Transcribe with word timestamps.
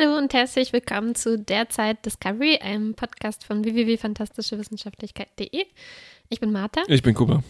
Hallo 0.00 0.16
und 0.16 0.32
herzlich 0.32 0.72
willkommen 0.72 1.16
zu 1.16 1.36
Derzeit 1.36 2.06
Discovery, 2.06 2.58
einem 2.58 2.94
Podcast 2.94 3.44
von 3.44 3.64
www.fantastischewissenschaftlichkeit.de. 3.64 5.66
Ich 6.28 6.38
bin 6.38 6.52
Martha. 6.52 6.82
Ich 6.86 7.02
bin 7.02 7.14
Kuba. 7.14 7.42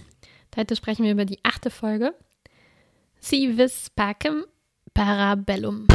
Heute 0.56 0.74
sprechen 0.74 1.04
wir 1.04 1.12
über 1.12 1.26
die 1.26 1.40
achte 1.42 1.68
Folge. 1.68 2.14
Si 3.20 3.58
vis 3.58 3.90
pacem 3.94 4.46
parabellum. 4.94 5.88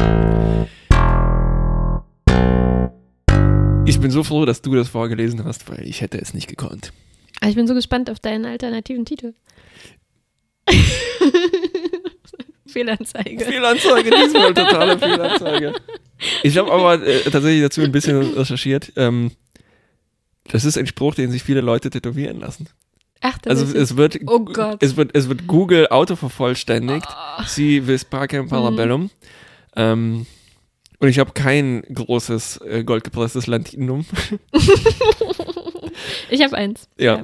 Ich 3.88 4.00
bin 4.00 4.12
so 4.12 4.24
froh, 4.24 4.46
dass 4.46 4.62
du 4.62 4.76
das 4.76 4.90
vorgelesen 4.90 5.44
hast, 5.46 5.68
weil 5.72 5.88
ich 5.88 6.02
hätte 6.02 6.20
es 6.20 6.36
nicht 6.36 6.50
gekonnt. 6.50 6.94
Aber 7.42 7.50
ich 7.50 7.56
bin 7.56 7.66
so 7.66 7.74
gespannt 7.74 8.12
auf 8.12 8.20
deinen 8.20 8.46
alternativen 8.46 9.06
Titel. 9.06 9.34
Fehlanzeige. 12.68 13.44
Fehlanzeige, 13.44 14.12
diesmal 14.12 14.54
totale 14.54 15.00
Fehlanzeige. 15.00 15.74
Ich 16.44 16.58
habe 16.58 16.72
aber 16.72 17.02
äh, 17.06 17.22
tatsächlich 17.30 17.62
dazu 17.62 17.82
ein 17.82 17.92
bisschen 17.92 18.18
recherchiert. 18.34 18.94
Ähm, 18.96 19.32
das 20.50 20.66
ist 20.66 20.78
ein 20.78 20.88
Spruch, 20.88 21.16
den 21.16 21.32
sich 21.32 21.44
viele 21.44 21.62
Leute 21.62 21.90
tätowieren 21.90 22.40
lassen. 22.40 22.68
Ach, 23.22 23.38
das 23.40 23.52
Also 23.62 23.66
ist 23.74 23.92
es 23.92 23.98
wird, 23.98 24.20
Oh 24.28 24.40
Gott. 24.40 24.84
es 24.84 24.98
wird, 24.98 25.12
es 25.16 25.30
wird 25.30 25.48
Google 25.48 25.88
Auto 25.90 26.16
vervollständigt. 26.18 27.08
Oh. 27.10 27.44
Sie 27.46 27.88
vis 27.88 28.04
pacem 28.04 28.50
parabellum. 28.50 29.10
Ähm, 29.76 30.26
und 31.00 31.08
ich 31.08 31.20
habe 31.20 31.32
kein 31.32 31.82
großes 31.94 32.58
äh, 32.66 32.84
goldgepresstes 32.84 33.48
Latinum. 33.48 34.06
Ich 36.30 36.42
habe 36.42 36.56
eins. 36.56 36.88
Ja. 36.98 37.24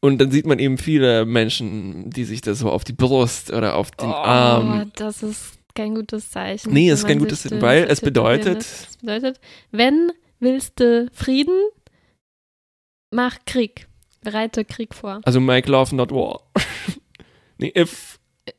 Und 0.00 0.18
dann 0.18 0.30
sieht 0.30 0.46
man 0.46 0.58
eben 0.58 0.78
viele 0.78 1.24
Menschen, 1.24 2.10
die 2.10 2.24
sich 2.24 2.40
das 2.40 2.58
so 2.60 2.70
auf 2.70 2.84
die 2.84 2.92
Brust 2.92 3.52
oder 3.52 3.76
auf 3.76 3.90
den 3.92 4.08
Oh, 4.08 4.12
Arm. 4.14 4.90
das 4.96 5.22
ist 5.22 5.57
kein 5.78 5.94
gutes 5.94 6.30
Zeichen. 6.30 6.72
Nee, 6.72 6.90
es 6.90 7.00
ist 7.00 7.06
kein 7.06 7.20
gutes 7.20 7.42
Zeichen, 7.42 7.62
weil 7.62 7.84
es 7.84 8.00
bedeutet-. 8.00 8.58
Es 8.62 8.96
bedeutet, 9.00 9.40
wenn 9.70 10.10
willst 10.40 10.80
du 10.80 11.08
Frieden, 11.12 11.56
mach 13.10 13.38
Krieg. 13.46 13.86
Bereite 14.20 14.64
Krieg 14.64 14.94
vor. 14.94 15.20
Also 15.24 15.40
make 15.40 15.70
love, 15.70 15.94
not 15.94 16.10
war. 16.10 16.40
nee, 17.58 17.72
if, 17.76 18.18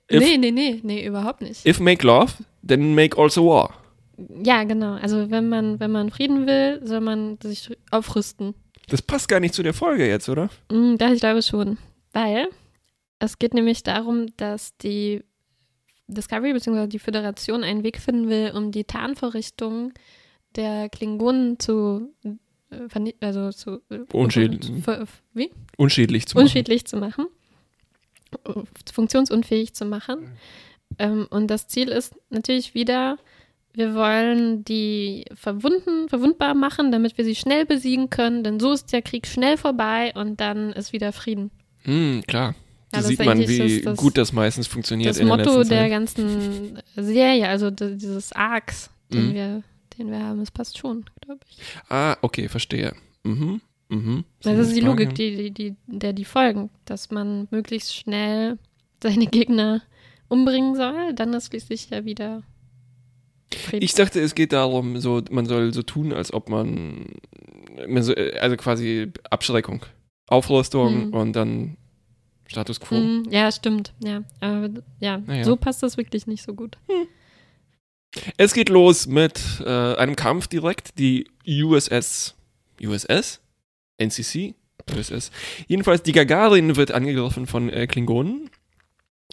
If- 0.09 0.19
nee, 0.21 0.37
nee, 0.37 0.51
nee, 0.51 0.79
nee, 0.81 1.05
überhaupt 1.05 1.41
nicht. 1.41 1.65
if 1.65 1.79
make 1.81 2.05
love, 2.07 2.33
then 2.65 2.95
make 2.95 3.17
also 3.21 3.45
war. 3.45 3.73
Ja, 4.43 4.63
genau. 4.63 4.93
Also 4.95 5.29
wenn 5.29 5.49
man, 5.49 5.79
wenn 5.81 5.91
man 5.91 6.09
Frieden 6.11 6.47
will, 6.47 6.79
soll 6.85 7.01
man 7.01 7.37
sich 7.43 7.69
aufrüsten. 7.91 8.53
Das 8.87 9.01
passt 9.01 9.27
gar 9.27 9.39
nicht 9.41 9.53
zu 9.53 9.61
der 9.63 9.73
Folge 9.73 10.07
jetzt, 10.07 10.29
oder? 10.29 10.49
Mm, 10.71 10.95
Das 10.97 11.11
ich 11.13 11.19
glaube 11.19 11.41
schon. 11.41 11.77
Weil 12.13 12.47
es 13.19 13.37
geht 13.37 13.53
nämlich 13.53 13.83
darum, 13.83 14.27
dass 14.37 14.75
die 14.77 15.23
Discovery 16.13 16.53
bzw. 16.53 16.87
die 16.87 16.99
Föderation 16.99 17.63
einen 17.63 17.83
Weg 17.83 17.99
finden 17.99 18.29
will, 18.29 18.51
um 18.55 18.71
die 18.71 18.83
Tarnvorrichtungen 18.83 19.93
der 20.55 20.89
Klingonen 20.89 21.59
zu 21.59 22.13
äh, 22.23 23.13
also 23.21 23.51
zu 23.51 23.81
äh, 23.89 23.99
Unschädlich. 24.13 24.71
wie? 25.33 25.51
Unschädlich 25.77 26.27
zu 26.27 26.35
machen. 26.35 26.43
unschädlich 26.43 26.85
zu 26.85 26.97
machen, 26.97 27.25
äh, 28.45 28.61
funktionsunfähig 28.91 29.73
zu 29.73 29.85
machen. 29.85 30.31
Ähm, 30.97 31.27
und 31.29 31.47
das 31.47 31.67
Ziel 31.67 31.89
ist 31.89 32.15
natürlich 32.29 32.73
wieder, 32.73 33.17
wir 33.73 33.93
wollen 33.95 34.63
die 34.65 35.25
verwunden, 35.33 36.09
verwundbar 36.09 36.53
machen, 36.53 36.91
damit 36.91 37.17
wir 37.17 37.25
sie 37.25 37.35
schnell 37.35 37.65
besiegen 37.65 38.09
können, 38.09 38.43
denn 38.43 38.59
so 38.59 38.71
ist 38.73 38.91
der 38.91 39.01
Krieg 39.01 39.27
schnell 39.27 39.57
vorbei 39.57 40.11
und 40.15 40.39
dann 40.39 40.73
ist 40.73 40.93
wieder 40.93 41.11
Frieden. 41.11 41.51
Hm, 41.83 42.23
klar. 42.27 42.55
Da 42.91 42.97
Ja, 43.01 43.03
sieht 43.03 43.23
man, 43.23 43.37
wie 43.47 43.81
das- 43.81 43.97
gut 43.97 44.17
das 44.17 44.33
meistens 44.33 44.65
funktioniert 44.67 45.11
Das 45.11 45.17
in 45.19 45.27
der 45.27 45.37
Motto 45.37 45.57
der 45.63 45.65
Zeit. 45.81 45.89
ganzen 45.91 46.79
Serie, 46.95 47.47
also 47.47 47.69
d- 47.69 47.95
dieses 47.95 48.31
Arcs, 48.33 48.89
den, 49.13 49.29
Mhm. 49.29 49.33
wir, 49.33 49.63
den 49.97 50.09
wir 50.11 50.19
haben, 50.23 50.39
das 50.39 50.49
passt 50.49 50.77
schon, 50.77 51.05
glaube 51.21 51.41
ich. 51.49 51.57
Ah, 51.89 52.17
okay, 52.21 52.47
verstehe. 52.49 52.93
Mhm, 53.23 53.61
mhm. 53.89 54.23
Das 54.41 54.57
ist 54.57 54.75
die. 54.75 54.79
Logik, 54.81 55.13
die, 55.13 55.35
die, 55.35 55.51
die, 55.51 55.75
der 55.85 56.13
die 56.13 56.25
folgen, 56.25 56.71
dass 56.85 57.11
man 57.11 57.47
möglichst 57.51 57.95
schnell 57.95 58.57
seine 59.03 59.27
Gegner 59.27 59.81
umbringen 60.27 60.75
soll, 60.75 61.13
dann 61.13 61.33
ist 61.33 61.47
schließlich 61.47 61.89
ja 61.91 62.05
wieder 62.05 62.41
Frieden. 63.53 63.83
Ich 63.83 63.93
dachte, 63.93 64.19
es 64.19 64.35
geht 64.35 64.51
darum, 64.53 64.99
so, 64.99 65.21
man 65.31 65.45
soll 65.47 65.73
so 65.73 65.81
tun, 65.81 66.13
als 66.13 66.31
ob 66.33 66.49
man, 66.49 67.05
so, 67.99 68.13
also 68.39 68.55
quasi 68.57 69.11
Abschreckung, 69.29 69.83
Aufrüstung 70.27 71.07
Mhm. 71.07 71.13
und 71.13 71.33
dann 71.33 71.77
Status 72.49 72.79
quo. 72.79 72.95
Mhm, 72.95 73.27
ja, 73.29 73.51
stimmt. 73.51 73.93
Ja, 74.03 74.23
aber 74.41 74.69
ja, 74.99 75.19
Naja. 75.19 75.43
so 75.43 75.55
passt 75.55 75.83
das 75.83 75.97
wirklich 75.97 76.25
nicht 76.27 76.43
so 76.43 76.53
gut. 76.53 76.77
Es 78.37 78.53
geht 78.53 78.69
los 78.69 79.05
mit 79.07 79.39
äh, 79.63 79.95
einem 79.95 80.15
Kampf 80.15 80.47
direkt. 80.47 80.97
Die 80.97 81.27
USS, 81.47 82.35
USS? 82.81 83.39
NCC? 83.97 84.55
USS. 84.97 85.29
Jedenfalls, 85.67 86.01
die 86.01 86.11
Gagarin 86.13 86.75
wird 86.75 86.91
angegriffen 86.91 87.45
von 87.45 87.69
äh, 87.69 87.85
Klingonen. 87.85 88.49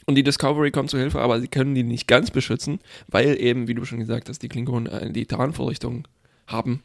Und 0.05 0.15
die 0.17 0.23
Discovery 0.23 0.71
kommt 0.71 0.91
zu 0.91 0.99
Hilfe, 0.99 1.21
aber 1.21 1.41
sie 1.41 1.49
können 1.49 1.75
die 1.75 1.83
nicht 1.83 2.07
ganz 2.07 2.31
beschützen, 2.31 2.81
weil 3.09 3.41
eben, 3.41 3.67
wie 3.67 3.75
du 3.75 3.85
schon 3.87 3.99
gesagt 3.99 4.29
hast, 4.29 4.43
die 4.43 4.49
Klingonen 4.49 4.87
äh, 4.87 5.11
die 5.11 5.25
Tarnvorrichtung 5.27 6.07
haben 6.47 6.83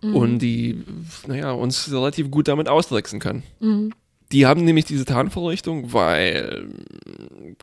Mhm. 0.00 0.14
und 0.14 0.38
die, 0.38 0.84
naja, 1.26 1.50
uns 1.50 1.90
relativ 1.90 2.30
gut 2.30 2.46
damit 2.46 2.68
austricksen 2.68 3.18
können. 3.18 3.42
Mhm. 3.58 3.92
Die 4.32 4.44
haben 4.46 4.64
nämlich 4.64 4.84
diese 4.84 5.04
Tarnvorrichtung, 5.04 5.92
weil 5.92 6.68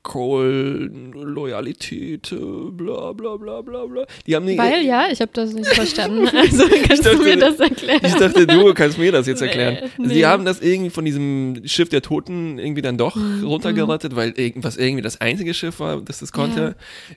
Cole, 0.03 0.90
Loyalität, 1.14 2.34
bla 2.72 3.12
bla 3.14 3.38
bla 3.38 3.62
bla 3.62 3.86
bla. 3.86 4.06
Die 4.26 4.36
haben 4.36 4.48
die, 4.48 4.58
Weil, 4.58 4.84
ja, 4.86 5.08
ich 5.12 5.22
habe 5.22 5.31
das 5.34 5.53
nicht 5.53 5.68
verstanden. 5.74 6.28
Also 6.36 6.66
kannst 6.88 7.06
dachte, 7.06 7.18
du 7.18 7.24
mir 7.24 7.38
das 7.38 7.59
erklären? 7.59 8.02
Ich 8.03 8.14
dachte, 8.16 8.48
du 8.48 8.74
kannst 8.74 8.98
mir 8.98 9.12
das 9.12 9.28
jetzt 9.28 9.42
erklären. 9.42 9.76
Nee, 9.76 9.81
Also 9.81 10.02
nee. 10.08 10.14
Die 10.14 10.26
haben 10.26 10.46
das 10.46 10.62
irgendwie 10.62 10.90
von 10.90 11.06
diesem 11.06 11.62
Schiff 11.66 11.90
der 11.90 12.02
Toten 12.02 12.58
irgendwie 12.59 12.82
dann 12.82 12.97
doch 12.97 13.16
Mhm, 13.16 13.46
runtergerettet, 13.46 14.16
weil 14.16 14.32
irgendwas 14.32 14.76
irgendwie 14.78 15.02
das 15.02 15.22
einzige 15.22 15.53
Schiff 15.53 15.80
war, 15.80 16.02
das 16.02 16.20
das 16.20 16.32
konnte. 16.32 16.76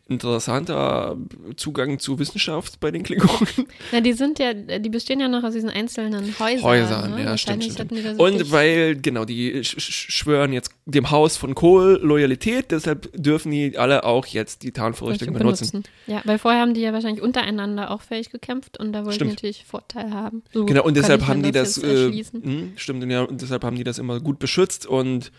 Interessanter 0.09 1.17
Zugang 1.57 1.99
zu 1.99 2.19
Wissenschaft 2.19 2.81
bei 2.81 2.91
den 2.91 3.03
Klingonen. 3.03 3.49
Na, 3.93 4.01
die 4.01 4.13
sind 4.13 4.39
ja, 4.39 4.53
die 4.55 4.89
bestehen 4.89 5.21
ja 5.21 5.29
noch 5.29 5.43
aus 5.43 5.55
diesen 5.55 5.71
einzelnen 5.71 6.35
Häusern. 6.39 6.63
Häusern, 6.63 7.11
ne? 7.17 7.25
ja, 7.25 7.39
stimmt, 7.39 7.65
stimmt. 7.65 7.93
Und 8.19 8.53
weil, 8.53 8.97
genau, 8.97 9.25
die 9.25 9.38
sch 9.62 9.81
schwören 10.12 10.53
jetzt 10.53 10.71
dem 10.87 11.10
Haus 11.10 11.37
von 11.37 11.54
Kohl 11.54 11.99
Loyalität, 12.03 12.71
deshalb 12.71 13.10
dürfen 13.15 13.50
die 13.50 13.76
alle 13.78 14.04
auch 14.04 14.26
jetzt 14.26 14.62
die 14.62 14.72
Tarnvorrichtung 14.72 15.32
benutzen. 15.32 15.82
Ja, 16.06 16.22
weil 16.25 16.38
vorher 16.38 16.60
haben 16.60 16.75
die 16.75 16.81
ja 16.81 16.93
wahrscheinlich 16.93 17.22
untereinander 17.22 17.91
auch 17.91 18.03
fähig 18.03 18.31
gekämpft 18.31 18.78
und 18.78 18.93
da 18.93 19.00
wollten 19.00 19.15
Stimmt. 19.15 19.31
die 19.31 19.34
natürlich 19.34 19.65
Vorteil 19.65 20.10
haben. 20.12 20.43
So 20.53 20.65
Genau, 20.66 20.84
und 20.84 20.97
deshalb 20.97 21.26
haben 21.26 21.43
die 21.43 21.53
das, 21.53 21.76
jetzt 21.76 21.84
äh, 21.84 22.38
mh, 22.41 22.62
stimmt, 22.76 23.03
und 23.03 23.10
ja, 23.10 23.22
und 23.22 23.41
deshalb 23.43 23.65
haben 23.65 23.76
die 23.76 23.84
das 23.84 23.99
immer 23.99 24.21
gut 24.21 24.38
beschützt 24.38 24.87
und 24.87 25.32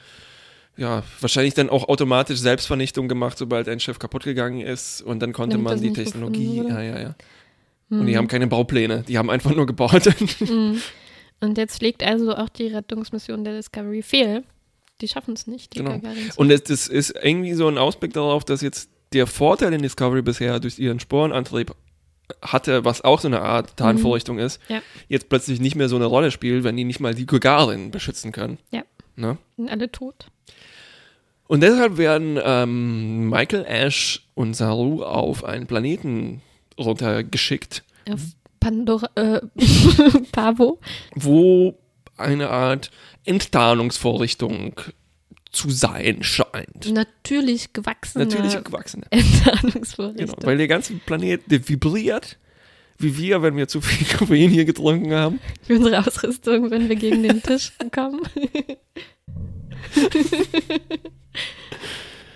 ja, 0.77 1.03
wahrscheinlich 1.19 1.53
dann 1.55 1.69
auch 1.69 1.89
automatisch 1.89 2.39
Selbstvernichtung 2.39 3.07
gemacht, 3.09 3.37
sobald 3.37 3.67
ein 3.67 3.79
Schiff 3.79 3.99
kaputt 3.99 4.23
gegangen 4.23 4.61
ist 4.61 5.01
und 5.01 5.19
dann 5.19 5.33
konnte 5.33 5.55
Damit 5.57 5.63
man 5.65 5.73
das 5.73 5.81
die 5.81 5.93
Technologie, 5.93 6.63
ja, 6.67 6.81
ja, 6.81 6.99
ja. 7.01 7.15
Und 7.89 8.05
die 8.05 8.13
Hm. 8.13 8.19
haben 8.19 8.27
keine 8.27 8.47
Baupläne, 8.47 9.03
die 9.07 9.17
haben 9.17 9.29
einfach 9.29 9.53
nur 9.55 9.65
gebaut. 9.65 10.07
Mhm. 10.39 10.81
Und 11.41 11.57
jetzt 11.57 11.77
schlägt 11.77 12.03
also 12.03 12.35
auch 12.35 12.49
die 12.49 12.67
Rettungsmission 12.67 13.43
der 13.43 13.55
Discovery 13.55 14.01
fehl. 14.01 14.43
Die 15.01 15.07
schaffen 15.07 15.33
es 15.33 15.47
nicht, 15.47 15.73
die 15.73 15.79
Genau. 15.79 15.99
Und 16.35 16.49
das, 16.49 16.63
das 16.63 16.87
ist 16.87 17.15
irgendwie 17.21 17.53
so 17.53 17.67
ein 17.67 17.77
Ausblick 17.77 18.13
darauf, 18.13 18.43
dass 18.43 18.61
jetzt 18.61 18.89
der 19.13 19.27
Vorteil 19.27 19.73
in 19.73 19.81
Discovery 19.81 20.21
bisher 20.21 20.59
durch 20.59 20.77
ihren 20.77 20.99
Sporenantrieb 20.99 21.73
hatte, 22.41 22.85
was 22.85 23.01
auch 23.01 23.19
so 23.21 23.27
eine 23.27 23.41
Art 23.41 23.75
Tarnvorrichtung 23.77 24.37
ist, 24.37 24.59
Ja. 24.67 24.81
jetzt 25.07 25.29
plötzlich 25.29 25.59
nicht 25.59 25.75
mehr 25.75 25.89
so 25.89 25.95
eine 25.95 26.05
Rolle 26.05 26.31
spielt, 26.31 26.63
wenn 26.63 26.77
die 26.77 26.83
nicht 26.83 26.99
mal 26.99 27.15
die 27.15 27.25
Gagarin 27.25 27.91
beschützen 27.91 28.31
können. 28.31 28.57
Ja. 28.71 28.83
Ne? 29.15 29.37
sind 29.57 29.69
alle 29.69 29.91
tot. 29.91 30.27
Und 31.47 31.61
deshalb 31.61 31.97
werden 31.97 32.39
ähm, 32.43 33.29
Michael 33.29 33.65
Ash 33.65 34.27
und 34.35 34.53
Saru 34.53 35.03
auf 35.03 35.43
einen 35.43 35.65
Planeten 35.65 36.41
runtergeschickt, 36.77 37.83
Auf 38.09 38.21
Pandora, 38.59 39.09
äh, 39.15 39.41
Pavo. 40.31 40.79
wo 41.15 41.77
eine 42.17 42.49
Art 42.49 42.91
Enttarnungsvorrichtung 43.25 44.73
zu 45.51 45.69
sein 45.69 46.21
scheint. 46.21 46.91
Natürlich 46.91 47.73
gewachsene 47.73 48.25
Natürlich 48.25 48.63
gewachsene. 48.63 49.05
Enttarnungsvorrichtung. 49.09 50.27
Genau, 50.27 50.47
weil 50.47 50.57
der 50.57 50.67
ganze 50.67 50.93
Planet 50.93 51.41
vibriert, 51.47 52.37
wie 52.97 53.17
wir, 53.17 53.41
wenn 53.41 53.55
wir 53.55 53.67
zu 53.67 53.81
viel 53.81 54.05
Koffein 54.17 54.49
hier 54.49 54.65
getrunken 54.65 55.13
haben. 55.13 55.39
Für 55.63 55.77
unsere 55.77 55.99
Ausrüstung, 56.05 56.69
wenn 56.69 56.89
wir 56.89 56.95
gegen 56.95 57.23
den 57.23 57.41
Tisch 57.41 57.71
kommen. 57.91 58.21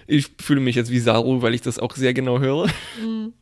Ich 0.08 0.31
fühle 0.40 0.60
mich 0.62 0.76
jetzt 0.76 0.92
wie 0.92 1.00
Saru, 1.00 1.42
weil 1.42 1.54
ich 1.54 1.62
das 1.62 1.80
auch 1.80 1.96
sehr 1.96 2.14
genau 2.14 2.40
höre. 2.40 2.68
Mhm. 3.02 3.34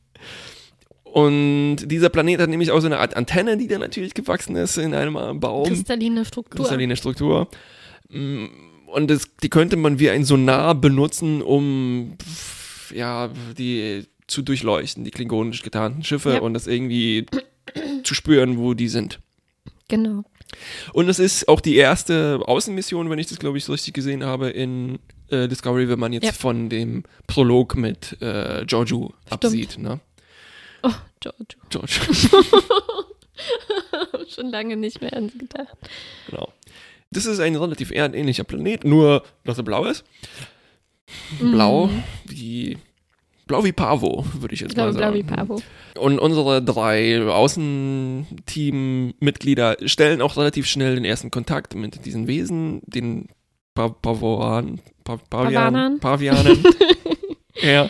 Und 1.12 1.78
dieser 1.88 2.10
Planet 2.10 2.40
hat 2.40 2.50
nämlich 2.50 2.72
auch 2.72 2.80
so 2.80 2.86
eine 2.88 3.00
Art 3.00 3.18
Antenne, 3.18 3.58
die 3.58 3.68
da 3.68 3.78
natürlich 3.78 4.14
gewachsen 4.14 4.56
ist 4.56 4.78
in 4.78 4.94
einem 4.94 5.40
Baum. 5.40 5.68
Kristalline 5.68 6.24
Struktur. 6.24 6.56
kristalline 6.62 6.96
Struktur. 6.96 7.50
Mm, 8.10 8.46
Und 8.88 9.10
das, 9.12 9.28
die 9.44 9.50
könnte 9.50 9.76
man 9.76 10.00
wie 10.00 10.10
ein 10.10 10.24
Sonar 10.24 10.74
benutzen, 10.76 11.42
um 11.42 12.14
ja, 12.94 13.30
die 13.58 14.06
zu 14.28 14.42
durchleuchten, 14.42 15.04
die 15.04 15.12
klingonisch 15.12 15.64
getarnten 15.64 16.04
Schiffe 16.04 16.34
Ja. 16.36 16.40
und 16.42 16.54
das 16.54 16.68
irgendwie 16.68 17.26
zu 18.04 18.14
spüren, 18.14 18.58
wo 18.58 18.74
die 18.74 18.88
sind. 18.88 19.20
Genau. 19.90 20.24
Und 20.94 21.10
es 21.10 21.20
ist 21.20 21.48
auch 21.50 21.60
die 21.62 21.76
erste 21.76 22.40
Außenmission, 22.46 23.10
wenn 23.10 23.20
ich 23.20 23.28
das, 23.28 23.40
glaube 23.40 23.58
ich, 23.58 23.66
so 23.66 23.72
richtig 23.74 23.94
gesehen 23.94 24.24
habe, 24.24 24.50
in 24.50 25.00
äh, 25.30 25.48
Discovery, 25.50 25.88
wenn 25.90 26.00
man 26.00 26.12
jetzt 26.14 26.26
Ja. 26.26 26.32
von 26.34 26.70
dem 26.70 27.04
Prolog 27.28 27.76
mit 27.76 28.18
äh, 28.22 28.66
Giorgio 28.66 29.14
absieht. 29.30 29.78
Ne? 29.78 30.00
Oh, 31.26 31.32
Giorgio. 31.70 31.70
George, 31.70 32.00
Schon 34.34 34.50
lange 34.50 34.76
nicht 34.78 35.02
mehr 35.02 35.14
an 35.14 35.30
sie 35.30 35.38
gedacht. 35.40 35.76
genau. 36.30 36.52
Das 37.12 37.26
ist 37.26 37.40
ein 37.40 37.56
relativ 37.56 37.92
erdähnlicher 37.92 38.44
Planet, 38.46 38.84
nur 38.86 39.24
dass 39.44 39.58
er 39.58 39.64
blau 39.64 39.86
ist. 39.86 40.04
Blau 41.40 41.88
Mhm. 41.88 42.04
wie 42.26 42.78
Blau 43.48 43.64
wie 43.66 43.72
Pavo, 43.74 44.26
würde 44.40 44.54
ich 44.54 44.62
jetzt 44.62 44.76
glaube, 44.76 44.92
mal 44.94 44.98
blau 44.98 45.08
sagen. 45.12 45.18
wie 45.18 45.24
Pavo. 45.24 45.62
Und 46.00 46.20
unsere 46.20 46.64
drei 46.64 47.22
Außenteam-Mitglieder 47.22 49.78
stellen 49.86 50.22
auch 50.22 50.38
relativ 50.38 50.68
schnell 50.68 50.96
den 50.96 51.04
ersten 51.06 51.32
Kontakt 51.32 51.76
mit 51.76 52.06
diesen 52.06 52.28
Wesen, 52.28 52.82
den 52.86 53.28
pa 53.74 53.90
Pavoran, 53.90 54.80
pa 55.04 55.18
Pavian. 55.30 56.00
Pavianen. 56.00 56.64
ja. 57.62 57.90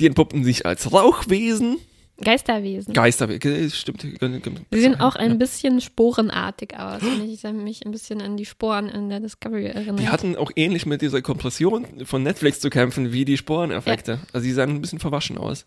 Die 0.00 0.06
entpuppten 0.06 0.44
sich 0.44 0.66
als 0.66 0.92
Rauchwesen. 0.92 1.78
Geisterwesen. 2.22 2.94
Geisterwesen, 2.94 3.70
stimmt. 3.70 4.02
Sie 4.02 4.80
sehen 4.80 5.00
auch 5.00 5.16
ein 5.16 5.38
bisschen 5.38 5.80
sporenartig 5.80 6.78
aus, 6.78 7.02
wenn 7.02 7.28
ich 7.28 7.42
mich 7.64 7.84
ein 7.84 7.90
bisschen 7.90 8.22
an 8.22 8.36
die 8.36 8.46
Sporen 8.46 8.88
in 8.88 9.08
der 9.08 9.20
Discovery 9.20 9.66
erinnere. 9.66 9.96
Die 9.96 10.08
hatten 10.08 10.36
auch 10.36 10.52
ähnlich 10.54 10.86
mit 10.86 11.02
dieser 11.02 11.22
Kompression 11.22 12.04
von 12.04 12.22
Netflix 12.22 12.60
zu 12.60 12.70
kämpfen 12.70 13.12
wie 13.12 13.24
die 13.24 13.36
Sporeneffekte. 13.36 14.20
Also 14.32 14.44
die 14.44 14.52
sahen 14.52 14.70
ein 14.70 14.80
bisschen 14.80 15.00
verwaschen 15.00 15.38
aus. 15.38 15.66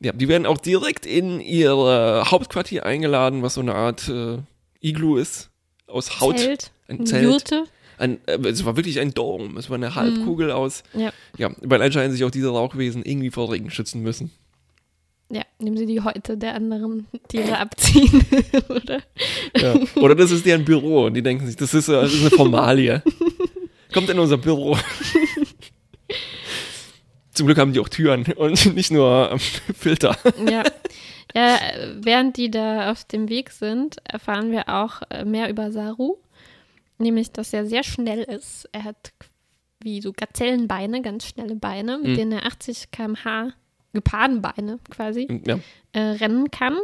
Ja, 0.00 0.12
die 0.12 0.28
werden 0.28 0.46
auch 0.46 0.58
direkt 0.58 1.06
in 1.06 1.40
ihr 1.40 1.70
äh, 1.72 2.24
Hauptquartier 2.30 2.84
eingeladen, 2.84 3.42
was 3.42 3.54
so 3.54 3.60
eine 3.60 3.74
Art 3.74 4.08
äh, 4.08 4.38
Iglu 4.80 5.16
ist. 5.16 5.50
Aus 5.86 6.20
Haut. 6.20 6.38
Zelt, 6.38 6.70
Ein 6.88 7.06
Zelt. 7.06 7.24
Jurte. 7.24 7.64
Ein, 7.98 8.18
äh, 8.26 8.36
es 8.48 8.64
war 8.64 8.76
wirklich 8.76 8.98
ein 9.00 9.14
Dom. 9.14 9.56
Es 9.56 9.70
war 9.70 9.76
eine 9.76 9.94
Halbkugel 9.94 10.50
aus. 10.50 10.82
Ja. 10.92 11.12
Ja, 11.38 11.50
weil 11.62 11.80
anscheinend 11.80 12.12
sich 12.12 12.24
auch 12.24 12.30
diese 12.30 12.48
Rauchwesen 12.48 13.04
irgendwie 13.04 13.30
vor 13.30 13.50
Regen 13.52 13.70
schützen 13.70 14.02
müssen. 14.02 14.30
Ja, 15.28 15.42
nehmen 15.58 15.76
sie 15.76 15.86
die 15.86 16.00
Häute 16.00 16.36
der 16.36 16.54
anderen 16.54 17.08
Tiere 17.28 17.58
abziehen, 17.58 18.24
oder? 18.68 19.02
Ja. 19.56 19.74
Oder 19.96 20.14
das 20.14 20.30
ist 20.30 20.46
deren 20.46 20.64
Büro 20.64 21.06
und 21.06 21.14
die 21.14 21.22
denken 21.22 21.46
sich, 21.46 21.56
das 21.56 21.74
ist, 21.74 21.88
äh, 21.88 21.92
das 22.02 22.12
ist 22.14 22.20
eine 22.20 22.30
Formalie. 22.30 23.02
Kommt 23.92 24.08
in 24.08 24.18
unser 24.18 24.36
Büro. 24.38 24.76
Zum 27.32 27.46
Glück 27.46 27.58
haben 27.58 27.72
die 27.72 27.80
auch 27.80 27.88
Türen 27.88 28.24
und 28.36 28.74
nicht 28.74 28.90
nur 28.90 29.30
ähm, 29.32 29.38
Filter. 29.38 30.16
Ja. 30.48 30.62
ja, 31.34 31.56
äh, 31.56 31.94
während 32.00 32.36
die 32.36 32.50
da 32.50 32.90
auf 32.90 33.04
dem 33.04 33.28
Weg 33.28 33.50
sind, 33.50 33.96
erfahren 34.04 34.52
wir 34.52 34.68
auch 34.68 35.02
äh, 35.10 35.24
mehr 35.24 35.50
über 35.50 35.70
Saru. 35.70 36.16
Nämlich, 36.98 37.32
dass 37.32 37.52
er 37.52 37.66
sehr 37.66 37.82
schnell 37.82 38.22
ist. 38.22 38.68
Er 38.72 38.84
hat 38.84 39.12
wie 39.82 40.00
so 40.00 40.12
Gazellenbeine, 40.12 41.02
ganz 41.02 41.26
schnelle 41.26 41.56
Beine, 41.56 41.98
mit 41.98 42.12
Mhm. 42.12 42.16
denen 42.16 42.32
er 42.32 42.46
80 42.46 42.90
km/h 42.90 43.52
Gepardenbeine 43.96 44.78
quasi 44.90 45.26
Ja, 45.46 45.58
äh, 45.92 46.00
rennen 46.00 46.50
kann, 46.50 46.76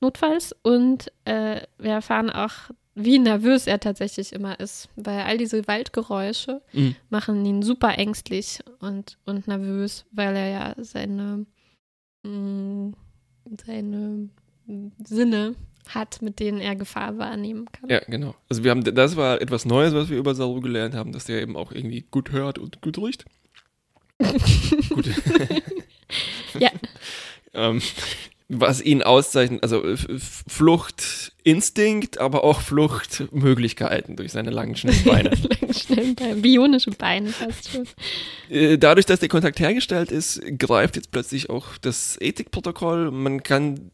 notfalls. 0.00 0.54
Und 0.62 1.10
äh, 1.24 1.62
wir 1.78 1.92
erfahren 1.92 2.28
auch, 2.30 2.52
wie 2.96 3.18
nervös 3.18 3.66
er 3.66 3.78
tatsächlich 3.80 4.32
immer 4.32 4.58
ist, 4.60 4.88
weil 4.96 5.20
all 5.20 5.38
diese 5.38 5.66
Waldgeräusche 5.68 6.60
Mhm. 6.72 6.96
machen 7.08 7.46
ihn 7.46 7.62
super 7.62 7.96
ängstlich 7.96 8.58
und, 8.80 9.16
und 9.24 9.46
nervös, 9.46 10.04
weil 10.12 10.34
er 10.36 10.48
ja 10.50 10.74
seine, 10.78 11.46
mh, 12.24 12.92
seine 13.64 14.28
Sinne 15.04 15.54
hat, 15.88 16.20
mit 16.20 16.40
denen 16.40 16.60
er 16.60 16.76
Gefahr 16.76 17.16
wahrnehmen 17.18 17.66
kann. 17.72 17.88
ja, 17.88 18.00
genau. 18.06 18.34
Also 18.48 18.62
wir 18.64 18.70
haben, 18.72 18.84
das 18.84 19.16
war 19.16 19.40
etwas 19.40 19.64
Neues, 19.64 19.94
was 19.94 20.08
wir 20.10 20.18
über 20.18 20.34
Saru 20.34 20.60
gelernt 20.60 20.94
haben, 20.94 21.12
dass 21.12 21.24
der 21.24 21.40
eben 21.42 21.56
auch 21.56 21.72
irgendwie 21.72 22.02
gut 22.10 22.32
hört 22.32 22.58
und 22.58 22.80
gut 22.82 22.98
riecht. 22.98 23.24
gut. 24.90 25.08
Ähm, 27.54 27.80
was 28.52 28.82
ihn 28.82 29.02
auszeichnet, 29.04 29.62
also 29.62 29.84
F- 29.84 30.42
Fluchtinstinkt, 30.48 32.18
aber 32.18 32.42
auch 32.44 32.60
Fluchtmöglichkeiten 32.60 34.16
durch 34.16 34.32
seine 34.32 34.50
langen, 34.50 34.76
schnellen 34.76 35.02
Beine. 35.04 35.30
Lange, 35.30 35.74
schnellen 35.74 36.14
Beine, 36.16 36.34
bionische 36.36 36.90
Beine 36.90 37.28
fast 37.28 37.70
schon. 37.70 37.86
Äh, 38.48 38.76
Dadurch, 38.78 39.06
dass 39.06 39.20
der 39.20 39.28
Kontakt 39.28 39.60
hergestellt 39.60 40.10
ist, 40.10 40.40
greift 40.58 40.96
jetzt 40.96 41.12
plötzlich 41.12 41.48
auch 41.50 41.78
das 41.80 42.16
Ethikprotokoll. 42.20 43.10
Man 43.12 43.42
kann 43.42 43.90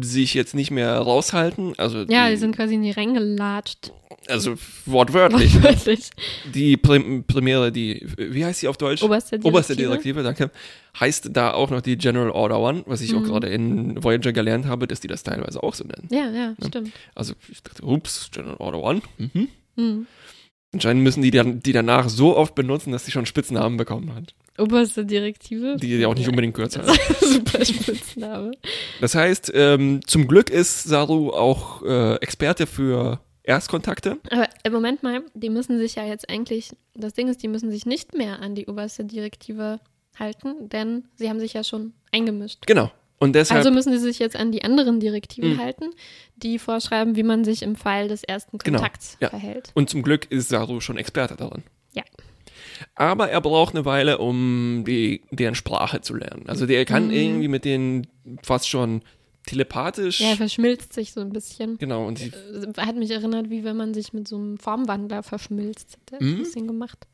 sich 0.00 0.34
jetzt 0.34 0.54
nicht 0.54 0.70
mehr 0.70 0.94
raushalten. 0.98 1.74
Also, 1.78 2.02
Ja, 2.08 2.26
die, 2.26 2.34
die 2.34 2.40
sind 2.40 2.56
quasi 2.56 2.74
in 2.74 2.82
die 2.82 2.90
Ränge 2.90 3.20
gelatscht. 3.20 3.92
also 4.26 4.54
wortwörtlich. 4.86 5.62
Wirklich. 5.62 6.10
die 6.52 6.76
Prim 6.76 7.24
Premiere, 7.24 7.70
die, 7.72 8.04
wie 8.16 8.44
heißt 8.44 8.60
sie 8.60 8.68
auf 8.68 8.76
Deutsch? 8.78 9.02
Oberste 9.02 9.38
Direktive. 9.38 9.48
Oberste 9.48 9.76
Direktive, 9.76 10.22
danke. 10.22 10.50
Heißt 10.98 11.30
da 11.32 11.52
auch 11.54 11.70
noch 11.70 11.80
die 11.80 11.96
General 11.96 12.30
Order 12.30 12.60
One, 12.60 12.82
was 12.86 13.00
ich 13.00 13.14
auch 13.14 13.20
Mhm. 13.20 13.24
gerade 13.24 13.48
in 13.48 14.02
Voyager 14.04 14.32
gelernt 14.32 14.66
habe, 14.66 14.86
dass 14.86 15.00
die 15.00 15.08
das 15.08 15.22
teilweise 15.22 15.62
auch 15.62 15.74
so 15.74 15.84
nennen. 15.84 16.06
Ja, 16.10 16.30
ja, 16.30 16.54
stimmt. 16.66 16.92
Also 17.14 17.32
ich 17.50 17.62
dachte, 17.62 17.82
ups, 17.84 18.30
General 18.32 18.56
Order 18.58 18.78
One. 18.82 19.02
Mhm. 19.18 19.48
Hm. 19.76 20.06
Anscheinend 20.74 21.02
müssen 21.02 21.22
die 21.22 21.30
dann 21.30 21.60
die 21.60 21.72
danach 21.72 22.08
so 22.08 22.36
oft 22.36 22.54
benutzen, 22.54 22.92
dass 22.92 23.04
sie 23.04 23.10
schon 23.10 23.26
Spitznamen 23.26 23.76
bekommen 23.76 24.14
hat. 24.14 24.34
Oberste 24.58 25.04
Direktive. 25.06 25.76
Die 25.76 25.96
ja 25.98 26.08
auch 26.08 26.14
nicht 26.14 26.24
Ja. 26.24 26.30
unbedingt 26.30 26.54
kürzer 26.54 26.82
ist. 26.86 27.20
Super 27.20 27.64
Spitzname. 27.64 28.50
Das 29.00 29.14
heißt, 29.14 29.50
ähm, 29.54 30.00
zum 30.06 30.28
Glück 30.28 30.50
ist 30.50 30.84
Saru 30.84 31.30
auch 31.30 31.82
äh, 31.82 32.16
Experte 32.16 32.66
für 32.66 33.20
Erstkontakte. 33.44 34.18
Aber 34.30 34.46
äh, 34.62 34.70
Moment 34.70 35.02
mal, 35.02 35.22
die 35.34 35.50
müssen 35.50 35.78
sich 35.78 35.94
ja 35.96 36.04
jetzt 36.06 36.28
eigentlich, 36.30 36.70
das 36.94 37.12
Ding 37.14 37.28
ist, 37.28 37.42
die 37.42 37.48
müssen 37.48 37.70
sich 37.70 37.86
nicht 37.86 38.14
mehr 38.14 38.40
an 38.40 38.54
die 38.54 38.66
oberste 38.66 39.04
Direktive 39.04 39.80
halten, 40.18 40.68
denn 40.68 41.04
sie 41.16 41.28
haben 41.28 41.40
sich 41.40 41.52
ja 41.54 41.64
schon 41.64 41.92
eingemischt. 42.12 42.66
Genau. 42.66 42.90
Und 43.18 43.34
deshalb, 43.34 43.58
Also 43.58 43.70
müssen 43.70 43.92
sie 43.92 43.98
sich 44.00 44.18
jetzt 44.18 44.34
an 44.34 44.50
die 44.50 44.64
anderen 44.64 44.98
Direktiven 44.98 45.54
Mhm. 45.54 45.58
halten, 45.60 45.84
die 46.36 46.58
vorschreiben, 46.58 47.14
wie 47.14 47.22
man 47.22 47.44
sich 47.44 47.62
im 47.62 47.76
Fall 47.76 48.08
des 48.08 48.24
ersten 48.24 48.58
Genau, 48.58 48.78
Kontakts 48.78 49.16
ja. 49.20 49.30
verhält. 49.30 49.70
und 49.74 49.88
zum 49.88 50.02
Glück 50.02 50.28
ist 50.30 50.48
Saru 50.48 50.80
schon 50.80 50.96
Experte 50.96 51.36
darin. 51.36 51.62
Ja. 51.94 52.02
Aber 52.96 53.30
er 53.30 53.40
braucht 53.40 53.74
eine 53.76 53.84
Weile, 53.84 54.18
um 54.18 54.82
die, 54.86 55.22
deren 55.30 55.54
Sprache 55.54 56.00
zu 56.00 56.14
lernen. 56.14 56.44
Also 56.48 56.66
der 56.66 56.84
kann 56.84 57.06
Mhm. 57.06 57.12
irgendwie 57.12 57.48
mit 57.48 57.64
denen 57.64 58.08
fast 58.42 58.68
schon 58.68 59.02
telepathisch. 59.46 60.20
Ja, 60.20 60.30
er 60.30 60.36
verschmilzt 60.36 60.92
sich 60.92 61.12
so 61.12 61.20
ein 61.20 61.30
bisschen. 61.30 61.78
genau, 61.78 62.06
und 62.06 62.20
Äh, 62.20 62.32
Hat 62.78 62.96
mich 62.96 63.10
erinnert, 63.10 63.50
wie 63.50 63.62
wenn 63.64 63.76
man 63.76 63.92
sich 63.94 64.12
mit 64.12 64.26
so 64.28 64.36
einem 64.36 64.58
Formwandler 64.58 65.22
verschmilzt. 65.22 65.96
Hat 66.12 66.20
er 66.20 66.24
Mhm. 66.26 66.32
ein 66.34 66.38
bisschen 66.38 66.66
gemacht. 66.66 67.06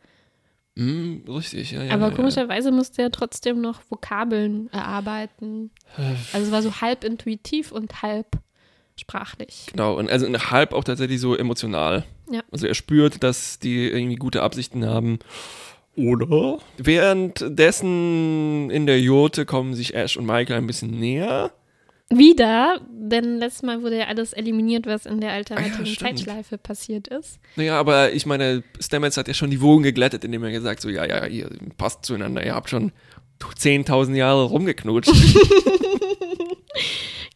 Mh, 0.79 1.33
richtig, 1.33 1.73
ja, 1.73 1.83
ja. 1.83 1.93
Aber 1.93 2.09
ja, 2.09 2.15
komischerweise 2.15 2.71
musste 2.71 3.03
er 3.03 3.11
trotzdem 3.11 3.61
noch 3.61 3.81
Vokabeln 3.89 4.69
erarbeiten. 4.73 5.71
Also 6.33 6.47
es 6.47 6.53
war 6.53 6.63
so 6.63 6.81
halb 6.81 7.05
intuitiv 7.05 7.73
und 7.73 8.03
halb 8.03 8.27
sprachlich. 8.97 9.67
Genau, 9.73 9.97
und 9.97 10.11
also 10.11 10.27
halb 10.27 10.73
auch 10.73 10.85
tatsächlich 10.85 11.21
so 11.21 11.37
emotional. 11.37 12.05
Ja. 12.31 12.43
Also 12.51 12.67
er 12.67 12.75
spürt, 12.75 13.23
dass 13.23 13.59
die 13.59 13.89
irgendwie 13.89 14.17
gute 14.17 14.43
Absichten 14.43 14.87
haben. 14.87 15.19
Oder? 15.97 16.59
Währenddessen 16.77 18.71
in 18.71 18.87
der 18.87 19.01
Jurte 19.01 19.45
kommen 19.47 19.75
sich 19.75 19.95
Ash 19.95 20.17
und 20.17 20.27
Michael 20.27 20.59
ein 20.59 20.67
bisschen 20.67 20.91
näher. 20.91 21.51
Wieder, 22.11 22.81
denn 22.91 23.39
letztes 23.39 23.63
Mal 23.63 23.83
wurde 23.83 23.99
ja 23.99 24.07
alles 24.07 24.33
eliminiert, 24.33 24.87
was 24.87 25.05
in 25.05 25.21
der 25.21 25.33
alternativen 25.33 25.85
ja. 25.85 25.99
Zeitschleife 25.99 26.57
passiert 26.57 27.09
ist. 27.09 27.39
Naja, 27.57 27.79
aber 27.79 28.13
ich 28.13 28.25
meine, 28.25 28.63
Stamets 28.81 29.17
hat 29.19 29.29
ja 29.29 29.35
schon 29.35 29.51
die 29.51 29.61
Wogen 29.61 29.83
geglättet, 29.83 30.25
indem 30.25 30.43
er 30.45 30.51
gesagt 30.51 30.81
so, 30.81 30.89
ja, 30.89 31.05
ja, 31.05 31.27
ihr 31.27 31.51
passt 31.77 32.07
zueinander, 32.07 32.45
ihr 32.47 32.55
habt 32.55 32.71
schon 32.71 32.93
10.000 33.41 34.15
Jahre 34.15 34.45
rumgeknutscht. 34.45 35.13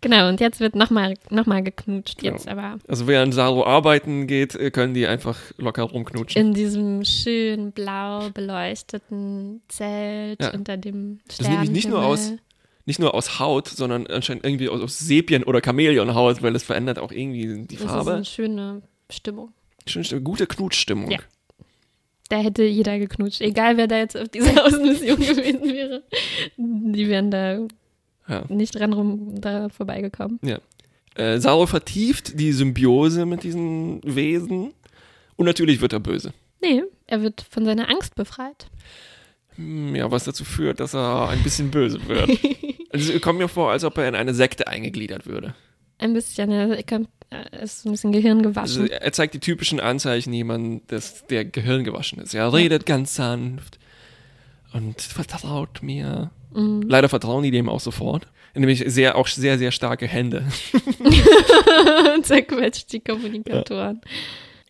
Genau, 0.00 0.28
und 0.28 0.40
jetzt 0.40 0.58
wird 0.58 0.74
nochmal 0.74 1.14
noch 1.30 1.46
mal 1.46 1.62
geknutscht. 1.62 2.18
Genau. 2.18 2.32
Jetzt 2.32 2.48
aber 2.48 2.76
Also 2.88 3.06
während 3.06 3.34
Saru 3.34 3.62
arbeiten 3.62 4.26
geht, 4.26 4.56
äh, 4.56 4.72
können 4.72 4.94
die 4.94 5.06
einfach 5.06 5.38
locker 5.58 5.84
rumknutschen. 5.84 6.40
in 6.44 6.54
diesem 6.54 7.04
schön 7.04 7.70
blau 7.70 8.28
beleuchteten 8.34 9.62
Zelt 9.68 10.42
Ja. 10.42 10.54
unter 10.54 10.76
dem 10.76 11.20
Das 11.28 11.38
ist 11.38 11.48
nämlich 11.48 11.70
nicht 11.70 11.88
nur 11.88 12.04
aus- 12.04 12.32
Nicht 12.84 12.98
nur 12.98 13.14
aus 13.14 13.38
Haut, 13.38 13.68
sondern 13.68 14.06
anscheinend 14.08 14.44
irgendwie 14.44 14.68
aus, 14.68 14.80
aus 14.80 14.98
Sepien- 14.98 15.44
oder 15.44 15.60
Chamäleonhaut, 15.64 16.42
weil 16.42 16.52
das 16.52 16.64
verändert 16.64 16.98
auch 16.98 17.12
irgendwie 17.12 17.64
die 17.66 17.76
Das 17.76 17.84
ist 17.84 17.90
Farbe. 17.90 18.14
eine 18.14 18.24
schöne 18.24 18.82
Stimmung. 19.10 19.52
Schön, 19.86 20.04
schön, 20.04 20.24
gute 20.24 20.46
Knutschstimmung. 20.46 21.10
Ja. 21.10 21.18
Da 22.28 22.38
hätte 22.38 22.64
jeder 22.64 22.98
geknutscht. 22.98 23.40
Egal, 23.40 23.76
wer 23.76 23.86
da 23.86 23.98
jetzt 23.98 24.16
auf 24.16 24.28
dieser 24.28 24.64
Außenmission 24.66 25.16
gewesen 25.18 25.62
wäre. 25.64 26.02
Die 26.56 27.08
wären 27.08 27.30
da 27.30 27.58
Ja. 28.28 28.44
nicht 28.48 28.74
dran 28.78 28.92
rum 28.92 29.40
da 29.40 29.68
vorbeigekommen. 29.68 30.40
Äh, 31.14 31.38
Saru 31.40 31.66
vertieft 31.66 32.38
die 32.40 32.52
Symbiose 32.52 33.26
mit 33.26 33.42
diesen 33.42 34.00
Wesen 34.02 34.72
und 35.36 35.44
natürlich 35.46 35.80
wird 35.82 35.92
er 35.92 36.00
böse. 36.00 36.32
Nee, 36.62 36.84
er 37.06 37.22
wird 37.22 37.44
von 37.50 37.64
seiner 37.64 37.90
Angst 37.90 38.14
befreit. 38.14 38.66
Hm, 39.56 39.94
Ja, 39.94 40.10
was 40.10 40.24
dazu 40.24 40.44
führt, 40.44 40.80
dass 40.80 40.94
er 40.94 41.28
ein 41.28 41.42
bisschen 41.42 41.70
böse 41.70 42.00
wird. 42.08 42.30
Also 42.92 43.18
kommt 43.20 43.38
mir 43.38 43.48
vor, 43.48 43.70
als 43.70 43.84
ob 43.84 43.96
er 43.98 44.08
in 44.08 44.14
eine 44.14 44.34
Sekte 44.34 44.66
eingegliedert 44.68 45.26
würde. 45.26 45.54
Ein 45.98 46.14
bisschen, 46.14 46.50
ja, 46.50 46.66
er 46.66 47.62
ist 47.62 47.86
ein 47.86 47.92
bisschen 47.92 48.12
Gehirn 48.12 48.38
Also 48.38 48.82
gewaschen. 48.82 48.90
er 48.90 49.12
zeigt 49.12 49.34
die 49.34 49.40
typischen 49.40 49.80
Anzeichen 49.80 50.32
jemand, 50.32 50.90
dass 50.90 51.26
der 51.26 51.44
Gehirn 51.44 51.84
gewaschen 51.84 52.20
ist. 52.20 52.34
Er 52.34 52.52
redet 52.52 52.86
ganz 52.86 53.14
sanft 53.14 53.78
und 54.72 55.00
vertraut 55.00 55.82
mir. 55.82 56.30
Mhm. 56.52 56.82
Leider 56.82 57.08
vertrauen 57.08 57.42
die 57.42 57.50
dem 57.50 57.68
auch 57.68 57.80
sofort. 57.80 58.26
Nämlich 58.54 58.84
sehr, 58.86 59.16
auch 59.16 59.26
sehr, 59.28 59.56
sehr 59.56 59.72
starke 59.72 60.06
Hände. 60.06 60.44
zerquetscht 62.22 62.92
die 62.92 63.00
Kommunikatoren. 63.00 64.02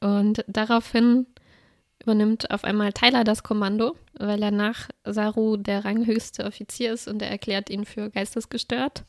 Und 0.01 0.45
daraufhin 0.47 1.27
übernimmt 2.03 2.51
auf 2.51 2.63
einmal 2.65 2.93
Tyler 2.93 3.25
das 3.25 3.43
Kommando, 3.43 3.97
weil 4.27 4.43
er 4.43 4.51
nach 4.51 4.89
Saru 5.05 5.57
der 5.57 5.85
ranghöchste 5.85 6.45
Offizier 6.45 6.93
ist 6.93 7.09
und 7.09 7.23
er 7.23 7.31
erklärt 7.31 7.71
ihn 7.71 7.85
für 7.85 8.11
geistesgestört 8.11 9.05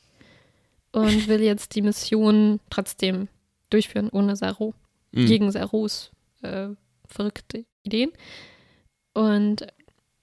und 0.92 1.28
will 1.28 1.40
jetzt 1.40 1.74
die 1.74 1.82
Mission 1.82 2.60
trotzdem 2.70 3.28
durchführen 3.70 4.08
ohne 4.10 4.36
Saru, 4.36 4.72
Mhm. 5.12 5.26
gegen 5.26 5.50
Sarus 5.52 6.10
äh, 6.42 6.68
verrückte 7.06 7.64
Ideen 7.84 8.10
und 9.12 9.66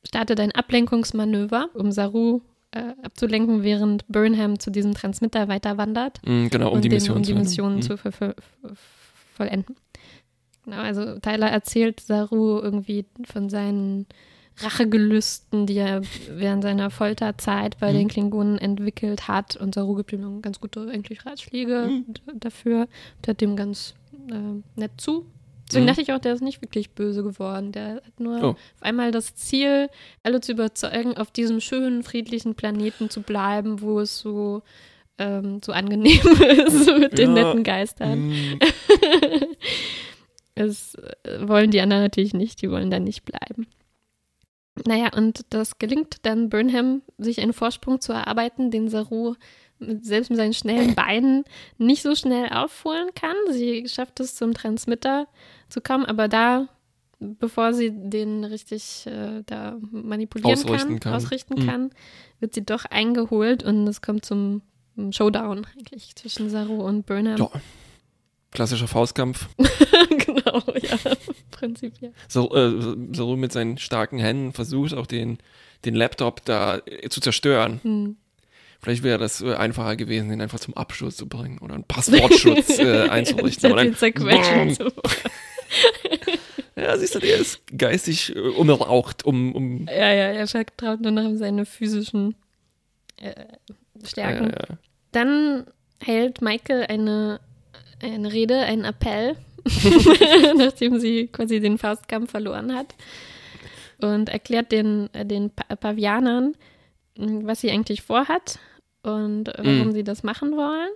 startet 0.03 0.39
ein 0.39 0.51
Ablenkungsmanöver, 0.51 1.69
um 1.74 1.91
Saru 1.91 2.41
äh, 2.71 2.93
abzulenken, 3.03 3.63
während 3.63 4.05
Burnham 4.07 4.60
zu 4.60 4.69
diesem 4.69 4.93
Transmitter 4.93 5.48
weiter 5.48 5.77
wandert 5.77 6.19
Mhm, 6.25 6.50
genau, 6.50 6.71
um 6.71 6.81
die 6.81 6.89
den, 6.89 6.98
Mission 6.98 7.17
um 7.17 7.24
die 7.24 7.33
zu 7.33 7.38
Mission 7.38 7.75
mhm. 7.75 7.81
zu 7.81 7.98
ver 7.98 8.12
ver 8.12 8.36
ver 8.62 8.75
vollenden. 9.36 9.75
Genau, 10.65 10.77
also 10.77 11.19
Tyler 11.19 11.50
erzählt 11.50 12.00
Saru 12.01 12.60
irgendwie 12.60 13.05
von 13.24 13.50
seinen 13.50 14.05
Rachegelüsten, 14.60 15.65
die 15.65 15.77
er 15.77 16.01
während 16.29 16.63
seiner 16.63 16.89
Folterzeit 16.91 17.77
bei 17.79 17.91
Mhm. 17.91 17.98
den 17.98 18.08
Klingonen 18.10 18.58
entwickelt 18.58 19.27
hat. 19.27 19.55
Und 19.55 19.75
Saru 19.75 19.96
gibt 19.96 20.13
ihm 20.13 20.41
ganz 20.41 20.60
gute 20.60 20.81
eigentlich 20.89 21.25
Ratschläge 21.25 21.88
Mhm. 21.89 22.13
dafür. 22.39 22.88
Hört 23.25 23.41
dem 23.41 23.55
ganz 23.55 23.96
äh, 24.29 24.62
nett 24.79 24.91
zu. 24.98 25.25
Deswegen 25.67 25.86
Mhm. 25.86 25.88
dachte 25.88 26.01
ich 26.01 26.13
auch, 26.13 26.20
der 26.20 26.34
ist 26.34 26.41
nicht 26.43 26.62
wirklich 26.62 26.91
böse 26.91 27.24
geworden. 27.24 27.72
Der 27.72 27.96
hat 28.05 28.20
nur 28.20 28.43
Oh. 28.43 28.48
auf 28.50 28.58
einmal 28.81 29.12
das 29.12 29.36
Ziel, 29.36 29.88
alle 30.22 30.41
zu 30.41 30.51
überzeugen, 30.51 31.17
auf 31.17 31.31
diesem 31.31 31.60
schönen, 31.62 32.03
friedlichen 32.03 32.53
Planeten 32.55 33.10
zu 33.10 33.22
bleiben, 33.22 33.81
wo 33.81 34.00
es 34.00 34.20
so, 34.20 34.62
ähm, 35.17 35.60
so 35.63 35.72
angenehm 35.72 36.20
ist 36.67 36.88
mit 37.00 37.17
den 37.17 37.36
Ja. 37.36 37.43
netten 37.46 37.63
Geistern. 37.63 38.27
Mhm. 38.29 38.60
Das 40.55 40.96
äh, 40.96 41.48
wollen 41.48 41.72
die 41.72 41.79
anderen 41.81 42.03
natürlich 42.03 42.34
nicht, 42.34 42.62
die 42.62 42.70
wollen 42.70 42.91
da 42.91 43.00
nicht 43.00 43.24
bleiben. 43.24 43.67
Naja, 44.85 45.11
und 45.15 45.45
das 45.50 45.79
gelingt 45.79 46.17
dann 46.25 46.50
Burnham, 46.50 47.01
sich 47.17 47.39
einen 47.41 47.53
Vorsprung 47.53 48.01
zu 48.01 48.13
erarbeiten, 48.13 48.71
den 48.71 48.89
Saru 48.89 49.35
mit, 49.79 50.05
selbst 50.05 50.29
mit 50.29 50.38
seinen 50.38 50.53
schnellen 50.53 50.95
Beinen 50.95 51.43
nicht 51.77 52.03
so 52.03 52.15
schnell 52.15 52.50
aufholen 52.50 53.09
kann. 53.15 53.35
Sie 53.50 53.88
schafft 53.88 54.19
es 54.19 54.35
zum 54.35 54.53
Transmitter 54.53 55.27
zu 55.69 55.81
kommen, 55.81 56.05
aber 56.05 56.27
da, 56.27 56.67
bevor 57.19 57.73
sie 57.73 57.91
den 57.91 58.43
richtig 58.43 59.05
äh, 59.07 59.43
da 59.45 59.77
manipulieren 59.91 60.51
Ausrichten 60.51 60.89
kann, 60.89 61.00
kann. 61.00 61.13
ausrichten 61.13 61.53
Mhm. 61.61 61.67
kann, 61.67 61.89
wird 62.39 62.53
sie 62.53 62.65
doch 62.65 62.85
eingeholt 62.85 63.63
und 63.63 63.88
es 63.88 64.01
kommt 64.01 64.25
zum 64.25 64.61
Showdown 65.09 65.65
eigentlich 65.75 66.15
zwischen 66.15 66.50
Saru 66.50 66.83
und 66.83 67.05
Burnham. 67.05 67.38
Ja. 67.38 67.50
Klassischer 68.51 68.88
Faustkampf. 68.88 69.47
genau, 70.09 70.61
ja, 70.81 70.97
prinzipiell. 71.62 72.12
So, 72.27 72.53
äh, 72.56 72.96
Saru 73.13 73.38
mit 73.38 73.51
seinen 73.51 73.77
starken 73.77 74.20
Händen 74.20 74.51
versucht 74.53 74.94
auch 74.94 75.06
den, 75.06 75.38
den 75.86 75.96
Laptop 75.96 76.44
da 76.44 76.82
äh, 76.86 77.10
zu 77.10 77.22
zerstören. 77.22 77.80
Hm. 77.84 78.18
Vielleicht 78.80 79.03
wäre 79.03 79.20
das 79.20 79.41
äh, 79.41 79.53
einfacher 79.53 79.96
gewesen, 79.96 80.30
den 80.30 80.41
einfach 80.41 80.60
zum 80.60 80.75
Abschluss 80.75 81.15
zu 81.15 81.27
bringen 81.27 81.60
oder 81.60 81.75
einen 81.75 81.84
Passwortschutz 81.84 82.80
äh, 82.80 83.10
einzurichten. 83.10 83.72
Oder 83.72 83.94
zerquetschen. 83.94 84.74
So. 84.74 84.86
ja, 86.75 86.98
siehst 86.98 87.13
du, 87.13 87.20
der 87.20 87.38
ist 87.38 87.62
geistig 87.77 88.36
äh, 88.36 88.39
umraucht, 88.39 89.24
um, 89.24 89.53
um 89.53 89.86
Ja, 89.88 90.12
ja, 90.12 90.32
er 90.32 90.48
vertraut 90.48 91.01
nur 91.01 91.12
noch 91.12 91.36
seine 91.36 91.65
physischen 91.65 92.34
äh, 93.18 93.34
Stärken. 94.03 94.50
Ja, 94.50 94.65
ja. 94.70 94.77
Dann 95.12 95.65
hält 96.03 96.41
Michael 96.41 96.88
eine, 96.88 97.39
eine 98.01 98.34
Rede, 98.34 98.62
einen 98.62 98.86
Appell, 98.86 99.36
nachdem 100.58 101.00
sie 101.00 101.27
quasi 101.27 101.60
den 101.60 101.77
Faustkampf 101.77 102.32
verloren 102.32 102.74
hat. 102.75 102.96
Und 104.01 104.30
erklärt 104.30 104.72
den, 104.72 105.13
äh, 105.13 105.25
den 105.25 105.51
pa 105.51 105.75
Pavianern, 105.75 106.56
mh, 107.18 107.41
was 107.46 107.62
sie 107.62 107.70
eigentlich 107.72 108.01
vorhat 108.01 108.58
und 109.03 109.50
äh, 109.50 109.53
warum 109.58 109.88
Mhm. 109.89 109.91
sie 109.94 110.03
das 110.03 110.24
machen 110.24 110.51
wollen. 110.58 110.89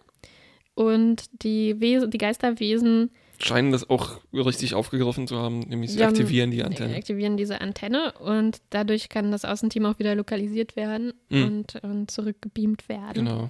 Und 0.73 1.25
die, 1.43 1.79
Wesen, 1.79 2.09
die 2.11 2.17
Geisterwesen 2.17 3.11
scheinen 3.37 3.71
das 3.71 3.89
auch 3.89 4.21
richtig 4.33 4.73
aufgegriffen 4.73 5.27
zu 5.27 5.37
haben, 5.37 5.59
nämlich 5.61 5.91
sie 5.91 5.99
Ja, 5.99 6.07
aktivieren 6.07 6.51
die 6.51 6.63
Antenne. 6.63 6.95
aktivieren 6.95 7.37
diese 7.37 7.61
Antenne 7.61 8.13
und 8.13 8.61
dadurch 8.71 9.07
kann 9.09 9.31
das 9.31 9.45
Außenteam 9.45 9.85
auch 9.85 9.99
wieder 9.99 10.15
lokalisiert 10.15 10.75
werden 10.75 11.13
Mhm. 11.29 11.43
und, 11.43 11.75
und 11.83 12.11
zurückgebeamt 12.11 12.89
werden. 12.89 13.25
Genau. 13.25 13.49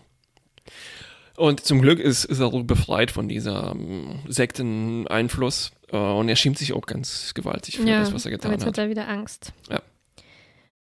Und 1.38 1.62
zum 1.66 1.82
Glück 1.82 2.00
ist 2.00 2.22
Saru 2.22 2.64
befreit 2.64 3.12
von 3.12 3.28
dieser 3.28 3.72
ähm, 3.72 4.20
Sekteneinfluss 4.28 5.72
äh, 5.92 5.98
und 5.98 6.30
er 6.30 6.36
schämt 6.36 6.58
sich 6.58 6.74
auch 6.74 6.86
ganz 6.86 7.34
gewaltig 7.34 7.78
für 7.78 7.88
ja, 7.88 8.00
das, 8.00 8.14
was 8.14 8.26
er 8.26 8.30
aber 8.30 8.38
getan 8.38 8.52
jetzt 8.52 8.62
hat. 8.62 8.68
hat 8.70 8.78
er 8.78 8.90
wieder 8.90 9.08
Angst. 9.10 9.52
Ja. 9.70 9.82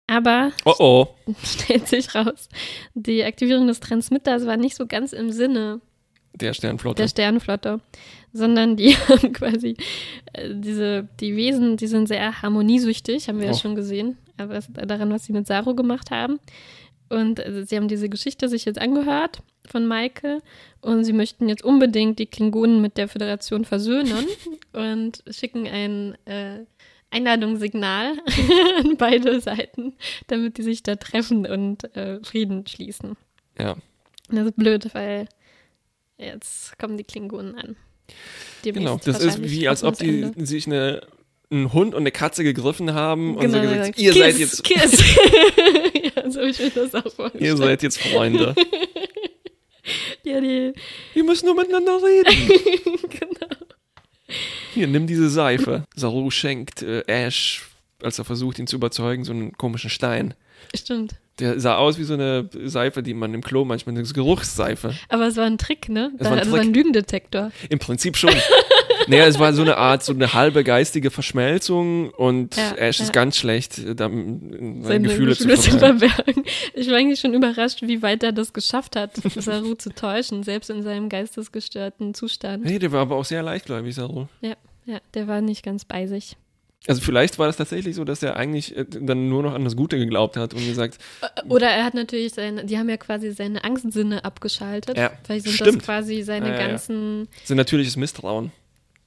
Aber 0.06 0.52
Oh 0.66 0.74
oh. 0.78 1.06
stellt 1.42 1.88
sich 1.88 2.14
raus, 2.14 2.48
die 2.94 3.24
Aktivierung 3.24 3.66
des 3.66 3.80
Transmitters 3.80 4.44
war 4.46 4.56
nicht 4.58 4.76
so 4.76 4.86
ganz 4.86 5.14
im 5.14 5.30
Sinne 5.32 5.80
Der 6.34 6.52
Sternflotte. 6.52 7.00
der 7.00 7.08
Sternenflotte, 7.08 7.80
sondern 8.34 8.76
die 8.76 8.94
haben 9.08 9.32
quasi 9.32 9.76
äh, 10.34 10.50
diese, 10.52 11.08
die 11.20 11.36
Wesen, 11.36 11.78
die 11.78 11.86
sind 11.86 12.06
sehr 12.06 12.42
harmoniesüchtig, 12.42 13.28
haben 13.28 13.38
wir 13.38 13.46
ja 13.46 13.52
Oh. 13.52 13.56
schon 13.58 13.74
gesehen, 13.76 14.18
aber 14.36 14.60
daran, 14.86 15.10
was 15.10 15.24
sie 15.24 15.32
mit 15.32 15.46
Saru 15.46 15.74
gemacht 15.74 16.10
haben. 16.10 16.38
Und 17.08 17.38
äh, 17.40 17.64
sie 17.64 17.76
haben 17.76 17.88
diese 17.88 18.10
Geschichte 18.10 18.50
sich 18.50 18.66
jetzt 18.66 18.80
angehört 18.80 19.42
von 19.70 19.86
Maike 19.86 20.40
und 20.80 21.04
sie 21.04 21.12
möchten 21.12 21.48
jetzt 21.48 21.64
unbedingt 21.64 22.18
die 22.18 22.26
Klingonen 22.26 22.80
mit 22.82 22.96
der 22.98 23.08
Föderation 23.08 23.64
versöhnen 23.64 24.26
und 24.72 25.22
schicken 25.30 25.66
ein 25.66 26.16
äh, 26.26 26.64
Einladungssignal 27.10 28.12
an 28.78 28.96
beide 28.96 29.40
Seiten, 29.40 29.94
damit 30.26 30.58
die 30.58 30.62
sich 30.62 30.82
da 30.82 30.96
treffen 30.96 31.46
und 31.46 31.94
äh, 31.96 32.18
Frieden 32.22 32.66
schließen. 32.66 33.16
ja. 33.58 33.76
Und 34.30 34.36
das 34.36 34.46
ist 34.46 34.56
blöd, 34.56 34.88
weil 34.94 35.28
jetzt 36.16 36.78
kommen 36.78 36.96
die 36.96 37.04
Klingonen 37.04 37.56
an. 37.56 37.76
Demnächst 38.64 38.86
Genau. 38.86 39.00
Das 39.04 39.22
ist 39.22 39.42
wie, 39.42 39.68
als 39.68 39.84
ob 39.84 39.98
die 39.98 40.22
Ende. 40.22 40.46
sich 40.46 40.66
eine, 40.66 41.02
einen 41.50 41.74
Hund 41.74 41.94
und 41.94 42.00
eine 42.00 42.10
Katze 42.10 42.42
gegriffen 42.42 42.94
haben 42.94 43.36
und 43.36 43.50
so 43.50 43.58
Genau, 43.60 43.70
gesagt, 43.70 43.98
ja. 43.98 44.04
ihr 44.06 44.12
Kiss, 44.12 44.22
seid 44.22 44.38
jetzt, 44.38 44.64
Kiss. 44.64 45.16
ja, 46.16 46.30
so 46.30 46.40
ich 46.40 46.58
mir 46.58 46.70
das 46.70 46.94
auch 46.94 47.12
vorstellen. 47.12 47.44
ihr 47.44 47.56
seid 47.58 47.82
jetzt 47.82 48.00
Freunde. 48.00 48.54
Die, 50.40 50.72
Wir 51.14 51.24
müssen 51.24 51.46
nur 51.46 51.54
miteinander 51.56 52.00
reden. 52.02 52.48
genau. 53.10 53.56
Hier, 54.72 54.86
nimm 54.86 55.06
diese 55.06 55.28
Seife. 55.28 55.84
Saru 55.94 56.30
schenkt 56.30 56.82
äh, 56.82 57.02
Ash, 57.06 57.62
als 58.02 58.18
er 58.18 58.24
versucht, 58.24 58.58
ihn 58.58 58.66
zu 58.66 58.76
überzeugen, 58.76 59.24
so 59.24 59.32
einen 59.32 59.52
komischen 59.52 59.90
Stein. 59.90 60.34
Stimmt. 60.74 61.16
Der 61.40 61.58
sah 61.58 61.76
aus 61.76 61.98
wie 61.98 62.04
so 62.04 62.14
eine 62.14 62.48
Seife, 62.64 63.02
die 63.02 63.12
man 63.12 63.34
im 63.34 63.42
Klo 63.42 63.64
manchmal, 63.64 63.96
eine 63.96 64.06
Geruchsseife. 64.06 64.94
Aber 65.08 65.26
es 65.26 65.36
war 65.36 65.44
ein 65.44 65.58
Trick, 65.58 65.88
ne? 65.88 66.12
Es 66.18 66.26
war 66.26 66.32
ein 66.32 66.50
war 66.50 66.58
Trick. 66.58 66.68
ein 66.68 66.74
Lügendetektor. 66.74 67.50
Im 67.68 67.80
Prinzip 67.80 68.16
schon. 68.16 68.30
naja, 69.08 69.26
es 69.26 69.38
war 69.38 69.52
so 69.52 69.62
eine 69.62 69.76
Art, 69.76 70.02
so 70.04 70.12
eine 70.12 70.32
halbe 70.32 70.64
geistige 70.64 71.10
Verschmelzung 71.10 72.10
und 72.10 72.56
Ja, 72.56 72.72
Ash 72.76 73.00
ist 73.00 73.08
ja. 73.08 73.12
ganz 73.12 73.36
schlecht, 73.36 73.78
äh, 73.78 73.94
da, 73.94 74.08
seine, 74.08 75.08
Gefühle, 75.08 75.34
Gefühle 75.34 75.56
zu 75.58 75.78
verbergen. 75.78 76.44
Ich 76.74 76.88
war 76.88 76.96
eigentlich 76.96 77.20
schon 77.20 77.34
überrascht, 77.34 77.82
wie 77.82 78.02
weit 78.02 78.22
er 78.22 78.32
das 78.32 78.52
geschafft 78.52 78.96
hat, 78.96 79.12
Saru 79.36 79.74
zu 79.74 79.90
täuschen, 79.90 80.42
selbst 80.42 80.70
in 80.70 80.82
seinem 80.82 81.08
geistesgestörten 81.08 82.14
Zustand. 82.14 82.64
Hey, 82.64 82.78
der 82.78 82.92
war 82.92 83.02
aber 83.02 83.16
auch 83.16 83.24
sehr 83.24 83.42
leichtgläubig, 83.42 83.94
Saru. 83.94 84.26
Ja, 84.40 84.54
ja, 84.86 84.98
der 85.14 85.28
war 85.28 85.40
nicht 85.40 85.62
ganz 85.64 85.84
bei 85.84 86.06
sich. 86.06 86.36
Also 86.86 87.00
vielleicht 87.00 87.38
war 87.38 87.46
das 87.46 87.56
tatsächlich 87.56 87.96
so, 87.96 88.04
dass 88.04 88.22
er 88.22 88.36
eigentlich 88.36 88.76
äh, 88.76 88.84
dann 88.84 89.28
nur 89.30 89.42
noch 89.42 89.54
an 89.54 89.64
das 89.64 89.74
Gute 89.74 89.96
geglaubt 89.98 90.36
hat 90.36 90.52
und 90.52 90.66
gesagt, 90.66 90.98
Oder 91.48 91.68
er 91.68 91.84
hat 91.84 91.94
natürlich 91.94 92.34
seine, 92.34 92.64
die 92.66 92.78
haben 92.78 92.90
ja 92.90 92.98
quasi 92.98 93.32
seine 93.32 93.64
Angstsinne 93.64 94.24
abgeschaltet. 94.24 94.98
Ja, 94.98 95.10
Vielleicht 95.24 95.44
sind 95.46 95.54
stimmt. 95.54 95.76
das 95.78 95.84
quasi 95.84 96.22
seine 96.22 96.48
Ja, 96.48 96.54
ja, 96.54 96.60
ja. 96.60 96.66
ganzen, 96.68 97.28
so 97.44 97.54
ein 97.54 97.56
natürliches 97.56 97.96
Misstrauen. 97.96 98.52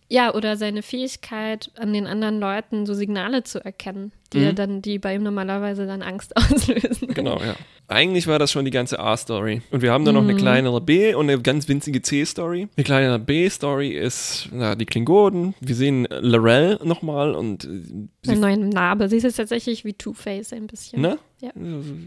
Ja, 0.10 0.34
oder 0.34 0.56
seine 0.58 0.82
Fähigkeit, 0.84 1.70
an 1.78 1.92
den 1.94 2.08
anderen 2.08 2.40
Leuten 2.40 2.86
so 2.86 2.94
Signale 2.94 3.44
zu 3.44 3.64
erkennen. 3.64 4.12
die 4.34 4.40
Mhm. 4.40 4.56
dann, 4.56 4.82
die 4.82 5.00
bei 5.00 5.16
ihm 5.16 5.24
normalerweise 5.24 5.88
dann 5.88 6.02
Angst 6.02 6.36
auslösen. 6.36 7.14
Genau, 7.14 7.40
ja. 7.40 7.56
Eigentlich 7.88 8.28
war 8.28 8.40
das 8.40 8.52
schon 8.52 8.66
die 8.66 8.72
ganze 8.72 9.00
A-Story. 9.00 9.62
Und 9.72 9.82
wir 9.82 9.94
haben 9.94 10.04
dann 10.04 10.16
noch 10.16 10.22
eine 10.24 10.34
Mhm. 10.34 10.38
kleinere 10.38 10.82
B- 10.82 11.14
und 11.16 11.30
eine 11.30 11.42
ganz 11.42 11.70
winzige 11.70 12.02
C-Story. 12.02 12.68
Die 12.78 12.84
kleinere 12.84 13.20
B-Story 13.20 13.92
ist 13.92 14.50
na, 14.52 14.76
die 14.76 14.86
Klingonen. 14.86 15.56
Wir 15.62 15.76
sehen 15.76 16.10
Lorel 16.20 16.78
nochmal 16.84 17.36
und 17.36 17.64
äh, 17.64 17.68
Eine 17.68 18.10
sie, 18.24 18.36
neue 18.36 18.58
Narbe. 18.58 19.08
Sie 19.08 19.16
ist 19.16 19.24
jetzt 19.24 19.38
tatsächlich 19.38 19.86
wie 19.86 19.94
Two-Face 19.94 20.52
ein 20.52 20.68
bisschen. 20.68 21.02
ne? 21.02 21.18
Ja. 21.40 21.52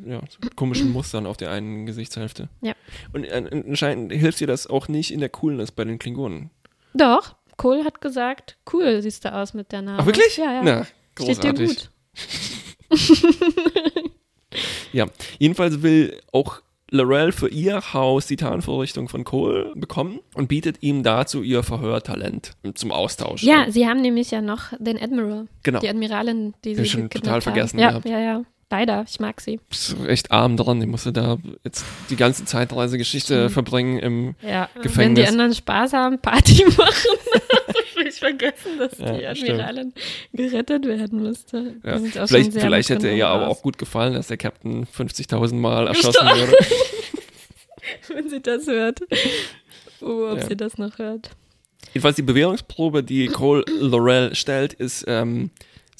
Ja, 0.06 0.20
so 0.28 0.38
komischen 0.56 0.90
Mustern 0.92 1.24
auf 1.24 1.38
der 1.38 1.50
einen 1.50 1.86
Gesichtshälfte. 1.86 2.50
Ja. 2.60 2.74
Und 3.14 3.24
äh, 3.24 3.62
anscheinend 3.66 4.12
hilft 4.12 4.42
ihr 4.42 4.46
das 4.46 4.66
auch 4.66 4.88
nicht 4.88 5.10
in 5.10 5.20
der 5.20 5.30
Coolness 5.30 5.72
bei 5.72 5.84
den 5.84 5.98
Klingonen. 5.98 6.50
Doch, 6.92 7.36
Cole 7.60 7.84
hat 7.84 8.00
gesagt, 8.00 8.56
cool 8.72 9.02
siehst 9.02 9.26
du 9.26 9.34
aus 9.34 9.52
mit 9.52 9.70
der 9.70 9.82
Narbe. 9.82 10.02
Ach, 10.02 10.06
wirklich? 10.06 10.34
Ja, 10.38 10.50
ja. 10.50 10.62
Na, 10.62 10.86
großartig. 11.14 11.68
gut. 11.68 11.90
Jedenfalls 15.38 15.82
will 15.82 16.18
auch 16.32 16.62
Lorel 16.90 17.32
für 17.32 17.48
ihr 17.48 17.92
Haus 17.92 18.26
die 18.26 18.36
Tarnvorrichtung 18.36 19.10
von 19.10 19.24
Cole 19.24 19.72
bekommen 19.76 20.20
und 20.34 20.48
bietet 20.48 20.82
ihm 20.82 21.02
dazu 21.02 21.42
ihr 21.42 21.62
Verhörtalent 21.62 22.52
zum 22.74 22.92
Austausch. 22.92 23.42
Ja, 23.42 23.70
sie 23.70 23.86
haben 23.86 24.00
nämlich 24.00 24.30
ja 24.30 24.40
noch 24.40 24.72
den 24.78 24.98
Admiral, 24.98 25.46
genau. 25.62 25.80
die 25.80 25.88
Admiralin, 25.90 26.54
die 26.64 26.76
sie 26.76 26.82
ich 26.82 26.90
schon 26.90 27.10
total 27.10 27.34
haben. 27.34 27.42
vergessen 27.42 27.78
Ja, 27.78 27.90
gehabt. 27.90 28.08
ja, 28.08 28.18
ja. 28.18 28.42
Leider, 28.72 29.04
ich 29.08 29.18
mag 29.18 29.40
sie. 29.40 29.58
Bist 29.68 29.96
echt 30.06 30.30
arm 30.30 30.56
dran. 30.56 30.80
Ich 30.80 30.86
musste 30.86 31.12
da 31.12 31.38
jetzt 31.64 31.84
die 32.08 32.14
ganze 32.16 32.44
Zeitreisegeschichte 32.44 33.34
Stimmt. 33.34 33.52
verbringen 33.52 33.98
im. 33.98 34.34
Ja, 34.42 34.68
wenn 34.74 34.82
Gefängnis. 34.82 35.24
die 35.24 35.28
anderen 35.28 35.54
Spaß 35.54 35.92
haben, 35.92 36.18
Party 36.20 36.64
machen. 36.78 36.94
ich 38.06 38.14
vergessen, 38.14 38.78
dass 38.78 38.96
Ja, 38.98 39.12
die 39.12 39.26
Admiralin 39.26 39.92
gerettet 40.32 40.86
werden 40.86 41.20
müsste. 41.22 41.74
Ja, 41.84 41.98
Vielleicht, 42.26 42.52
vielleicht 42.54 42.90
hätte 42.90 43.08
ihr 43.08 43.16
ja 43.16 43.28
aber 43.28 43.48
auch 43.48 43.60
gut 43.60 43.76
gefallen, 43.76 44.14
dass 44.14 44.28
der 44.28 44.36
Captain 44.36 44.86
50.000 44.86 45.54
Mal 45.56 45.88
erschossen 45.88 46.12
Gestorben. 46.26 46.40
wurde. 46.40 46.56
wenn 48.14 48.28
sie 48.30 48.40
das 48.40 48.66
hört. 48.68 49.00
Oh, 50.00 50.28
ob 50.32 50.42
sie 50.44 50.56
das 50.56 50.78
noch 50.78 50.96
hört. 50.98 51.30
Jedenfalls 51.92 52.16
die 52.16 52.22
Bewährungsprobe, 52.22 53.02
die 53.02 53.26
Cole 53.26 53.64
Lorel 53.80 54.34
stellt, 54.36 54.72
ist, 54.74 55.04
ähm, 55.08 55.50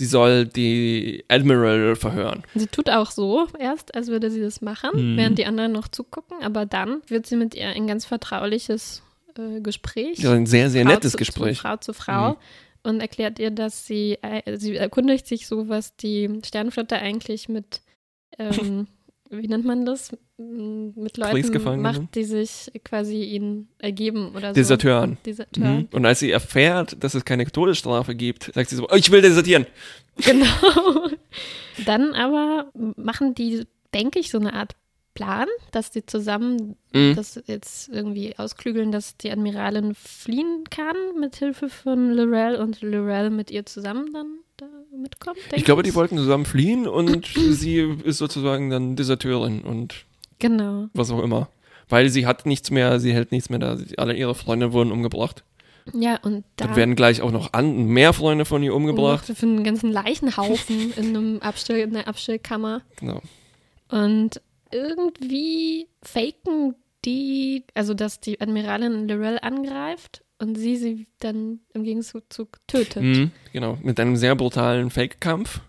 sie 0.01 0.07
soll 0.07 0.47
die 0.47 1.25
Admiral 1.29 1.95
verhören. 1.95 2.43
Sie 2.55 2.67
tut 2.69 2.89
auch 2.89 3.11
so 3.11 3.47
erst, 3.59 3.95
als 3.95 4.09
würde 4.09 4.31
sie 4.31 4.41
das 4.41 4.63
machen, 4.63 4.91
Mhm. 4.95 5.17
während 5.19 5.39
die 5.39 5.45
anderen 5.45 5.73
noch 5.73 5.89
zugucken, 5.89 6.39
aber 6.43 6.65
dann 6.65 7.03
wird 7.09 7.27
sie 7.27 7.37
mit 7.37 7.55
ihr 7.55 7.69
ein 7.69 7.87
ganz 7.87 8.07
vertrauliches 8.07 9.03
äh, 9.39 9.61
Gespräch. 9.61 10.19
Ja, 10.21 10.33
ein 10.33 10.47
sehr, 10.47 10.71
sehr 10.71 10.85
Frau 10.87 10.93
nettes 10.95 11.13
zu, 11.13 11.19
Gespräch. 11.19 11.59
Zu 11.59 11.63
Frau 11.63 11.77
zu 11.77 11.93
Frau. 11.93 12.31
Mhm. 12.31 12.37
Und 12.83 13.01
erklärt 13.03 13.39
ihr, 13.39 13.51
dass 13.51 13.87
sie, 13.87 14.17
äh, 14.23 14.57
sie 14.57 14.75
erkundigt 14.75 15.27
sich 15.27 15.47
so, 15.47 15.69
was 15.69 15.97
die 15.97 16.31
Sternenflotte 16.47 16.97
eigentlich 16.97 17.51
mit, 17.51 17.83
ähm, 18.39 18.87
wie 19.29 19.49
nennt 19.49 19.67
man 19.67 19.85
das, 19.85 20.17
mit 20.41 21.17
Leuten 21.17 21.83
macht, 21.83 22.15
die 22.15 22.25
sich 22.25 22.71
quasi 22.85 23.23
ihnen 23.23 23.69
ergeben 23.79 24.33
oder 24.35 24.49
so. 24.49 24.55
Deserteuren. 24.55 25.19
Deserteuren. 25.27 25.77
Mhm. 25.77 25.89
Und 25.93 26.07
als 26.07 26.21
sie 26.21 26.31
erfährt, 26.31 27.03
dass 27.03 27.15
es 27.15 27.25
keine 27.25 27.45
Todesstrafe 27.47 28.15
gibt, 28.15 28.53
sagt 28.55 28.71
sie 28.71 28.77
so, 28.77 28.89
oh, 28.89 28.95
ich 28.95 29.11
will 29.11 29.23
desertieren. 29.23 29.67
Genau. 30.23 31.09
Dann 31.87 32.13
aber 32.13 32.71
machen 32.97 33.35
die, 33.35 33.65
denke 33.95 34.19
ich, 34.19 34.31
so 34.31 34.39
eine 34.39 34.53
Art 34.53 34.73
Plan, 35.15 35.47
dass 35.73 35.91
die 35.91 36.05
zusammen 36.05 36.77
Mhm. 36.93 37.15
das 37.15 37.41
jetzt 37.47 37.89
irgendwie 37.89 38.37
ausklügeln, 38.37 38.91
dass 38.93 39.17
die 39.17 39.31
Admiralin 39.31 39.95
fliehen 39.95 40.65
kann 40.71 40.97
mit 41.19 41.37
Hilfe 41.37 41.69
von 41.69 42.11
Lorel 42.13 42.57
und 42.57 42.83
Lorel 42.83 43.31
mit 43.31 43.51
ihr 43.51 43.65
zusammen 43.65 44.13
dann 44.13 44.39
da 44.57 44.67
mitkommt. 44.97 45.39
Ich 45.55 45.65
glaube, 45.65 45.83
die 45.83 45.95
wollten 45.95 46.17
zusammen 46.17 46.45
fliehen 46.47 46.89
und 46.89 47.27
sie 47.27 47.79
ist 48.05 48.19
sozusagen 48.19 48.71
dann 48.71 48.97
Deserteurin 48.97 49.63
und 49.63 50.05
Genau. 50.41 50.89
was 50.95 51.11
auch 51.11 51.23
immer. 51.23 51.49
Weil 51.89 52.09
sie 52.09 52.27
hat 52.27 52.47
nichts 52.47 52.71
mehr, 52.71 53.01
sie 53.01 53.13
hält 53.13 53.33
nichts 53.33 53.51
mehr 53.51 53.59
da. 53.59 53.77
Alle 53.97 54.15
ihre 54.15 54.35
Freunde 54.35 54.73
wurden 54.73 54.93
umgebracht. 54.93 55.45
Ja, 55.93 56.19
und 56.23 56.45
da 56.57 56.67
Dann 56.67 56.77
werden 56.77 56.95
gleich 56.95 57.21
auch 57.21 57.33
noch 57.33 57.53
an, 57.53 57.87
mehr 57.87 58.13
Freunde 58.13 58.45
von 58.45 58.63
ihr 58.63 58.75
umgebracht. 58.75 59.25
für 59.27 59.47
einen 59.47 59.65
ganzen 59.65 59.91
Leichenhaufen 59.91 60.93
in 60.97 61.09
einem 61.09 61.39
Abstell, 61.41 61.81
in 61.81 61.97
einer 61.97 62.07
Abstellkammer. 62.07 62.83
Genau. 62.97 63.21
Und 63.89 64.41
irgendwie 64.71 65.89
faken 66.03 66.75
die, 67.05 67.65
also 67.75 67.95
dass 67.95 68.21
die 68.21 68.41
Admiralin 68.41 69.09
Lorel 69.09 69.39
angreift 69.43 70.23
und 70.39 70.57
sie 70.57 70.77
sie 70.77 71.07
dann 71.19 71.61
im 71.75 71.83
Gegenzug 71.83 72.59
tötet. 72.67 73.03
Mhm, 73.03 73.31
genau. 73.53 73.79
Mit 73.83 73.99
einem 73.99 74.17
sehr 74.17 74.37
brutalen 74.37 74.91
Fake-Kampf. 74.91 75.61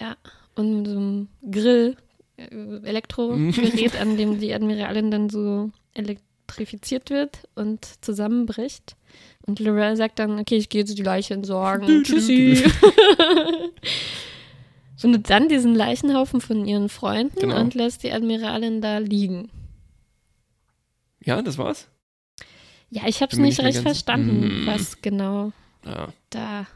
Ja. 0.00 0.16
Und 0.56 0.78
mit 0.78 0.86
so 0.88 0.96
einem 0.96 1.28
Grill, 1.50 1.96
Elektrogerät, 2.38 4.00
an 4.00 4.16
dem 4.16 4.38
die 4.38 4.54
Admiralin 4.54 5.10
dann 5.10 5.28
so 5.28 5.70
elektrifiziert 5.94 7.10
wird 7.10 7.48
und 7.54 7.84
zusammenbricht. 8.04 8.96
Und 9.46 9.60
Lorel 9.60 9.96
sagt 9.96 10.18
dann, 10.18 10.38
okay, 10.38 10.56
ich 10.56 10.68
gehe 10.68 10.82
jetzt 10.82 10.96
die 10.98 11.02
Leiche 11.02 11.34
entsorgen. 11.34 12.04
Tschüssi. 12.04 12.62
Findet 14.96 15.30
dann 15.30 15.48
diesen 15.48 15.74
Leichenhaufen 15.74 16.40
von 16.40 16.64
ihren 16.66 16.88
Freunden 16.88 17.40
Genau. 17.40 17.60
und 17.60 17.74
lässt 17.74 18.02
die 18.02 18.12
Admiralin 18.12 18.80
da 18.80 18.98
liegen. 18.98 19.50
Ja, 21.24 21.40
das 21.42 21.58
war's. 21.58 21.88
Ja, 22.90 23.02
ich 23.06 23.20
habe 23.20 23.32
es 23.32 23.38
nicht 23.38 23.60
recht 23.60 23.78
verstanden, 23.80 24.64
Mm. 24.64 24.66
was 24.66 25.02
genau 25.02 25.52
Ja, 25.84 26.08
da 26.30 26.66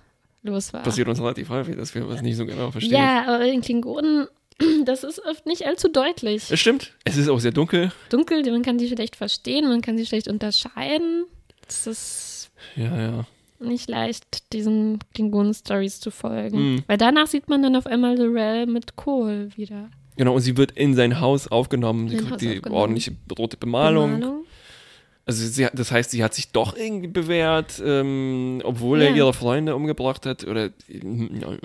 los 0.43 0.73
war. 0.73 0.83
passiert 0.83 1.09
uns 1.09 1.21
relativ 1.21 1.49
häufig, 1.49 1.77
dass 1.77 1.95
wir 1.95 2.07
was 2.09 2.21
nicht 2.23 2.37
so 2.37 2.45
genau 2.45 2.71
verstehen. 2.71 2.93
Ja, 2.99 3.23
aber 3.27 3.45
in 3.47 3.61
Klingonen, 3.63 4.27
das 4.85 5.05
ist 5.05 5.25
oft 5.25 5.47
nicht 5.47 5.67
allzu 5.67 5.89
deutlich. 5.89 6.51
Es 6.51 6.61
stimmt. 6.61 6.93
Es 7.05 7.17
ist 7.17 7.29
auch 7.29 7.39
sehr 7.39 7.53
dunkel. 7.53 7.93
Dunkel, 8.11 8.43
man 8.51 8.63
kann 8.63 8.79
sie 8.79 8.89
schlecht 8.89 9.17
verstehen, 9.17 9.69
man 9.69 9.81
kann 9.83 9.97
sie 9.99 10.07
schlecht 10.07 10.29
unterscheiden. 10.29 11.25
Es 11.69 11.87
ist 11.87 12.51
Ja, 12.77 12.97
ja. 13.01 13.27
nicht 13.61 13.89
leicht, 13.89 14.53
diesen 14.53 14.99
Klingonen-Stories 15.15 16.01
zu 16.01 16.11
folgen. 16.11 16.75
Mhm. 16.75 16.85
Weil 16.87 16.99
danach 16.99 17.27
sieht 17.27 17.49
man 17.49 17.63
dann 17.63 17.77
auf 17.77 17.87
einmal 17.87 18.17
Lorel 18.19 18.67
mit 18.67 18.97
Kohl 18.97 19.51
wieder. 19.57 19.89
Genau, 20.17 20.35
und 20.35 20.41
sie 20.43 20.57
wird 20.59 20.73
in 20.73 20.95
sein 20.95 21.21
Haus 21.21 21.49
aufgenommen. 21.49 22.09
Sie 22.09 22.17
kriegt 22.17 22.33
Haus 22.33 22.39
die 22.41 22.49
aufgenommen. 22.57 22.75
ordentliche 22.77 23.13
rote 23.39 23.57
Bemalung. 23.57 24.21
Bemalung. 24.21 24.45
Also 25.25 25.47
sie, 25.47 25.69
das 25.73 25.93
heißt, 25.93 26.11
sie 26.11 26.23
hat 26.25 26.35
sich 26.35 26.51
doch 26.51 26.77
irgendwie 26.77 27.07
bewährt, 27.07 27.81
ähm, 27.85 28.61
obwohl 28.65 29.01
er 29.01 29.11
Ja. 29.11 29.17
ihre 29.17 29.33
Freunde 29.33 29.75
umgebracht 29.77 30.27
hat. 30.27 30.45
Oder 30.45 30.71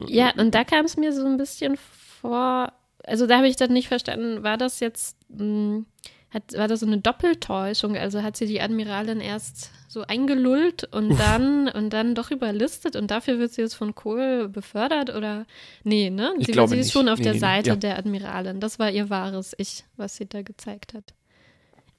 Ja, 0.08 0.32
und 0.38 0.54
da 0.54 0.64
kam 0.64 0.86
es 0.86 0.96
mir 0.96 1.12
so 1.12 1.26
ein 1.26 1.38
bisschen 1.38 1.76
vor, 2.22 2.72
also 3.08 3.26
da 3.26 3.38
habe 3.38 3.48
ich 3.48 3.56
dann 3.56 3.74
nicht 3.74 3.88
verstanden, 3.88 4.44
war 4.44 4.58
das 4.58 4.80
jetzt, 4.80 5.18
mh, 5.30 5.84
hat, 6.30 6.44
war 6.58 6.68
das 6.68 6.82
so 6.82 6.86
eine 6.86 6.98
Doppeltäuschung? 7.00 7.96
Also 7.98 8.22
hat 8.22 8.36
sie 8.38 8.46
die 8.46 8.60
Admiralin 8.62 9.22
erst 9.22 9.72
so 9.88 10.02
eingelullt 10.04 10.84
und 10.94 11.18
dann 11.18 11.70
und 11.70 11.92
dann 11.92 12.14
doch 12.16 12.32
überlistet 12.32 12.96
und 12.98 13.10
dafür 13.10 13.40
wird 13.40 13.54
sie 13.54 13.62
jetzt 13.62 13.76
von 13.76 13.96
Kohl 13.96 14.50
befördert 14.50 15.10
oder 15.16 15.46
nee, 15.84 16.10
ne? 16.10 16.34
Sie, 16.40 16.52
sie 16.52 16.60
ist 16.62 16.72
nicht. 16.72 16.92
schon 16.92 17.08
auf 17.08 17.18
Nee, 17.20 17.24
der 17.24 17.34
nee, 17.34 17.40
Seite 17.40 17.70
ja. 17.72 17.76
der 17.78 17.98
Admiralin. 17.98 18.60
Das 18.60 18.78
war 18.78 18.92
ihr 18.92 19.10
wahres 19.10 19.56
Ich, 19.58 19.86
was 19.96 20.18
sie 20.18 20.26
da 20.28 20.42
gezeigt 20.42 20.94
hat. 20.94 21.14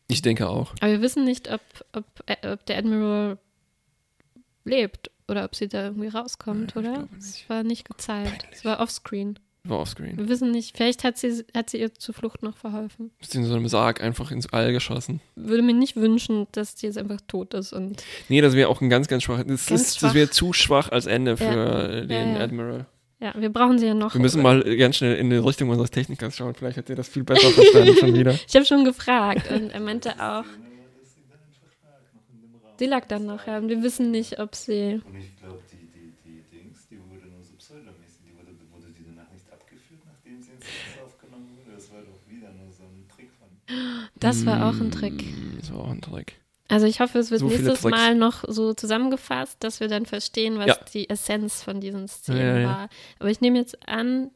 Ich 0.08 0.20
denke 0.22 0.48
auch. 0.48 0.74
Aber 0.80 0.90
wir 0.92 1.00
wissen 1.02 1.24
nicht, 1.24 1.50
ob, 1.50 1.60
ob, 1.92 2.04
äh, 2.26 2.52
ob 2.52 2.64
der 2.66 2.78
Admiral 2.78 3.38
lebt 4.64 5.10
oder 5.26 5.44
ob 5.44 5.54
sie 5.54 5.68
da 5.68 5.84
irgendwie 5.86 6.08
rauskommt, 6.08 6.74
Ja, 6.74 6.80
oder? 6.80 7.08
Es 7.18 7.48
war 7.48 7.62
nicht 7.62 7.88
gezeigt. 7.88 8.46
Es 8.52 8.64
war 8.64 8.80
offscreen. 8.80 9.38
War 9.64 9.80
offscreen. 9.80 10.16
Wir 10.16 10.28
wissen 10.28 10.50
nicht, 10.50 10.76
vielleicht 10.76 11.04
hat 11.04 11.18
sie, 11.18 11.44
hat 11.54 11.68
sie 11.70 11.78
ihr 11.80 11.92
zur 11.94 12.14
Flucht 12.14 12.42
noch 12.42 12.56
verholfen. 12.56 13.10
Ist 13.20 13.34
in 13.34 13.44
so 13.44 13.54
einem 13.54 13.68
Sarg 13.68 14.00
einfach 14.02 14.30
ins 14.30 14.50
All 14.52 14.72
geschossen. 14.72 15.20
Würde 15.36 15.62
mir 15.62 15.74
nicht 15.74 15.96
wünschen, 15.96 16.46
dass 16.52 16.74
die 16.74 16.86
jetzt 16.86 16.96
einfach 16.96 17.20
tot 17.26 17.52
ist 17.54 17.72
und 17.72 18.02
Nee, 18.28 18.40
das 18.40 18.54
wäre 18.54 18.68
auch 18.70 18.80
ein 18.80 18.88
ganz, 18.88 19.08
ganz 19.08 19.24
schwach. 19.24 19.38
Das, 19.44 19.66
Ganz 19.66 19.70
ist, 19.82 19.98
schwach. 19.98 20.08
das 20.08 20.14
wäre 20.14 20.30
zu 20.30 20.52
schwach 20.52 20.90
als 20.90 21.06
Ende 21.06 21.36
für 21.36 21.44
Ja. 21.44 22.00
den 22.06 22.10
Ja, 22.32 22.38
ja. 22.38 22.44
Admiral. 22.44 22.86
ja, 23.20 23.34
wir 23.36 23.50
brauchen 23.50 23.78
sie 23.78 23.86
ja 23.86 23.94
noch. 23.94 24.14
Wir 24.14 24.20
müssen 24.22 24.40
mal 24.42 24.62
ganz 24.76 24.96
schnell 24.96 25.16
in 25.16 25.28
die 25.28 25.36
Richtung 25.36 25.68
unseres 25.70 25.90
Technikers 25.90 26.36
schauen. 26.36 26.54
Vielleicht 26.54 26.78
hat 26.78 26.88
er 26.88 26.96
das 26.96 27.08
viel 27.08 27.24
besser 27.24 27.50
verstanden 27.50 27.96
schon 27.96 28.14
wieder. 28.14 28.38
Ich 28.46 28.54
habe 28.54 28.64
schon 28.64 28.84
gefragt 28.84 29.50
und 29.50 29.70
er 29.70 29.80
meinte 29.80 30.12
auch, 30.18 30.44
sie 32.78 32.86
lag 32.86 33.06
dann 33.06 33.26
noch, 33.26 33.46
ja. 33.46 33.58
Und 33.58 33.68
wir 33.68 33.82
wissen 33.82 34.10
nicht, 34.10 34.38
ob 34.38 34.54
sie. 34.54 35.00
Und 35.04 35.16
ich 35.18 35.36
glaube, 35.36 35.58
die, 35.72 35.76
die, 35.92 36.14
die 36.24 36.42
Dings, 36.56 36.86
die 36.88 36.98
wurde 36.98 37.26
nur 37.28 37.42
so 37.42 37.54
pseudomäßig, 37.58 38.22
die 38.24 38.36
wurde, 38.38 38.54
wurde 38.72 38.92
diese 38.96 39.10
Nacht 39.12 39.32
nicht 39.32 39.50
abgeführt, 39.52 40.00
nachdem 40.06 40.40
sie 40.40 40.52
ins 40.52 40.64
Haus 40.64 41.06
aufgenommen 41.10 41.48
wurde. 41.58 41.74
Das 41.74 41.90
war 41.90 42.00
doch 42.02 42.20
wieder 42.30 42.52
nur 42.52 42.70
so 42.70 42.84
ein 42.84 43.02
Trick 43.08 43.30
von. 43.34 43.48
Das 44.16 44.46
war 44.46 44.68
auch 44.68 44.80
ein 44.80 44.90
Trick. 44.90 45.22
Mm, 45.24 45.58
Das 45.60 45.72
war 45.72 45.80
auch 45.80 45.90
ein 45.90 46.00
Trick. 46.00 46.40
Also 46.68 46.86
ich 46.86 47.00
hoffe, 47.00 47.18
es 47.18 47.30
wird 47.30 47.40
So 47.40 47.48
nächstes. 47.48 47.82
Mal 47.84 48.14
noch 48.14 48.44
so 48.46 48.74
zusammengefasst, 48.74 49.56
dass 49.64 49.80
wir 49.80 49.88
dann 49.88 50.04
verstehen, 50.06 50.58
was 50.58 50.66
Ja. 50.66 50.76
die 50.92 51.08
Essenz 51.08 51.62
von 51.62 51.80
diesen 51.80 52.08
Szenen 52.08 52.38
Ja, 52.40 52.58
ja, 52.58 52.68
war. 52.68 52.88
Aber 53.18 53.30
ich 53.30 53.40
nehme 53.40 53.58
jetzt 53.58 53.88
an, 53.88 54.30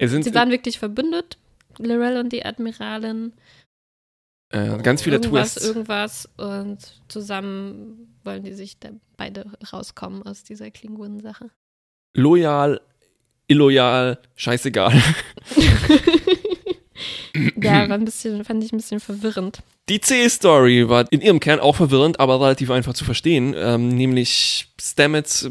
sind 0.00 0.24
sie 0.24 0.34
waren 0.34 0.50
wirklich 0.50 0.78
verbündet, 0.78 1.38
Lorel 1.78 2.18
und 2.18 2.32
die 2.32 2.44
Admiralin. 2.44 3.32
äh, 4.52 4.78
ganz 4.82 5.02
viele 5.02 5.16
irgendwas, 5.16 5.54
Twists. 5.54 5.68
irgendwas 5.68 6.28
und 6.36 6.78
zusammen 7.08 8.16
wollen 8.24 8.42
die 8.42 8.52
sich 8.54 8.78
da 8.80 8.88
beide 9.16 9.46
rauskommen 9.72 10.24
aus 10.24 10.42
dieser 10.42 10.70
Klingonen-Sache. 10.72 11.50
Loyal 12.16 12.80
illoyal, 13.46 14.18
scheißegal. 14.36 14.92
Ja, 17.62 17.88
war 17.88 17.96
ein 17.96 18.04
bisschen, 18.04 18.44
fand 18.44 18.62
ich 18.64 18.72
ein 18.72 18.76
bisschen 18.78 19.00
verwirrend. 19.00 19.60
Die 19.88 20.00
C-Story 20.00 20.88
war 20.88 21.06
in 21.10 21.20
ihrem 21.20 21.40
Kern 21.40 21.58
auch 21.60 21.76
verwirrend, 21.76 22.20
aber 22.20 22.40
relativ 22.40 22.70
einfach 22.70 22.94
zu 22.94 23.04
verstehen. 23.04 23.54
Ähm, 23.56 23.88
nämlich 23.88 24.68
Stamets 24.80 25.48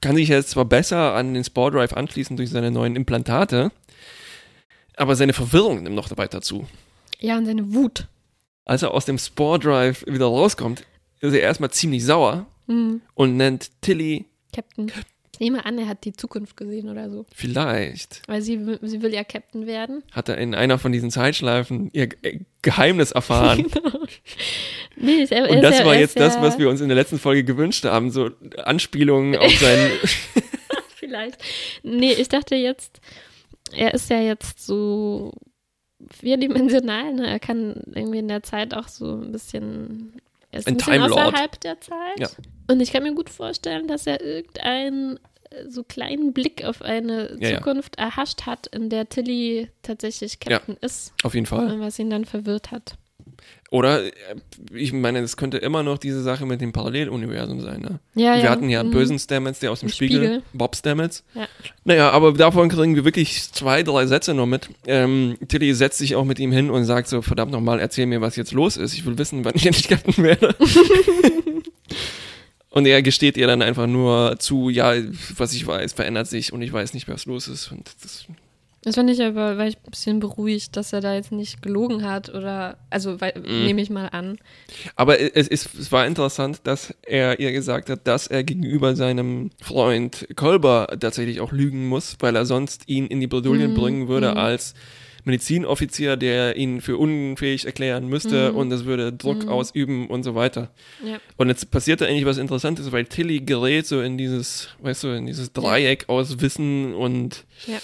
kann 0.00 0.16
sich 0.16 0.28
jetzt 0.28 0.50
zwar 0.50 0.64
besser 0.64 1.14
an 1.14 1.34
den 1.34 1.44
Spore 1.44 1.72
Drive 1.72 1.92
anschließen 1.92 2.36
durch 2.36 2.50
seine 2.50 2.70
neuen 2.70 2.96
Implantate, 2.96 3.70
aber 4.96 5.16
seine 5.16 5.32
Verwirrung 5.32 5.82
nimmt 5.82 5.96
noch 5.96 6.14
weiter 6.16 6.40
zu. 6.40 6.66
Ja, 7.20 7.36
und 7.36 7.46
seine 7.46 7.74
Wut. 7.74 8.06
Als 8.64 8.82
er 8.82 8.92
aus 8.92 9.04
dem 9.04 9.18
Spore 9.18 9.58
Drive 9.58 10.04
wieder 10.06 10.26
rauskommt, 10.26 10.84
ist 11.20 11.32
er 11.32 11.40
erstmal 11.40 11.70
ziemlich 11.70 12.04
sauer 12.04 12.46
Hm. 12.68 13.00
und 13.14 13.36
nennt 13.36 13.70
Tilly 13.80 14.26
Captain. 14.54 14.92
Ich 15.38 15.44
nehme 15.44 15.64
an, 15.64 15.78
er 15.78 15.86
hat 15.86 16.04
die 16.04 16.12
Zukunft 16.12 16.56
gesehen 16.56 16.88
oder 16.88 17.10
so. 17.10 17.24
vielleicht. 17.34 18.22
Weil 18.26 18.42
sie, 18.42 18.66
will- 18.66 18.78
sie 18.82 19.02
will 19.02 19.14
ja 19.14 19.22
Captain 19.24 19.66
werden. 19.66 20.02
Hat 20.12 20.28
er 20.28 20.38
in 20.38 20.54
einer 20.54 20.78
von 20.78 20.90
diesen 20.92 21.10
Zeitschleifen 21.12 21.90
ihr 21.92 22.08
Ge- 22.08 22.40
Geheimnis 22.62 23.12
erfahren. 23.12 23.66
Nee, 25.00 25.22
ist, 25.22 25.30
er, 25.30 25.44
er 25.48 25.54
Und 25.56 25.62
das 25.62 25.78
ja, 25.78 25.84
war 25.86 25.94
er 25.94 26.00
jetzt 26.00 26.18
das, 26.18 26.40
was 26.40 26.58
wir 26.58 26.68
uns 26.68 26.80
in 26.80 26.88
der 26.88 26.96
letzten 26.96 27.20
Folge 27.20 27.44
gewünscht 27.44 27.84
haben. 27.84 28.10
So 28.10 28.30
Anspielungen 28.64 29.36
auf 29.36 29.52
seinen. 29.58 29.92
Vielleicht. 30.96 31.38
Nee, 31.84 32.12
ich 32.14 32.28
dachte 32.28 32.56
jetzt, 32.56 33.00
er 33.72 33.94
ist 33.94 34.10
ja 34.10 34.20
jetzt 34.20 34.66
so 34.66 35.32
vierdimensional, 36.10 37.14
ne? 37.14 37.26
Er 37.28 37.38
kann 37.38 37.80
irgendwie 37.94 38.18
in 38.18 38.28
der 38.28 38.42
Zeit 38.42 38.74
auch 38.74 38.88
so 38.88 39.14
ein 39.20 39.32
bisschen. 39.32 40.14
Er 40.50 40.60
ist 40.60 40.66
ein, 40.66 40.74
Ein 40.74 40.76
bisschen 40.78 41.02
außerhalb 41.02 41.60
der 41.60 41.80
Zeit. 41.80 42.18
Ja. 42.18 42.28
Und 42.70 42.80
ich 42.80 42.90
kann 42.92 43.02
mir 43.02 43.14
gut 43.14 43.30
vorstellen, 43.30 43.86
dass 43.86 44.06
er 44.06 44.20
irgendeinen 44.20 45.16
äh, 45.16 45.20
so 45.68 45.82
kleinen 45.82 46.32
Blick 46.32 46.64
auf 46.64 46.82
eine 46.82 47.36
Ja, 47.40 47.50
ja. 47.50 47.58
Zukunft 47.58 47.96
erhascht 47.98 48.42
hat, 48.46 48.66
in 48.68 48.90
der 48.90 49.08
Tilly 49.08 49.68
tatsächlich 49.82 50.40
Captain 50.40 50.76
ist. 50.80 51.12
auf 51.22 51.34
jeden 51.34 51.46
Fall. 51.46 51.80
Was 51.80 51.98
ihn 51.98 52.10
dann 52.10 52.24
verwirrt 52.24 52.70
hat. 52.70 52.96
Oder, 53.70 54.04
äh, 54.06 54.12
ich 54.72 54.92
meine, 54.92 55.18
es 55.18 55.36
könnte 55.36 55.58
immer 55.58 55.82
noch 55.82 55.98
diese 55.98 56.22
Sache 56.22 56.46
mit 56.46 56.60
dem 56.60 56.72
Paralleluniversum 56.72 57.60
sein. 57.60 57.82
Ne? 57.82 58.00
Ja, 58.14 58.36
Wir 58.36 58.44
ja. 58.44 58.50
hatten 58.50 58.70
ja 58.70 58.80
einen 58.80 58.88
mhm. 58.88 58.94
bösen 58.94 59.18
Stamets, 59.18 59.58
der 59.58 59.70
aus 59.70 59.80
dem 59.80 59.90
Spiegel, 59.90 60.18
Spiegel. 60.18 60.42
Bob 60.54 60.74
Stamets. 60.74 61.22
Ja. 61.34 61.46
Naja, 61.84 62.10
aber 62.10 62.32
davon 62.32 62.70
kriegen 62.70 62.96
wir 62.96 63.04
wirklich 63.04 63.52
zwei, 63.52 63.82
drei 63.82 64.06
Sätze 64.06 64.32
noch 64.32 64.46
mit. 64.46 64.70
Ähm, 64.86 65.36
Tilly 65.48 65.74
setzt 65.74 65.98
sich 65.98 66.16
auch 66.16 66.24
mit 66.24 66.38
ihm 66.38 66.50
hin 66.50 66.70
und 66.70 66.84
sagt 66.84 67.08
so, 67.08 67.20
verdammt 67.20 67.52
nochmal, 67.52 67.78
erzähl 67.78 68.06
mir, 68.06 68.22
was 68.22 68.36
jetzt 68.36 68.52
los 68.52 68.78
ist. 68.78 68.94
Ich 68.94 69.04
will 69.04 69.18
wissen, 69.18 69.44
wann 69.44 69.54
ich 69.54 69.66
endlich 69.66 69.88
Captain 69.88 70.24
werde. 70.24 70.54
und 72.70 72.86
er 72.86 73.02
gesteht 73.02 73.36
ihr 73.36 73.46
dann 73.46 73.62
einfach 73.62 73.86
nur 73.86 74.36
zu, 74.38 74.68
ja, 74.68 74.92
was 75.36 75.52
ich 75.54 75.66
weiß, 75.66 75.92
verändert 75.94 76.26
sich 76.26 76.52
und 76.52 76.62
ich 76.62 76.72
weiß 76.72 76.94
nicht, 76.94 77.08
was 77.08 77.26
los 77.26 77.48
ist. 77.48 77.70
Und 77.72 77.90
das, 78.02 78.26
Das 78.82 78.94
fand 78.94 79.10
ich 79.10 79.20
aber, 79.22 79.58
war 79.58 79.66
ich 79.66 79.76
ein 79.76 79.90
bisschen 79.90 80.20
beruhigt, 80.20 80.76
dass 80.76 80.92
er 80.92 81.00
da 81.00 81.14
jetzt 81.14 81.32
nicht 81.32 81.62
gelogen 81.62 82.04
hat 82.04 82.28
oder, 82.32 82.78
also 82.90 83.20
weil, 83.20 83.32
Mhm. 83.36 83.64
nehme 83.64 83.82
ich 83.82 83.90
mal 83.90 84.06
an. 84.08 84.38
Aber 84.96 85.18
es, 85.18 85.48
ist, 85.48 85.74
es 85.74 85.90
war 85.90 86.06
interessant, 86.06 86.60
dass 86.64 86.94
er 87.02 87.40
ihr 87.40 87.52
gesagt 87.52 87.90
hat, 87.90 88.06
dass 88.06 88.26
er 88.28 88.44
gegenüber 88.44 88.94
seinem 88.96 89.50
Freund 89.60 90.28
Kolber 90.36 90.86
tatsächlich 91.00 91.40
auch 91.40 91.52
lügen 91.52 91.88
muss, 91.88 92.16
weil 92.20 92.36
er 92.36 92.46
sonst 92.46 92.82
ihn 92.86 93.06
in 93.08 93.20
die 93.20 93.26
Bredouille 93.26 93.68
Mhm, 93.68 93.74
bringen 93.74 94.08
würde 94.08 94.30
mhm. 94.32 94.36
als 94.38 94.74
Medizinoffizier, 95.28 96.16
der 96.16 96.56
ihn 96.56 96.80
für 96.80 96.96
unfähig 96.96 97.64
erklären 97.64 98.08
müsste 98.08 98.50
Mhm. 98.50 98.56
und 98.58 98.72
es 98.72 98.84
würde 98.84 99.12
Druck 99.12 99.44
Mhm. 99.44 99.48
ausüben 99.48 100.08
und 100.08 100.24
so 100.24 100.34
weiter. 100.34 100.70
Ja. 101.04 101.18
Und 101.36 101.48
jetzt 101.48 101.70
passiert 101.70 102.00
da 102.00 102.06
eigentlich 102.06 102.24
was 102.26 102.38
Interessantes, 102.38 102.90
weil 102.90 103.04
Tilly 103.04 103.38
gerät 103.40 103.86
so 103.86 104.00
in 104.02 104.18
dieses, 104.18 104.68
weißt 104.82 105.04
du, 105.04 105.08
in 105.16 105.26
dieses 105.26 105.52
Dreieck 105.52 106.08
aus 106.08 106.40
Wissen 106.40 106.92
und 106.94 107.44
Ja. 107.66 107.78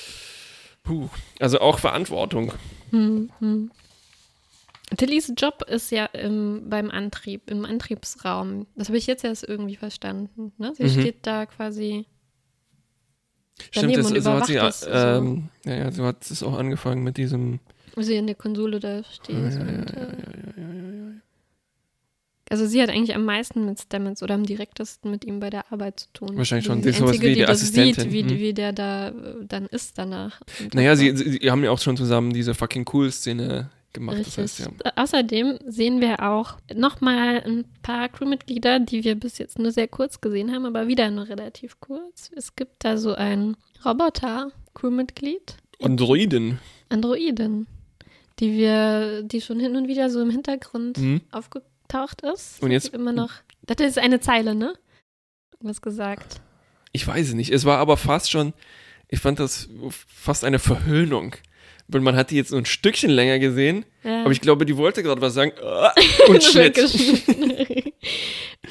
puh, 0.83 1.09
also 1.38 1.61
auch 1.61 1.78
Verantwortung. 1.78 2.52
Hm, 2.90 3.30
hm. 3.38 3.70
Tillys 4.96 5.33
Job 5.37 5.64
ist 5.68 5.90
ja 5.90 6.04
im, 6.07 6.68
beim 6.68 6.90
Antrieb, 6.90 7.50
im 7.50 7.64
Antriebsraum. 7.64 8.66
Das 8.76 8.88
habe 8.88 8.98
ich 8.98 9.07
jetzt 9.07 9.24
erst 9.24 9.42
irgendwie 9.42 9.76
verstanden. 9.76 10.52
Ne? 10.59 10.72
Sie 10.76 10.85
Mhm. 10.85 10.88
steht 11.00 11.16
da 11.26 11.46
quasi. 11.46 12.04
Stimmt, 13.70 13.96
das, 13.96 14.08
so 14.08 14.14
hat 14.32 14.46
sie 14.46 14.54
überwacht 14.54 14.66
das 14.68 14.80
so. 14.80 14.90
ähm, 14.90 15.48
ja, 15.64 15.74
ja, 15.74 15.92
so 15.92 16.04
hat 16.04 16.28
es 16.30 16.42
auch 16.42 16.54
angefangen 16.58 17.02
mit 17.04 17.16
diesem 17.16 17.60
wo 17.96 18.02
sie 18.02 18.16
in 18.16 18.26
der 18.26 18.34
Konsole 18.34 18.80
da 18.80 19.04
steht. 19.04 19.36
Ja, 19.36 19.48
ja, 19.48 19.72
äh, 19.72 21.20
Also 22.50 22.66
sie 22.66 22.82
hat 22.82 22.90
eigentlich 22.90 23.14
am 23.14 23.24
meisten 23.24 23.64
mit 23.66 23.80
Stamets 23.80 24.20
oder 24.22 24.34
am 24.34 24.44
direktesten 24.44 25.10
mit 25.12 25.24
ihm 25.24 25.38
bei 25.40 25.48
der 25.50 25.72
Arbeit 25.72 26.00
zu 26.00 26.06
tun. 26.12 26.36
Wahrscheinlich 26.36 26.66
schon. 26.66 26.82
Die 26.82 26.90
sowas 26.90 27.12
Einzige, 27.12 27.22
wie 27.26 27.28
die 27.30 27.34
die 27.36 27.40
das 27.42 27.50
Assistentin. 27.62 28.10
Sieht, 28.10 28.12
wie, 28.12 28.22
Hm. 28.34 28.38
wie 28.40 28.52
der 28.52 28.72
da 28.72 29.08
äh, 29.08 29.12
dann 29.46 29.66
ist 29.66 29.96
danach. 29.96 30.40
Naja, 30.72 30.96
sie, 30.96 31.16
sie 31.16 31.50
haben 31.50 31.62
ja 31.64 31.70
auch 31.70 31.78
schon 31.78 31.96
zusammen 31.96 32.32
diese 32.32 32.54
fucking 32.54 32.84
cool 32.92 33.10
Szene 33.12 33.70
gemacht. 33.94 34.16
Richtig. 34.18 34.35
Das 34.37 34.59
heißt, 34.61 34.70
ja. 34.85 34.92
Außerdem 34.96 35.59
sehen 35.66 36.00
wir 36.00 36.22
auch 36.22 36.57
nochmal 36.74 37.42
ein 37.44 37.64
paar 37.83 38.09
Crewmitglieder, 38.09 38.80
die 38.80 39.04
wir 39.04 39.14
bis 39.14 39.38
jetzt 39.38 39.59
nur 39.59 39.72
sehr 39.72 39.88
kurz 39.88 40.20
gesehen 40.20 40.52
haben, 40.52 40.66
aber 40.66 40.87
wieder 40.88 41.11
nur 41.11 41.28
relativ 41.28 41.80
kurz. 41.80 42.30
Es 42.37 42.54
gibt 42.57 42.85
da 42.85 42.96
so 42.98 43.14
ein 43.14 43.57
Roboter-Crewmitglied, 43.85 45.57
Androiden. 45.83 46.59
Androiden, 46.88 47.66
die 48.38 48.52
wir, 48.52 49.22
die 49.22 49.40
schon 49.40 49.61
hin 49.61 49.76
und 49.76 49.88
wieder 49.88 50.11
so 50.11 50.20
im 50.20 50.30
Hintergrund 50.30 50.98
Mhm. 50.98 51.20
aufgetaucht 51.30 52.22
ist. 52.22 52.62
Und 52.62 52.70
jetzt- 52.70 52.88
immer 52.94 53.12
noch. 53.12 53.33
Das 53.62 53.78
ist 53.80 53.98
eine 53.98 54.20
Zeile, 54.20 54.54
ne? 54.54 54.74
Was 55.61 55.80
gesagt. 55.83 56.40
Ich 56.92 57.07
weiß 57.07 57.28
es 57.28 57.35
nicht. 57.35 57.50
Es 57.50 57.64
war 57.64 57.78
aber 57.78 57.96
fast 57.96 58.30
schon, 58.30 58.52
ich 59.09 59.20
fand 59.20 59.38
das 59.40 59.68
fast 60.07 60.44
eine 60.44 60.59
Verhöhnung. 60.59 61.35
Weil 61.88 62.01
man 62.01 62.16
hat 62.16 62.31
die 62.31 62.37
jetzt 62.37 62.49
so 62.51 62.57
ein 62.57 62.64
Stückchen 62.64 63.11
länger 63.11 63.38
gesehen, 63.38 63.85
Ja. 64.05 64.23
aber 64.23 64.31
ich 64.33 64.40
glaube, 64.40 64.64
die 64.66 64.77
wollte 64.77 65.03
gerade 65.03 65.20
was 65.20 65.35
sagen. 65.35 65.53
Ah, 65.62 65.92
Und 66.29 66.42
Schnitt. 66.42 66.79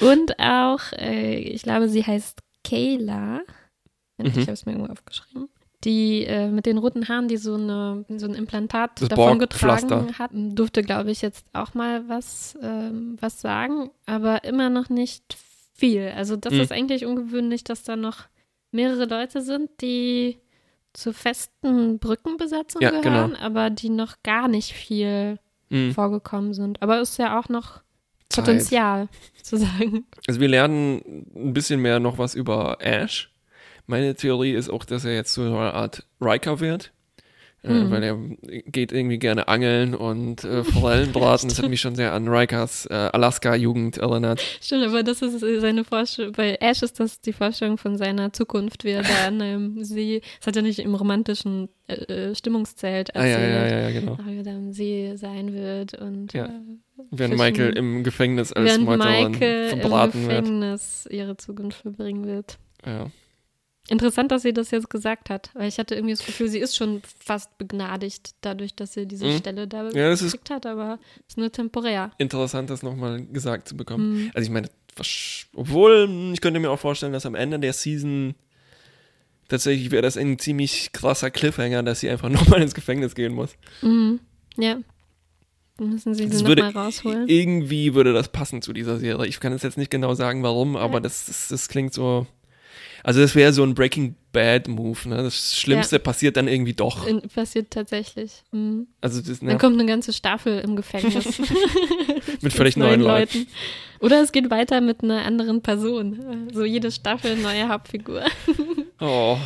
Und 0.02 0.39
auch, 0.39 0.80
äh, 0.97 1.38
ich 1.39 1.62
glaube, 1.63 1.88
sie 1.89 2.04
heißt 2.04 2.39
Kayla. 2.63 3.41
Mhm. 4.17 4.26
Ich 4.26 4.38
habe 4.41 4.52
es 4.54 4.65
mir 4.65 4.73
irgendwo 4.73 4.91
aufgeschrieben. 4.91 5.49
Die 5.84 6.23
äh, 6.23 6.47
mit 6.47 6.65
den 6.65 6.78
roten 6.78 7.10
Haaren, 7.10 7.28
die 7.28 7.36
so, 7.38 7.56
eine, 7.56 8.06
so 8.17 8.26
ein 8.26 8.36
Implantat 8.36 9.02
Das 9.02 9.10
davon 9.10 9.38
getragen 9.38 10.17
hat, 10.17 10.32
durfte, 10.34 10.82
glaube 10.82 11.12
ich, 11.12 11.21
jetzt 11.21 11.45
auch 11.52 11.73
mal 11.73 12.08
was, 12.08 12.58
ähm, 12.62 13.17
was 13.19 13.41
sagen, 13.41 13.89
aber 14.06 14.45
immer 14.45 14.69
noch 14.69 14.88
nicht 14.89 15.36
viel. 15.76 16.13
Also 16.15 16.38
das 16.38 16.54
Mhm. 16.54 16.60
ist 16.62 16.71
eigentlich 16.71 17.06
ungewöhnlich, 17.06 17.65
dass 17.65 17.84
da 17.84 17.97
noch 17.97 18.19
mehrere 18.71 19.06
Leute 19.06 19.41
sind, 19.41 19.69
die 19.82 20.38
zur 20.93 21.13
festen 21.13 21.99
Brückenbesatzung 21.99 22.82
Ja, 22.82 22.89
gehören, 22.91 23.32
genau. 23.32 23.39
aber 23.43 23.69
die 23.69 23.89
noch 23.89 24.15
gar 24.23 24.47
nicht 24.47 24.73
viel 24.73 25.39
Mhm. 25.69 25.91
vorgekommen 25.93 26.53
sind. 26.53 26.82
Aber 26.84 26.99
ist 27.01 27.17
ja 27.17 27.39
auch 27.39 27.49
noch 27.49 27.82
Zeit. 28.29 28.45
Potenzial, 28.45 29.08
zu 29.41 29.58
sagen. 29.58 30.06
Also 30.27 30.39
wir 30.39 30.47
lernen 30.47 31.25
ein 31.36 31.53
bisschen 31.53 31.79
mehr 31.82 31.99
noch 31.99 32.17
was 32.19 32.36
über 32.36 32.77
Ash. 32.79 33.32
Meine 33.88 34.13
Theorie 34.15 34.53
ist 34.53 34.69
auch, 34.69 34.86
dass 34.86 35.03
er 35.03 35.13
jetzt 35.15 35.34
so 35.34 35.41
eine 35.41 35.73
Art 35.73 36.06
Riker 36.21 36.60
wird. 36.60 36.93
Äh, 37.65 37.71
Mhm. 37.71 37.91
weil 37.91 38.04
er 38.04 38.17
geht 38.65 38.91
irgendwie 38.91 39.17
gerne 39.19 39.47
angeln 39.47 39.95
und 39.95 40.43
äh, 40.43 40.65
Forellen 40.65 41.13
braten. 41.13 41.47
Das 41.47 41.60
hat 41.63 41.69
mich 41.69 41.80
schon 41.80 41.95
sehr 41.95 42.12
an 42.12 42.28
Rikers 42.28 42.86
äh, 42.88 42.93
Alaska-Jugend 42.93 43.97
erinnert. 43.99 44.41
Stimmt, 44.62 44.86
aber 44.86 45.02
das 45.02 45.21
ist 45.21 45.41
äh, 45.41 45.60
seine 45.62 45.86
Vorstellung. 45.86 46.34
Bei 46.34 46.58
Ash 46.60 46.82
ist 46.84 46.99
das 46.99 47.21
die 47.21 47.32
Vorstellung 47.32 47.78
von 47.78 47.97
seiner 47.97 48.34
Zukunft, 48.34 48.84
wie 48.84 48.89
er 48.89 49.04
da 49.04 49.28
an 49.28 49.41
einem 49.41 49.82
See, 49.84 50.21
das 50.39 50.47
hat 50.47 50.58
er 50.58 50.62
nicht 50.62 50.80
im 50.80 50.93
romantischen 50.93 51.69
äh, 51.88 51.93
äh, 52.32 52.36
Stimmungszelt 52.36 53.15
Ah 53.15 53.26
ja, 53.26 53.38
erzählt, 53.38 53.71
ja, 53.71 53.78
ja, 53.78 53.89
ja, 53.89 53.99
genau. 53.99 54.17
wie 54.26 54.38
er 54.39 54.43
da 54.43 54.52
am 54.52 54.73
See 54.73 55.15
sein 55.15 55.54
wird 55.54 55.93
und 55.93 56.34
Ja. 56.34 56.45
äh, 56.47 56.49
Während. 57.12 57.38
Michael 57.38 57.78
im 57.78 58.04
Gefängnis 58.04 58.52
als 58.52 58.65
während 58.65 58.86
Meuterin 58.86 59.34
im 59.36 59.80
verbraten 59.80 60.28
wird. 60.28 60.41
Gefängnis 60.43 61.08
ihre 61.10 61.38
Zukunft 61.38 61.82
verbringen 61.82 62.26
wird. 62.28 62.58
Ja. 62.86 63.08
Interessant, 63.89 64.31
dass 64.31 64.43
sie 64.43 64.53
das 64.53 64.71
jetzt 64.71 64.89
gesagt 64.89 65.29
hat, 65.29 65.49
weil 65.55 65.67
ich 65.67 65.77
hatte 65.77 65.95
irgendwie 65.95 66.13
das 66.15 66.25
Gefühl, 66.25 66.47
sie 66.47 66.59
ist 66.59 66.75
schon 66.75 67.01
fast 67.19 67.57
begnadigt, 67.57 68.33
dadurch, 68.41 68.75
dass 68.75 68.93
sie 68.93 69.05
diese 69.05 69.25
Mhm. 69.25 69.37
Stelle 69.37 69.67
da 69.67 69.89
Ja, 69.89 70.13
gekriegt 70.15 70.49
hat, 70.49 70.65
aber 70.65 70.99
ist 71.27 71.37
nur 71.37 71.51
temporär. 71.51 72.11
Interessant, 72.17 72.69
das 72.69 72.81
nochmal 72.81 73.25
gesagt 73.25 73.67
zu 73.67 73.75
bekommen. 73.75 74.13
Mhm. 74.25 74.31
Also 74.33 74.45
ich 74.47 74.51
meine, 74.53 74.69
obwohl, 75.55 76.09
ich 76.33 76.39
könnte 76.39 76.59
mir 76.61 76.71
auch 76.71 76.79
vorstellen, 76.79 77.11
dass 77.13 77.25
am 77.25 77.35
Ende 77.35 77.59
der 77.59 77.73
Season 77.73 78.35
tatsächlich 79.49 79.91
wäre 79.91 80.01
das 80.01 80.15
ein 80.17 80.39
ziemlich 80.39 80.91
krasser 80.93 81.29
Cliffhanger, 81.29 81.83
dass 81.83 81.99
sie 81.99 82.09
einfach 82.09 82.29
nochmal 82.29 82.61
ins 82.61 82.73
Gefängnis 82.75 83.15
gehen 83.15 83.33
muss. 83.33 83.51
Mhm. 83.81 84.19
Ja. 84.57 84.77
Dann 85.77 85.89
müssen 85.89 86.13
sie 86.13 86.27
Das 86.29 86.37
sie 86.39 86.43
nochmal 86.45 86.69
rausholen. 86.69 87.27
irgendwie 87.27 87.95
würde 87.95 88.13
das 88.13 88.29
passen 88.29 88.61
zu 88.61 88.71
dieser 88.73 88.97
Serie. 88.99 89.27
Ich 89.27 89.39
kann 89.39 89.51
es 89.51 89.63
jetzt 89.63 89.77
nicht 89.77 89.91
genau 89.91 90.13
sagen, 90.13 90.43
warum, 90.43 90.75
aber 90.77 90.95
Ja. 90.95 90.99
das, 91.01 91.25
das, 91.25 91.47
das 91.49 91.67
klingt 91.67 91.93
so. 91.93 92.27
Also 93.03 93.19
das 93.21 93.35
wäre 93.35 93.51
so 93.53 93.63
ein 93.63 93.75
Breaking 93.75 94.15
Bad 94.31 94.67
Move. 94.67 95.09
Ne? 95.09 95.17
Das 95.17 95.57
Schlimmste 95.57 95.99
passiert 95.99 96.37
dann 96.37 96.47
irgendwie 96.47 96.73
doch. 96.73 97.05
In, 97.05 97.21
passiert 97.21 97.71
tatsächlich. 97.71 98.43
Mhm. 98.51 98.87
Also 99.01 99.21
das, 99.21 99.39
Dann 99.39 99.49
ne, 99.49 99.57
kommt 99.57 99.79
eine 99.79 99.85
ganze 99.85 100.13
Staffel 100.13 100.59
im 100.59 100.75
Gefängnis. 100.75 101.39
mit 102.41 102.53
völlig 102.53 102.77
neuen 102.77 103.01
Leuten. 103.01 103.47
Oder 103.99 104.21
es 104.21 104.31
geht 104.31 104.49
weiter 104.49 104.81
mit 104.81 105.03
einer 105.03 105.23
anderen 105.25 105.61
Person. 105.61 106.49
So 106.53 106.63
jede 106.63 106.91
Staffel 106.91 107.37
neue 107.37 107.69
Hauptfigur. 107.69 108.23
Oh, 108.99 109.37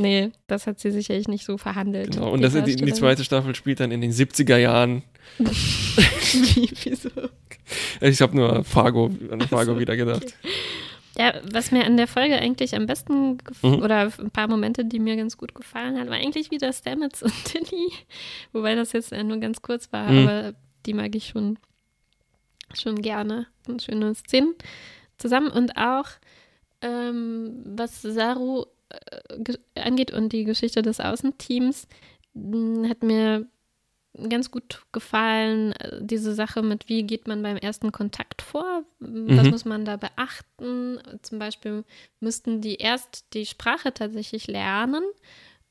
Nee, 0.00 0.30
das 0.46 0.66
hat 0.66 0.80
sie 0.80 0.90
sicherlich 0.90 1.28
nicht 1.28 1.44
so 1.44 1.58
verhandelt. 1.58 2.12
Genau. 2.12 2.30
Und 2.30 2.40
das, 2.40 2.54
die, 2.64 2.76
die 2.76 2.92
zweite 2.92 3.22
Staffel 3.22 3.54
spielt 3.54 3.80
dann 3.80 3.90
in 3.90 4.00
den 4.00 4.12
70er 4.12 4.56
Jahren. 4.56 5.02
Wie, 5.38 6.70
wieso? 6.84 7.10
Ich 8.00 8.20
habe 8.22 8.34
nur 8.34 8.64
Fargo, 8.64 9.10
an 9.30 9.40
Fargo 9.42 9.74
so, 9.74 9.80
wieder 9.80 9.96
gedacht. 9.96 10.34
Ja, 11.20 11.34
was 11.52 11.70
mir 11.70 11.84
an 11.84 11.96
der 11.98 12.06
Folge 12.06 12.36
eigentlich 12.38 12.74
am 12.74 12.86
besten 12.86 13.38
Mhm. 13.62 13.82
oder 13.82 14.10
ein 14.18 14.30
paar 14.30 14.48
Momente, 14.48 14.84
die 14.84 14.98
mir 14.98 15.16
ganz 15.16 15.36
gut 15.36 15.54
gefallen 15.54 15.98
hat, 15.98 16.08
war 16.08 16.16
eigentlich 16.16 16.50
wieder 16.50 16.72
Stamets 16.72 17.22
und 17.22 17.44
Tilly. 17.44 17.92
Wobei 18.52 18.74
das 18.74 18.92
jetzt 18.92 19.12
äh, 19.12 19.22
nur 19.22 19.36
ganz 19.38 19.60
kurz 19.60 19.92
war, 19.92 20.10
Mhm. 20.10 20.26
aber 20.28 20.54
die 20.86 20.94
mag 20.94 21.14
ich 21.14 21.26
schon, 21.28 21.58
schon 22.74 23.02
gerne. 23.02 23.46
Und 23.68 23.82
schöne 23.82 24.14
Szenen 24.14 24.54
zusammen. 25.18 25.50
Und 25.50 25.76
auch, 25.76 26.06
ähm, 26.80 27.62
was 27.64 28.00
Saru 28.02 28.64
äh, 28.88 29.38
ge- 29.42 29.58
angeht 29.74 30.12
und 30.12 30.32
die 30.32 30.44
Geschichte 30.44 30.80
des 30.82 31.00
Außenteams, 31.00 31.86
mh, 32.34 32.88
hat 32.88 33.02
mir 33.02 33.46
ganz 34.28 34.50
gut 34.50 34.82
gefallen, 34.92 35.72
äh, 35.72 35.98
diese 36.00 36.34
Sache 36.34 36.62
mit, 36.62 36.88
wie 36.88 37.04
geht 37.04 37.28
man 37.28 37.42
beim 37.42 37.56
ersten 37.56 37.92
Kontakt 37.92 38.42
vor, 38.42 38.82
was 38.98 39.44
Mhm. 39.44 39.50
muss 39.50 39.64
man 39.64 39.84
da 39.84 39.96
beachten. 39.96 40.98
Zum 41.22 41.38
Beispiel 41.38 41.84
müssten 42.18 42.60
die 42.60 42.76
erst 42.76 43.24
die 43.34 43.46
Sprache 43.46 43.94
tatsächlich 43.94 44.46
lernen, 44.48 45.04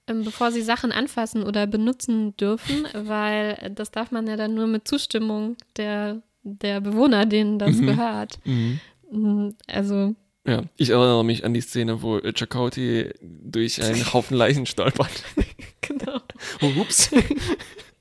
ähm, 0.07 0.23
bevor 0.23 0.51
sie 0.51 0.61
Sachen 0.61 0.91
anfassen 0.91 1.43
oder 1.43 1.67
benutzen 1.67 2.35
dürfen, 2.37 2.87
weil 2.93 3.71
das 3.75 3.91
darf 3.91 4.11
man 4.11 4.25
ja 4.27 4.37
dann 4.37 4.53
nur 4.55 4.67
mit 4.67 4.87
Zustimmung 4.87 5.57
der, 5.75 6.21
der 6.43 6.79
Bewohner, 6.81 7.25
denen 7.25 7.59
das 7.59 7.75
Mhm. 7.75 7.85
gehört. 7.87 8.39
Mhm. 8.45 8.79
Mhm, 9.11 9.55
Also, 9.67 10.15
Ja, 10.47 10.63
ich 10.77 10.91
erinnere 10.91 11.25
mich 11.25 11.43
an 11.43 11.53
die 11.53 11.61
Szene, 11.61 12.01
wo 12.01 12.19
Chakotay 12.21 13.11
durch 13.21 13.83
einen 13.83 14.01
Haufen 14.13 14.37
Leichen 14.37 14.65
stolpert. 14.65 15.23
genau. 15.81 16.19
Oh, 16.61 16.67
ups. 16.67 17.09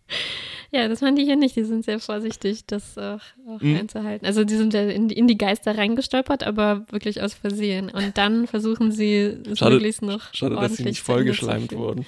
Ja, 0.70 0.86
das 0.86 1.00
fand 1.00 1.18
ich 1.18 1.24
hier 1.24 1.36
nicht. 1.36 1.56
Die 1.56 1.64
sind 1.64 1.82
sehr 1.86 1.98
vorsichtig, 1.98 2.66
das 2.66 2.98
auch, 2.98 3.20
auch 3.48 3.60
Mhm. 3.62 3.76
einzuhalten. 3.76 4.26
Also 4.26 4.44
die 4.44 4.54
sind 4.56 4.74
ja 4.74 4.82
in, 4.82 5.08
die- 5.08 5.16
in 5.16 5.26
die 5.26 5.38
Geister 5.38 5.78
reingestolpert, 5.78 6.42
aber 6.44 6.84
wirklich 6.90 7.22
aus 7.22 7.32
Versehen. 7.32 7.88
Und 7.88 8.18
dann 8.18 8.46
versuchen 8.46 8.92
sie 8.92 9.16
es 9.50 9.58
Schade- 9.58 9.76
möglichst 9.76 10.02
noch 10.02 10.34
Schade, 10.34 10.56
dass 10.56 10.76
sie 10.76 10.84
nicht 10.84 11.00
vollgeschleimt 11.00 11.72
wurden. 11.72 12.04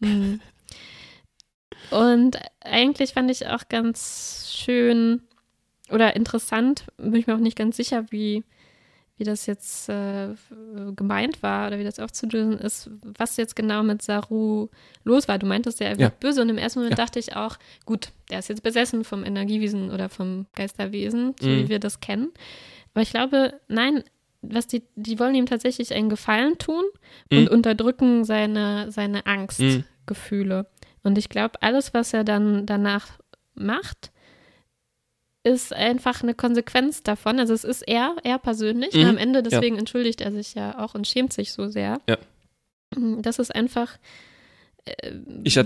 Mhm. 0.00 0.40
Und 1.90 2.38
eigentlich 2.60 3.12
fand 3.14 3.30
ich 3.30 3.46
auch 3.48 3.68
ganz 3.68 4.52
schön 4.54 5.22
oder 5.90 6.14
interessant, 6.16 6.84
bin 6.96 7.14
ich 7.16 7.26
mir 7.26 7.34
auch 7.34 7.38
nicht 7.40 7.56
ganz 7.56 7.76
sicher, 7.76 8.06
wie, 8.10 8.44
wie 9.22 9.24
das 9.24 9.46
jetzt 9.46 9.88
äh, 9.88 10.30
gemeint 10.96 11.44
war 11.44 11.68
oder 11.68 11.78
wie 11.78 11.84
das 11.84 12.00
aufzulösen 12.00 12.58
ist, 12.58 12.90
was 13.16 13.36
jetzt 13.36 13.54
genau 13.54 13.84
mit 13.84 14.02
Saru 14.02 14.66
los 15.04 15.28
war. 15.28 15.38
Du 15.38 15.46
meintest 15.46 15.78
ja, 15.78 15.86
er 15.86 15.98
wird 15.98 16.00
Ja. 16.12 16.16
böse 16.18 16.42
und 16.42 16.48
im 16.48 16.58
ersten 16.58 16.80
Moment 16.80 16.98
Ja. 16.98 17.04
dachte 17.04 17.20
ich 17.20 17.36
auch, 17.36 17.56
gut, 17.86 18.08
der 18.30 18.40
ist 18.40 18.48
jetzt 18.48 18.64
besessen 18.64 19.04
vom 19.04 19.24
Energiewesen 19.24 19.90
oder 19.92 20.08
vom 20.08 20.46
Geisterwesen, 20.56 21.34
so 21.40 21.48
Mhm. 21.48 21.56
wie 21.56 21.68
wir 21.68 21.78
das 21.78 22.00
kennen. 22.00 22.32
Aber 22.94 23.02
ich 23.02 23.10
glaube, 23.10 23.60
nein, 23.68 24.02
was 24.42 24.66
die, 24.66 24.82
die 24.96 25.20
wollen 25.20 25.36
ihm 25.36 25.46
tatsächlich 25.46 25.94
einen 25.94 26.08
Gefallen 26.08 26.58
tun 26.58 26.82
und 27.30 27.42
Mhm. 27.42 27.46
unterdrücken 27.48 28.24
seine, 28.24 28.90
seine 28.90 29.24
Angst. 29.26 29.60
Mhm. 29.60 29.84
Und 31.04 31.16
ich 31.16 31.28
glaube, 31.28 31.62
alles, 31.62 31.94
was 31.94 32.12
er 32.12 32.24
dann 32.24 32.66
danach 32.66 33.06
macht, 33.54 34.10
ist 35.44 35.72
einfach 35.72 36.22
eine 36.22 36.34
Konsequenz 36.34 37.02
davon. 37.02 37.40
Also 37.40 37.52
es 37.52 37.64
ist 37.64 37.82
er, 37.82 38.14
er 38.22 38.38
persönlich. 38.38 38.94
Mhm. 38.94 39.00
Und 39.02 39.08
am 39.08 39.18
Ende, 39.18 39.42
deswegen 39.42 39.78
entschuldigt 39.78 40.20
er 40.20 40.30
sich 40.32 40.54
ja 40.54 40.78
auch 40.78 40.94
und 40.94 41.06
schämt 41.06 41.32
sich 41.32 41.52
so 41.52 41.68
sehr. 41.68 42.00
Ja. 42.08 42.16
Das 42.94 43.38
ist 43.38 43.54
einfach, 43.54 43.96
äh, 44.84 45.12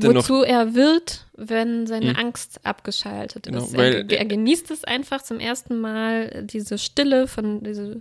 wozu 0.03 0.43
er 0.45 0.75
wird, 0.75 1.27
wenn 1.37 1.87
seine 1.87 2.12
Mhm. 2.12 2.17
Angst 2.17 2.61
abgeschaltet 2.65 3.45
Genau, 3.45 3.65
ist. 3.65 3.75
er, 3.75 4.09
er 4.11 4.25
genießt 4.25 4.71
es 4.71 4.85
einfach 4.85 5.23
zum 5.23 5.41
ersten 5.41 5.79
Mal, 5.79 6.45
diese 6.45 6.79
Stille 6.79 7.27
von 7.27 7.62
diese 7.65 8.01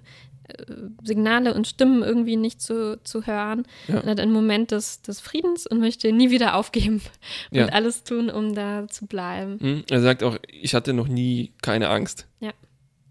Signale 1.04 1.54
und 1.54 1.68
Stimmen 1.68 2.04
irgendwie 2.04 2.36
nicht 2.36 2.62
zu, 2.62 3.00
zu 3.04 3.26
hören. 3.26 3.64
Ja. 3.88 4.00
Er 4.02 4.12
hat 4.12 4.20
einen 4.20 4.32
Moment 4.32 4.72
des, 4.72 5.02
des 5.02 5.20
Friedens 5.20 5.66
und 5.68 5.80
möchte 5.80 6.12
nie 6.12 6.30
wieder 6.30 6.56
aufgeben 6.56 7.02
und 7.52 7.58
Ja. 7.58 7.66
alles 7.68 8.04
tun, 8.04 8.30
um 8.30 8.54
da 8.56 8.88
zu 8.88 9.06
bleiben. 9.08 9.58
Mhm. 9.60 9.84
Er 9.90 10.02
sagt 10.02 10.24
auch, 10.24 10.38
ich 10.48 10.74
hatte 10.76 10.94
noch 10.94 11.08
nie 11.08 11.52
keine 11.62 11.90
Angst. 11.90 12.28
Ja. 12.40 12.52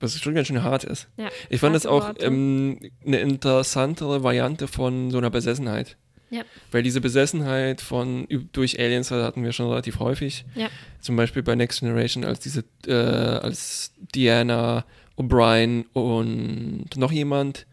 Was 0.00 0.18
schon 0.20 0.34
ganz 0.34 0.48
schön 0.48 0.62
hart 0.62 0.84
ist. 0.84 1.08
Ja, 1.16 1.28
Ich 1.48 1.60
fand 1.60 1.74
das 1.74 1.86
auch 1.86 2.14
ähm, 2.18 2.78
eine 3.06 3.18
interessantere 3.20 4.22
Variante 4.22 4.68
von 4.68 5.10
so 5.10 5.18
einer 5.18 5.30
Besessenheit. 5.30 5.96
Ja. 6.30 6.42
Weil 6.72 6.82
diese 6.82 7.00
Besessenheit 7.00 7.80
von 7.80 8.26
durch 8.52 8.78
Aliens 8.80 9.10
hatten 9.12 9.44
wir 9.44 9.52
schon 9.52 9.68
relativ 9.68 10.00
häufig. 10.00 10.44
Ja. 10.56 10.68
Zum 11.00 11.14
Beispiel 11.16 11.42
bei 11.42 11.54
Next 11.54 11.80
Generation, 11.80 12.24
als 12.24 12.40
diese, 12.40 12.64
äh, 12.86 12.92
als 12.92 13.92
Diana, 14.14 14.84
O'Brien 15.16 15.84
und 15.92 16.96
noch 16.96 17.12
jemand 17.12 17.66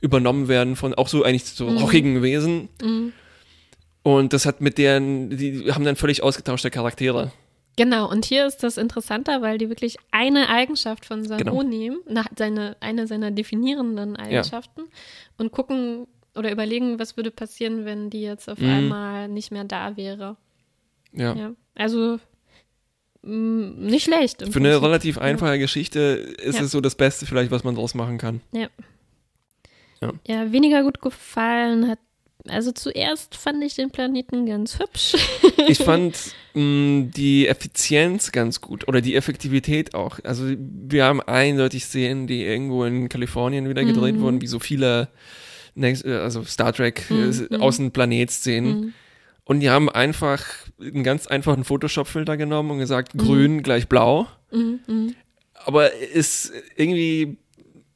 übernommen 0.00 0.48
werden 0.48 0.76
von 0.76 0.94
auch 0.94 1.08
so 1.08 1.22
eigentlich 1.24 1.44
so 1.44 1.66
Mhm. 1.68 1.76
rochigen 1.78 2.22
Wesen. 2.22 2.68
Mhm. 2.82 3.12
Und 4.02 4.32
das 4.32 4.46
hat 4.46 4.60
mit 4.60 4.78
deren, 4.78 5.30
die 5.36 5.70
haben 5.72 5.84
dann 5.84 5.96
völlig 5.96 6.22
ausgetauschte 6.22 6.70
Charaktere. 6.70 7.32
Genau, 7.76 8.10
und 8.10 8.24
hier 8.24 8.46
ist 8.46 8.62
das 8.62 8.76
interessanter, 8.78 9.42
weil 9.42 9.58
die 9.58 9.68
wirklich 9.68 9.96
eine 10.10 10.48
Eigenschaft 10.48 11.04
von 11.06 11.22
Saru 11.24 11.38
Genau. 11.38 11.62
nehmen, 11.62 11.98
nach 12.08 12.26
seine, 12.36 12.76
eine 12.80 13.06
seiner 13.06 13.30
definierenden 13.30 14.16
Eigenschaften 14.16 14.82
und 15.38 15.52
gucken 15.52 16.06
oder 16.34 16.50
überlegen, 16.50 16.98
was 16.98 17.16
würde 17.16 17.30
passieren, 17.30 17.84
wenn 17.84 18.10
die 18.10 18.22
jetzt 18.22 18.48
auf 18.48 18.58
Mhm. 18.58 18.68
einmal 18.70 19.28
nicht 19.28 19.50
mehr 19.52 19.64
da 19.64 19.96
wäre. 19.96 20.36
Ja. 21.12 21.34
Ja. 21.34 21.52
Also 21.74 22.18
nicht 23.22 24.04
schlecht. 24.04 24.38
Für 24.50 24.58
eine 24.58 24.70
Prinzip. 24.70 24.82
relativ 24.82 25.18
einfache 25.18 25.58
Geschichte 25.58 25.98
ist 26.42 26.56
Ja. 26.58 26.64
es 26.64 26.70
so 26.70 26.80
das 26.80 26.94
Beste 26.94 27.26
vielleicht, 27.26 27.50
was 27.50 27.64
man 27.64 27.74
draus 27.74 27.94
machen 27.94 28.16
kann. 28.18 28.40
Ja, 30.26 30.50
weniger 30.52 30.82
gut 30.82 31.00
gefallen 31.02 31.88
hat. 31.88 31.98
Also 32.48 32.72
zuerst 32.72 33.36
fand 33.36 33.62
ich 33.62 33.74
den 33.74 33.90
Planeten 33.90 34.46
ganz 34.46 34.78
hübsch. 34.78 35.14
Ich 35.68 35.76
fand 35.84 36.16
mh, 36.54 37.10
die 37.14 37.46
Effizienz 37.46 38.32
ganz 38.32 38.62
gut 38.62 38.88
oder 38.88 39.02
die 39.02 39.14
Effektivität 39.14 39.94
auch. 39.94 40.18
Also 40.24 40.46
wir 40.56 41.04
haben 41.04 41.20
eindeutig 41.20 41.84
Szenen, 41.84 42.26
die 42.26 42.42
irgendwo 42.42 42.84
in 42.84 43.10
Kalifornien 43.10 43.68
wieder 43.68 43.84
gedreht 43.84 44.14
Mhm. 44.16 44.20
wurden, 44.22 44.40
wie 44.40 44.46
so 44.46 44.58
viele 44.58 45.08
äh, 45.76 45.92
also 46.16 46.42
Star 46.44 46.72
Trek 46.72 47.04
Mhm. 47.10 47.48
äh, 47.50 47.56
Außenplanet-Szenen. 47.58 48.80
Mhm. 48.80 48.92
Und 49.50 49.58
die 49.58 49.68
haben 49.68 49.88
einfach 49.90 50.44
einen 50.80 51.02
ganz 51.02 51.26
einfachen 51.26 51.64
Photoshop-Filter 51.64 52.36
genommen 52.36 52.70
und 52.70 52.78
gesagt, 52.78 53.16
Mhm. 53.16 53.18
grün 53.18 53.62
gleich 53.64 53.88
blau. 53.88 54.28
Mhm. 54.52 54.78
Mhm. 54.86 55.14
Aber 55.64 55.92
ist 55.92 56.52
irgendwie 56.76 57.36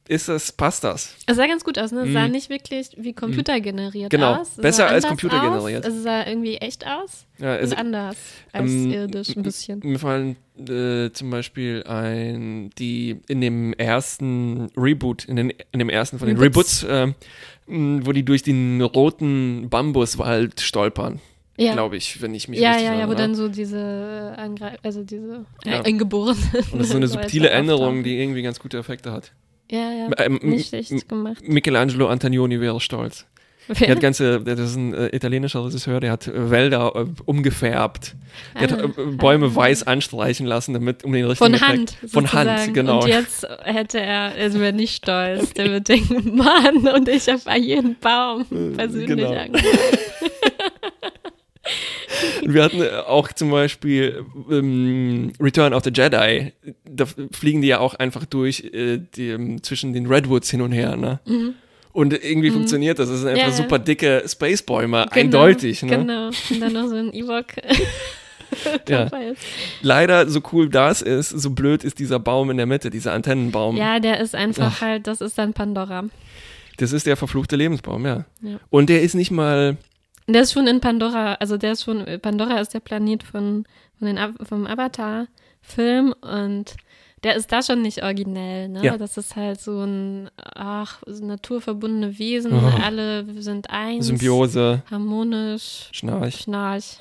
ist 0.09 0.27
das, 0.27 0.51
passt 0.51 0.83
das? 0.83 1.15
Es 1.25 1.37
sah 1.37 1.47
ganz 1.47 1.63
gut 1.63 1.79
aus, 1.79 1.93
ne? 1.93 2.01
Es 2.01 2.11
sah 2.11 2.25
Mhm. 2.25 2.31
nicht 2.33 2.49
wirklich 2.49 2.89
wie 2.97 3.13
computergeneriert 3.13 4.09
Genau, 4.11 4.33
aus. 4.35 4.49
Es 4.49 4.55
besser 4.57 4.87
als 4.89 5.05
anders 5.05 5.17
computergeneriert. 5.17 5.85
Es 5.85 6.03
sah 6.03 6.27
irgendwie 6.27 6.57
echt 6.57 6.85
aus 6.85 7.25
Ja, 7.39 7.53
also, 7.53 7.73
und 7.73 7.79
anders 7.79 8.17
als 8.51 8.69
ähm, 8.71 8.91
irdisch 8.91 9.29
ein 9.37 9.43
bisschen. 9.43 9.79
Mir 9.81 9.97
fallen 9.97 10.35
äh, 10.59 11.09
zum 11.13 11.29
Beispiel 11.29 11.83
ein, 11.87 12.69
die 12.77 13.21
in 13.29 13.39
dem 13.39 13.71
ersten 13.75 14.67
Reboot, 14.75 15.23
in, 15.23 15.37
den, 15.37 15.53
in 15.71 15.79
dem 15.79 15.89
ersten 15.89 16.19
von 16.19 16.27
den 16.27 16.35
Reboots. 16.37 16.83
Reboots, 16.83 17.15
äh, 17.67 18.05
wo 18.05 18.11
die 18.11 18.25
durch 18.25 18.43
den 18.43 18.81
roten 18.81 19.69
Bambuswald 19.69 20.59
stolpern, 20.59 21.21
Ja. 21.57 21.73
glaube 21.73 21.95
ich, 21.97 22.21
wenn 22.21 22.33
ich 22.35 22.47
mich 22.49 22.59
Ja, 22.59 22.71
richtig 22.71 22.87
ja, 22.87 22.95
ja, 22.95 23.09
wo 23.09 23.13
dann 23.13 23.33
so 23.33 23.47
diese 23.47 24.33
Angreif 24.37 24.77
also 24.83 25.03
diese 25.03 25.45
Ja. 25.63 25.81
Eingeborenen. 25.81 26.41
Und 26.71 26.79
das 26.79 26.87
ist 26.87 26.91
so 26.91 26.97
eine 26.97 27.07
subtile 27.09 27.49
Änderung, 27.49 28.03
die 28.03 28.19
irgendwie 28.19 28.41
ganz 28.41 28.59
gute 28.59 28.77
Effekte 28.77 29.11
hat. 29.11 29.31
Ja, 29.71 29.91
ja. 29.91 30.09
Ähm, 30.17 30.39
Nicht 30.43 30.69
schlecht 30.69 31.07
gemacht. 31.09 31.47
Michelangelo 31.47 32.07
Antonioni 32.07 32.59
wäre 32.59 32.79
stolz. 32.81 33.25
Der 33.79 33.89
hat 33.89 33.99
ganze, 33.99 34.41
das 34.41 34.59
ist 34.59 34.75
ein 34.75 34.93
äh, 34.93 35.15
italienischer 35.15 35.65
Regisseur, 35.65 35.99
der 35.99 36.11
hat 36.11 36.27
äh, 36.27 36.51
Wälder 36.51 36.91
äh, 36.95 37.05
umgefärbt. 37.25 38.13
Der 38.53 38.61
hat 38.69 38.73
Ah, 38.73 38.83
äh, 38.83 39.05
Bäume 39.15 39.47
ah. 39.47 39.55
weiß 39.55 39.87
anstreichen 39.87 40.45
lassen, 40.45 40.73
damit 40.75 41.03
um 41.03 41.11
den 41.13 41.25
richtigen 41.25 41.57
Von 41.57 41.67
Hand. 41.67 41.93
Effekt. 41.93 42.11
Von 42.11 42.31
Hand, 42.31 42.49
sozusagen. 42.49 42.73
genau. 42.75 43.01
Und 43.01 43.07
jetzt 43.07 43.47
hätte 43.63 43.99
er, 44.01 44.33
also 44.37 44.59
wäre 44.59 44.73
nicht 44.73 44.97
stolz. 44.97 45.53
Der 45.53 45.71
wird 45.71 45.87
denken, 45.89 46.35
Mann, 46.35 46.87
und 46.93 47.09
ich 47.09 47.27
habe 47.27 47.41
bei 47.43 47.57
jedem 47.57 47.95
Baum 47.99 48.45
persönlich 48.75 49.07
genau. 49.07 49.33
Und 52.43 52.53
wir 52.53 52.63
hatten 52.63 52.81
auch 53.07 53.31
zum 53.31 53.51
Beispiel 53.51 54.25
ähm, 54.49 55.31
Return 55.39 55.73
of 55.73 55.83
the 55.83 55.91
Jedi. 55.93 56.53
Da 56.85 57.05
fliegen 57.31 57.61
die 57.61 57.67
ja 57.69 57.79
auch 57.79 57.95
einfach 57.95 58.25
durch 58.25 58.69
äh, 58.73 58.99
die, 59.15 59.29
ähm, 59.29 59.63
zwischen 59.63 59.93
den 59.93 60.05
Redwoods 60.07 60.49
hin 60.49 60.61
und 60.61 60.71
her. 60.71 60.95
Ne? 60.95 61.19
Und 61.93 62.13
irgendwie 62.13 62.51
funktioniert 62.51 62.99
das. 62.99 63.09
Das 63.09 63.19
sind 63.19 63.29
einfach 63.29 63.45
Mhm. 63.45 63.51
Ja, 63.51 63.55
super 63.55 63.79
dicke 63.79 64.23
Spacebäume, 64.27 65.05
Genau, 65.13 65.21
eindeutig. 65.25 65.81
Ne? 65.83 65.97
Genau. 65.97 66.27
Und 66.27 66.59
dann 66.59 66.73
noch 66.73 66.87
so 66.87 66.95
ein 66.95 67.13
Ewok 67.13 67.45
Ja. 68.87 69.09
Leider, 69.81 70.29
so 70.29 70.39
cool 70.53 70.69
das 70.69 71.01
ist, 71.01 71.29
so 71.29 71.49
blöd 71.49 71.83
ist 71.83 71.99
dieser 71.99 72.19
Baum 72.19 72.49
in 72.51 72.57
der 72.57 72.65
Mitte, 72.65 72.89
dieser 72.89 73.13
Antennenbaum. 73.13 73.75
Ja, 73.75 73.99
der 73.99 74.19
ist 74.19 74.35
einfach 74.35 74.75
Ach. 74.77 74.81
halt, 74.81 75.07
das 75.07 75.21
ist 75.21 75.37
dann 75.37 75.53
Pandora. 75.53 76.05
Das 76.77 76.91
ist 76.91 77.05
der 77.07 77.17
verfluchte 77.17 77.55
Lebensbaum, 77.55 78.05
ja. 78.05 78.25
Ja. 78.41 78.59
Und 78.69 78.89
der 78.89 79.01
ist 79.01 79.13
nicht 79.15 79.31
mal 79.31 79.77
Der 80.27 80.41
ist 80.41 80.53
schon 80.53 80.65
in 80.67 80.79
Pandora, 80.81 81.33
also 81.35 81.57
der 81.57 81.73
ist 81.73 81.83
schon, 81.83 82.03
Pandora 82.21 82.59
ist 82.59 82.73
der 82.73 82.79
Planet 82.79 83.21
von, 83.23 83.65
von 83.99 84.07
den, 84.07 84.17
vom 84.43 84.65
Avatar-Film 84.65 86.13
und 86.21 86.75
der 87.23 87.35
ist 87.35 87.51
da 87.51 87.61
schon 87.63 87.81
nicht 87.81 88.03
originell, 88.03 88.69
ne? 88.69 88.83
Ja. 88.83 88.97
Das 88.97 89.17
ist 89.17 89.35
halt 89.35 89.59
so 89.59 89.83
ein, 89.83 90.29
ach, 90.37 91.01
so 91.05 91.25
naturverbundene 91.25 92.17
Wesen, 92.19 92.53
Oh. 92.53 92.71
alle 92.83 93.25
sind 93.41 93.69
eins, 93.69 94.07
Symbiose, 94.07 94.83
harmonisch, 94.91 95.89
Schnarch. 95.91 96.41
Schnarch. 96.41 96.99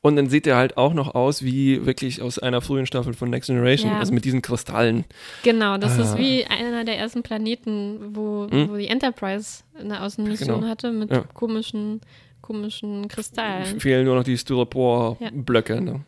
Und 0.00 0.16
dann 0.16 0.28
sieht 0.28 0.48
er 0.48 0.56
halt 0.56 0.76
auch 0.76 0.94
noch 0.94 1.14
aus 1.14 1.44
wie 1.44 1.86
wirklich 1.86 2.22
aus 2.22 2.40
einer 2.40 2.60
frühen 2.60 2.86
Staffel 2.86 3.14
von 3.14 3.30
Next 3.30 3.46
Generation, 3.48 3.90
Ja. 3.92 3.98
also 4.00 4.12
mit 4.12 4.24
diesen 4.24 4.42
Kristallen. 4.42 5.04
Genau, 5.44 5.78
das 5.78 5.96
ist 5.96 6.14
Ah. 6.14 6.18
wie 6.18 6.44
einer 6.44 6.84
der 6.84 6.98
ersten 6.98 7.22
Planeten, 7.22 8.14
wo, 8.16 8.48
Hm? 8.50 8.68
wo 8.68 8.76
die 8.76 8.88
Enterprise 8.88 9.62
eine 9.78 10.02
Außenmission 10.02 10.56
Genau. 10.60 10.68
hatte 10.68 10.90
mit 10.90 11.10
Ja. 11.12 11.20
komischen, 11.34 12.00
komischen 12.42 13.08
Kristallen. 13.08 13.80
Fehlen 13.80 14.04
nur 14.04 14.16
noch 14.16 14.24
die 14.24 14.36
Styropor-Blöcke. 14.36 15.80
Ne? 15.80 16.04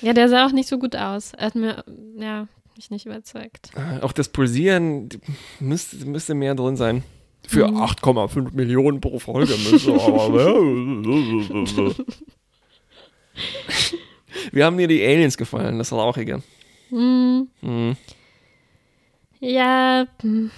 Ja, 0.00 0.12
der 0.12 0.28
sah 0.28 0.46
auch 0.46 0.52
nicht 0.52 0.68
so 0.68 0.78
gut 0.78 0.96
aus. 0.96 1.32
Er 1.34 1.46
hat 1.46 1.54
mir, 1.54 1.84
ja, 2.16 2.48
mich 2.76 2.90
nicht 2.90 3.06
überzeugt. 3.06 3.70
Äh, 3.76 4.00
Auch 4.02 4.12
das 4.12 4.28
Pulsieren 4.28 5.08
müsste, 5.60 5.96
müsste 6.06 6.34
mehr 6.34 6.54
drin 6.54 6.76
sein. 6.76 7.04
Für 7.46 7.68
Mhm. 7.68 7.76
8,5 7.76 8.52
Millionen 8.54 9.00
pro 9.00 9.18
Folge 9.18 9.54
müsste 9.70 9.92
aber. 9.94 10.52
Wir 14.52 14.64
haben 14.64 14.78
dir 14.78 14.88
die 14.88 15.04
Aliens 15.04 15.36
gefallen, 15.36 15.78
das 15.78 15.92
Rauchige. 15.92 16.42
Hm, 16.90 17.48
Mhm. 17.60 17.96
Ja, 19.42 20.06
hm, 20.22 20.50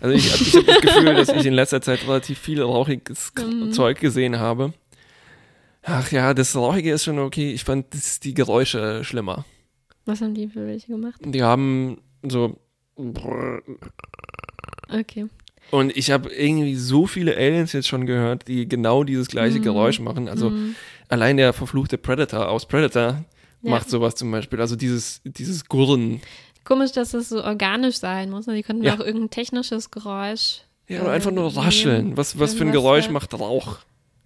Also 0.00 0.14
ich, 0.14 0.26
ich 0.40 0.54
habe 0.56 0.64
das 0.66 0.80
Gefühl, 0.80 1.14
dass 1.14 1.28
ich 1.28 1.44
in 1.46 1.54
letzter 1.54 1.80
Zeit 1.82 2.02
relativ 2.06 2.38
viel 2.38 2.62
rauchiges 2.62 3.32
Mhm. 3.38 3.72
Zeug 3.72 4.00
gesehen 4.00 4.38
habe. 4.38 4.72
Ach 5.82 6.10
ja, 6.12 6.34
das 6.34 6.54
Rauchige 6.56 6.92
ist 6.92 7.04
schon 7.04 7.18
okay. 7.18 7.52
Ich 7.52 7.64
fand 7.64 7.94
das, 7.94 8.20
die 8.20 8.34
Geräusche 8.34 9.02
schlimmer. 9.04 9.44
was 10.04 10.20
haben 10.20 10.34
die 10.34 10.48
für 10.48 10.66
welche 10.66 10.88
gemacht? 10.88 11.20
Die 11.24 11.42
haben 11.42 11.98
so 12.22 12.58
Okay. 14.92 15.26
und 15.70 15.96
ich 15.96 16.10
habe 16.10 16.30
irgendwie 16.30 16.74
so 16.74 17.06
viele 17.06 17.36
Aliens 17.36 17.72
jetzt 17.72 17.88
schon 17.88 18.04
gehört, 18.06 18.48
die 18.48 18.68
genau 18.68 19.04
dieses 19.04 19.28
gleiche 19.28 19.58
Mhm. 19.58 19.62
Geräusch 19.62 20.00
machen. 20.00 20.28
Also 20.28 20.50
Hm, 20.50 20.74
allein 21.08 21.36
der 21.36 21.52
verfluchte 21.52 21.96
Predator 21.96 22.48
aus 22.48 22.66
Predator 22.66 23.24
Ja. 23.62 23.70
macht 23.70 23.88
sowas 23.88 24.14
zum 24.16 24.30
Beispiel. 24.30 24.60
Also 24.60 24.74
dieses, 24.76 25.20
dieses 25.24 25.66
Gurren. 25.66 26.20
Komisch, 26.70 26.92
dass 26.92 27.10
das 27.10 27.28
so 27.30 27.42
organisch 27.42 27.96
sein 27.96 28.30
muss. 28.30 28.46
ne? 28.46 28.54
Die 28.54 28.62
könnten 28.62 28.84
Ja. 28.84 28.94
auch 28.94 29.00
irgendein 29.00 29.30
technisches 29.30 29.90
Geräusch. 29.90 30.60
Ja, 30.88 31.02
oder 31.02 31.10
einfach 31.10 31.32
nur 31.32 31.56
rascheln. 31.56 32.16
Was, 32.16 32.38
was 32.38 32.54
für 32.54 32.64
ein 32.64 32.70
Geräusch 32.70 33.06
ja. 33.06 33.10
macht 33.10 33.34
Rauch? 33.34 33.78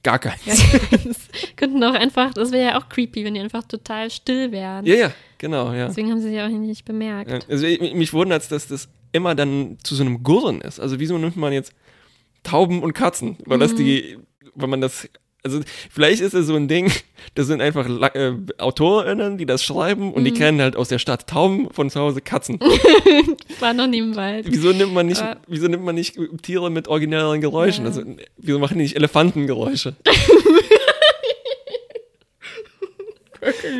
Gar 0.03 0.19
keins. 0.19 0.43
Könnten 1.57 1.83
auch 1.83 1.95
einfach, 1.95 2.35
das 2.35 2.53
wäre 2.53 2.73
ja 2.73 2.79
auch 2.79 2.91
creepy, 2.91 3.25
wenn 3.25 3.33
die 3.33 3.41
einfach 3.41 3.65
total 3.65 4.11
still 4.11 4.53
wären. 4.53 4.85
Ja, 4.85 4.95
ja, 4.95 5.11
genau, 5.39 5.73
ja. 5.73 5.87
Deswegen 5.89 6.11
haben 6.11 6.21
sie 6.21 6.29
sie 6.29 6.41
auch 6.43 6.49
nicht 6.49 6.85
bemerkt. 6.85 7.31
Ja, 7.31 7.39
Also 7.49 7.65
ich- 7.67 7.95
mich 7.95 8.13
wundert 8.13 8.43
es, 8.43 8.49
dass 8.49 8.69
das 8.69 8.89
immer 9.13 9.35
dann 9.35 9.79
zu 9.83 9.95
so 9.95 10.03
einem 10.03 10.23
Gurren 10.23 10.61
ist. 10.61 10.79
Also 10.81 11.01
wieso 11.01 11.17
nimmt 11.17 11.37
man 11.37 11.55
jetzt 11.55 11.73
Tauben 12.43 12.83
und 12.83 12.93
Katzen? 12.93 13.39
Weil 13.47 13.59
das 13.59 13.75
die, 13.75 14.19
weil 14.55 14.69
man 14.69 14.83
das, 14.83 15.09
also 15.45 15.61
vielleicht 15.91 16.23
ist 16.23 16.33
es 16.35 16.47
so 16.47 16.57
ein 16.57 16.69
Ding, 16.69 16.91
das 17.35 17.47
sind 17.47 17.61
einfach 17.61 17.87
äh, 18.15 18.33
AutorInnen, 18.59 19.37
die 19.37 19.45
das 19.47 19.63
schreiben 19.63 20.13
und 20.13 20.25
die 20.25 20.33
kennen 20.33 20.61
halt 20.61 20.75
aus 20.75 20.89
der 20.89 20.99
Stadt 20.99 21.27
Tauben, 21.27 21.71
von 21.71 21.91
zu 21.91 22.01
Hause 22.01 22.23
Katzen. 22.23 22.59
War 23.61 23.75
noch 23.75 23.87
nie 23.87 23.99
im 23.99 24.17
Wald. 24.17 24.47
Wieso 24.49 24.73
nimmt 24.73 24.95
man 24.95 25.07
nicht, 25.07 25.21
Aber- 25.21 25.41
wieso 25.47 25.69
nimmt 25.69 25.85
man 25.85 25.95
nicht 25.95 26.19
Tiere 26.43 26.71
mit 26.71 26.89
originelleren 26.89 27.41
Geräuschen? 27.43 27.85
Ja. 27.85 27.91
Also 27.91 28.03
wieso 28.39 28.59
machen 28.59 28.79
die 28.79 28.85
nicht 28.85 28.97
Elefantengeräusche? 28.97 29.95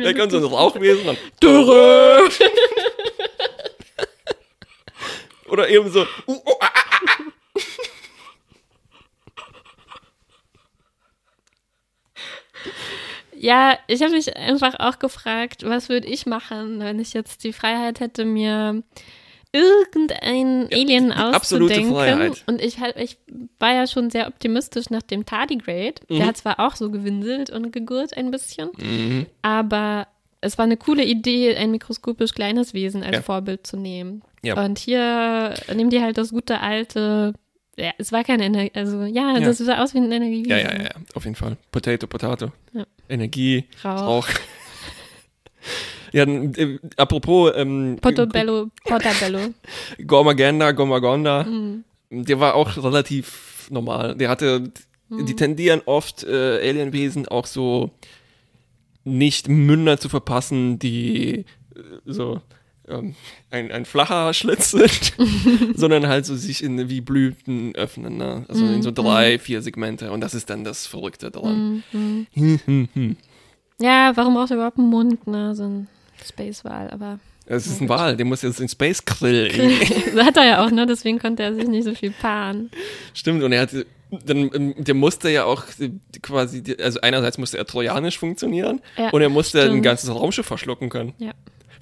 Da 0.03 0.13
kommt 0.13 0.31
so 0.31 0.37
ein 0.37 0.43
Rauchwesen 0.43 1.09
und 1.09 1.17
Dürre! 1.41 2.19
Oder 5.49 5.69
eben 5.69 5.89
so. 5.91 6.01
Uh, 6.27 6.33
uh, 6.33 6.64
Ja, 13.45 13.77
ich 13.87 14.01
habe 14.01 14.11
mich 14.13 14.35
einfach 14.35 14.75
auch 14.79 14.97
gefragt, 14.97 15.63
was 15.63 15.87
würde 15.87 16.07
ich 16.07 16.25
machen, 16.25 16.79
wenn 16.79 16.99
ich 16.99 17.13
jetzt 17.13 17.43
die 17.43 17.53
Freiheit 17.53 17.99
hätte, 17.99 18.25
mir 18.25 18.81
irgendein 19.51 20.67
Alien 20.71 21.11
absolute 21.11 21.75
auszudenken. 21.81 22.35
Und 22.47 22.61
ich, 22.61 22.77
ich 22.97 23.17
war 23.59 23.73
ja 23.73 23.87
schon 23.87 24.09
sehr 24.09 24.27
optimistisch 24.27 24.89
nach 24.89 25.01
dem 25.03 25.25
Tardigrade. 25.25 25.95
Mhm. 26.09 26.17
Der 26.17 26.25
hat 26.27 26.37
zwar 26.37 26.59
auch 26.59 26.75
so 26.75 26.89
gewinselt 26.91 27.49
und 27.51 27.71
gegurrt 27.71 28.17
ein 28.17 28.31
bisschen, 28.31 28.69
Mhm. 28.77 29.25
aber 29.41 30.07
es 30.41 30.57
war 30.57 30.65
eine 30.65 30.77
coole 30.77 31.03
Idee, 31.03 31.55
ein 31.55 31.71
mikroskopisch 31.71 32.33
kleines 32.33 32.73
Wesen 32.73 33.03
als 33.03 33.15
Ja. 33.17 33.21
Vorbild 33.21 33.65
zu 33.65 33.77
nehmen. 33.77 34.21
Ja. 34.43 34.63
Und 34.63 34.77
hier 34.77 35.53
nehmen 35.73 35.89
die 35.89 36.01
halt 36.01 36.17
das 36.17 36.31
gute 36.31 36.59
alte, 36.59 37.33
ja, 37.77 37.91
es 37.97 38.11
war 38.11 38.23
keine 38.23 38.45
Energie, 38.45 38.71
also 38.73 39.03
ja, 39.03 39.33
Ja. 39.33 39.39
das 39.39 39.57
sah 39.59 39.81
aus 39.83 39.93
wie 39.93 39.99
ein 39.99 40.11
Energiewesen. 40.11 40.49
Ja, 40.51 40.57
ja, 40.59 40.83
ja, 40.83 40.89
auf 41.13 41.23
jeden 41.25 41.35
Fall. 41.35 41.57
Potato, 41.71 42.07
Potato. 42.07 42.51
Ja. 42.73 42.85
Energie, 43.09 43.65
Rauch. 43.83 44.01
Rauch. 44.01 44.27
ja, 46.11 46.23
äh, 46.23 46.79
apropos 46.97 47.51
ähm, 47.55 47.97
Portobello, 48.01 48.69
Portabello. 48.85 49.39
Gormaganda, 50.05 50.71
Gormagonda, 50.71 51.43
Mhm. 51.43 51.83
der 52.09 52.39
war 52.39 52.55
auch 52.55 52.75
relativ 52.77 53.67
normal. 53.69 54.15
Der 54.15 54.29
hatte, 54.29 54.71
Mhm. 55.09 55.25
die 55.25 55.35
tendieren 55.35 55.81
oft, 55.85 56.23
äh, 56.23 56.67
Alienwesen 56.69 57.27
auch 57.27 57.45
so 57.45 57.91
nicht 59.03 59.47
Münder 59.49 59.99
zu 59.99 60.09
verpassen, 60.09 60.79
die 60.79 61.45
äh, 61.75 61.81
so 62.05 62.41
ähm, 62.89 63.15
ein, 63.51 63.71
ein 63.71 63.85
flacher 63.85 64.33
Schlitz 64.33 64.71
sind, 64.71 65.13
sondern 65.75 66.07
halt 66.07 66.25
so 66.25 66.35
sich 66.35 66.63
in 66.63 66.89
wie 66.89 67.01
Blüten 67.01 67.73
öffnen, 67.75 68.17
ne? 68.17 68.45
Also 68.47 68.65
in 68.65 68.81
so 68.81 68.89
Mhm. 68.91 68.95
drei, 68.95 69.39
vier 69.39 69.61
Segmente 69.61 70.11
und 70.11 70.21
das 70.21 70.33
ist 70.33 70.49
dann 70.49 70.63
das 70.63 70.85
Verrückte 70.87 71.31
daran. 71.31 71.83
Mhm. 71.91 72.27
Hm, 72.33 72.59
hm, 72.65 72.89
hm. 72.93 73.17
Ja, 73.81 74.11
warum 74.15 74.35
braucht 74.35 74.51
er 74.51 74.57
überhaupt 74.57 74.77
einen 74.79 74.89
Mund, 74.89 75.27
ne? 75.27 75.55
So 75.55 75.63
ein 75.63 75.87
Space-Wal, 76.25 76.89
aber 76.91 77.19
Es 77.45 77.67
ist 77.67 77.81
ein 77.81 77.89
Wal, 77.89 78.15
der 78.15 78.25
muss 78.25 78.41
jetzt 78.41 78.59
in 78.61 78.69
Space 78.69 79.03
Grill. 79.05 79.49
das 80.15 80.25
hat 80.25 80.37
er 80.37 80.45
ja 80.45 80.65
auch, 80.65 80.71
ne? 80.71 80.85
Deswegen 80.85 81.19
konnte 81.19 81.43
er 81.43 81.53
sich 81.53 81.67
nicht 81.67 81.83
so 81.83 81.93
viel 81.93 82.11
paaren. 82.11 82.71
Stimmt, 83.13 83.43
und 83.43 83.51
er 83.51 83.61
hatte, 83.61 83.85
dann, 84.25 84.49
ähm, 84.53 84.75
der 84.77 84.95
musste 84.95 85.29
ja 85.29 85.43
auch 85.45 85.63
äh, 85.79 85.89
quasi, 86.21 86.63
also 86.81 87.01
einerseits 87.01 87.37
musste 87.37 87.57
er 87.57 87.65
trojanisch 87.65 88.17
funktionieren 88.17 88.79
Ja, 88.97 89.09
und 89.09 89.21
er 89.21 89.29
musste 89.29 89.59
ein 89.61 89.67
stimmt. 89.67 89.83
ganzes 89.83 90.09
Raumschiff 90.09 90.45
verschlucken 90.45 90.89
können. 90.89 91.13
Ja. 91.17 91.31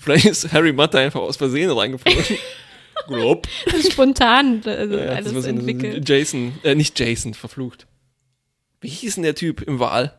Vielleicht 0.04 0.26
ist 0.26 0.52
Harry 0.52 0.74
Mutter 0.74 1.00
einfach 1.00 1.22
aus 1.22 1.38
Versehen 1.38 1.72
reingeflogen. 1.72 2.38
Glob. 3.08 3.48
Spontan 3.92 4.62
also 4.66 4.96
Ja, 4.98 5.16
das 5.22 5.28
alles 5.28 5.46
ein 5.46 5.58
entwickelt. 5.60 6.08
Jason, 6.08 6.54
äh, 6.64 6.76
nicht 6.76 7.00
Jason, 7.00 7.34
verflucht. 7.34 7.88
Wie 8.82 8.90
hieß 8.90 9.16
denn 9.16 9.24
der 9.24 9.36
Typ 9.36 9.62
im 9.62 9.80
Wal? 9.80 10.18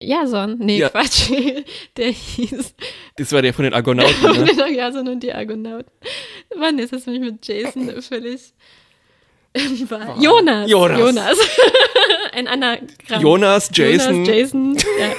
Jason, 0.00 0.58
nee, 0.58 0.78
Ja. 0.78 0.88
Quatsch. 0.90 1.30
Der 1.96 2.08
hieß 2.10 2.74
Das 3.16 3.32
war 3.32 3.40
der 3.42 3.54
von 3.54 3.64
den 3.64 3.72
Argonauten, 3.74 4.44
ne? 4.44 4.70
Jason 4.76 5.08
und 5.08 5.20
die 5.22 5.32
Argonauten. 5.32 5.90
Wann 6.56 6.78
ist 6.78 6.92
das 6.92 7.06
nämlich 7.06 7.32
mit 7.32 7.46
Jason 7.46 8.02
völlig 8.02 8.52
war. 9.88 10.18
Jonas. 10.20 10.70
Jonas. 10.70 10.98
Jonas. 10.98 11.38
Ein 12.32 12.48
Anagramm. 12.48 13.20
Jonas, 13.22 13.70
Jason. 13.72 14.24
Jonas, 14.24 14.28
Jason. 14.28 14.76
Ja. 14.98 15.12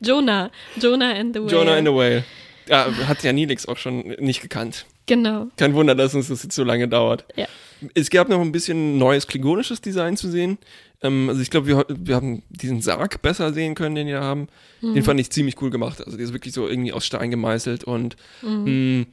Jonah. 0.00 0.50
Jonah 0.80 1.12
and 1.14 1.34
the 1.34 1.40
Whale. 1.40 1.50
Jonah 1.50 1.76
and 1.76 1.86
the 1.86 1.92
Whale. 1.94 2.24
Ja, 2.68 2.86
hat 3.06 3.22
ja 3.22 3.32
Nilix 3.32 3.66
auch 3.66 3.76
schon 3.76 4.14
nicht 4.18 4.40
gekannt. 4.42 4.86
Genau. 5.06 5.46
Kein 5.56 5.74
Wunder, 5.74 5.94
dass 5.94 6.14
uns 6.14 6.28
das 6.28 6.42
jetzt 6.42 6.56
so 6.56 6.64
lange 6.64 6.88
dauert. 6.88 7.24
Ja. 7.36 7.46
Es 7.94 8.10
gab 8.10 8.28
noch 8.28 8.40
ein 8.40 8.50
bisschen 8.52 8.98
neues 8.98 9.26
klingonisches 9.28 9.80
Design 9.80 10.16
zu 10.16 10.28
sehen. 10.28 10.58
Ähm, 11.02 11.28
also 11.28 11.40
ich 11.42 11.50
glaube, 11.50 11.68
wir, 11.68 11.84
wir 11.88 12.16
haben 12.16 12.42
diesen 12.48 12.80
Sarg 12.80 13.22
besser 13.22 13.52
sehen 13.52 13.74
können, 13.76 13.94
den 13.94 14.06
die 14.08 14.14
da 14.14 14.22
haben. 14.22 14.48
Mhm. 14.80 14.94
Den 14.94 15.02
fand 15.04 15.20
ich 15.20 15.30
ziemlich 15.30 15.60
cool 15.62 15.70
gemacht. 15.70 16.04
Also 16.04 16.16
der 16.16 16.24
ist 16.26 16.32
wirklich 16.32 16.54
so 16.54 16.66
irgendwie 16.66 16.92
aus 16.92 17.06
Stein 17.06 17.30
gemeißelt 17.30 17.84
und 17.84 18.16
Mhm. 18.42 18.98
mh, 19.00 19.06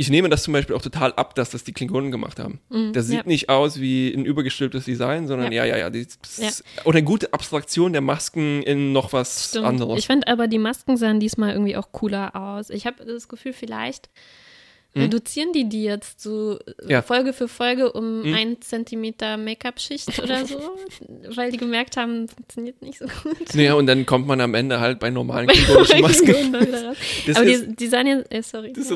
ich 0.00 0.10
nehme 0.10 0.28
das 0.28 0.44
zum 0.44 0.52
Beispiel 0.52 0.76
auch 0.76 0.80
total 0.82 1.12
ab, 1.14 1.34
dass 1.34 1.50
das 1.50 1.64
die 1.64 1.72
Klingonen 1.72 2.12
gemacht 2.12 2.38
haben. 2.38 2.60
Mhm, 2.70 2.92
Das 2.92 3.08
sieht 3.08 3.16
ja. 3.18 3.26
nicht 3.26 3.48
aus 3.48 3.80
wie 3.80 4.14
ein 4.14 4.24
übergestülptes 4.24 4.84
Design, 4.84 5.26
sondern 5.26 5.50
ja, 5.50 5.64
Ja. 5.64 5.74
ja, 5.76 5.78
ja. 5.78 5.90
die, 5.90 6.00
ist- 6.02 6.62
Oder 6.84 6.98
eine 6.98 7.04
gute 7.04 7.32
Abstraktion 7.32 7.92
der 7.92 8.00
Masken 8.00 8.62
in 8.62 8.92
noch 8.92 9.12
was 9.12 9.48
Stimmt. 9.50 9.66
anderes. 9.66 9.98
Ich 9.98 10.06
fand 10.06 10.28
aber 10.28 10.46
die 10.46 10.58
Masken 10.60 10.96
sahen 10.96 11.18
diesmal 11.18 11.50
irgendwie 11.52 11.76
auch 11.76 11.90
cooler 11.90 12.36
aus. 12.36 12.70
Ich 12.70 12.86
habe 12.86 13.04
das 13.04 13.26
Gefühl, 13.26 13.52
vielleicht 13.52 14.08
Hm? 14.94 15.02
reduzieren 15.02 15.52
die 15.52 15.68
die 15.68 15.84
jetzt 15.84 16.20
so 16.20 16.58
äh, 16.58 16.92
Ja. 16.92 17.02
Folge 17.02 17.32
für 17.32 17.46
Folge 17.48 17.92
um 17.92 18.24
Hm? 18.24 18.34
ein 18.34 18.62
Zentimeter 18.62 19.36
Make-up-Schicht 19.36 20.18
oder 20.18 20.46
so, 20.46 20.58
weil 21.36 21.50
die 21.52 21.58
gemerkt 21.58 21.96
haben, 21.96 22.28
funktioniert 22.28 22.80
nicht 22.80 22.98
so 22.98 23.06
gut. 23.06 23.54
Naja, 23.54 23.74
und 23.74 23.86
dann 23.86 24.06
kommt 24.06 24.26
man 24.26 24.40
am 24.40 24.54
Ende 24.54 24.80
halt 24.80 24.98
bei 24.98 25.10
normalen 25.10 25.46
klingonischen 25.48 26.00
Masken. 26.00 26.54
Aber 26.54 27.44
die, 27.44 27.76
die 27.76 27.86
sahen 27.86 28.06
ja, 28.06 28.20
äh, 28.30 28.42
sorry. 28.42 28.72
Das 28.72 28.88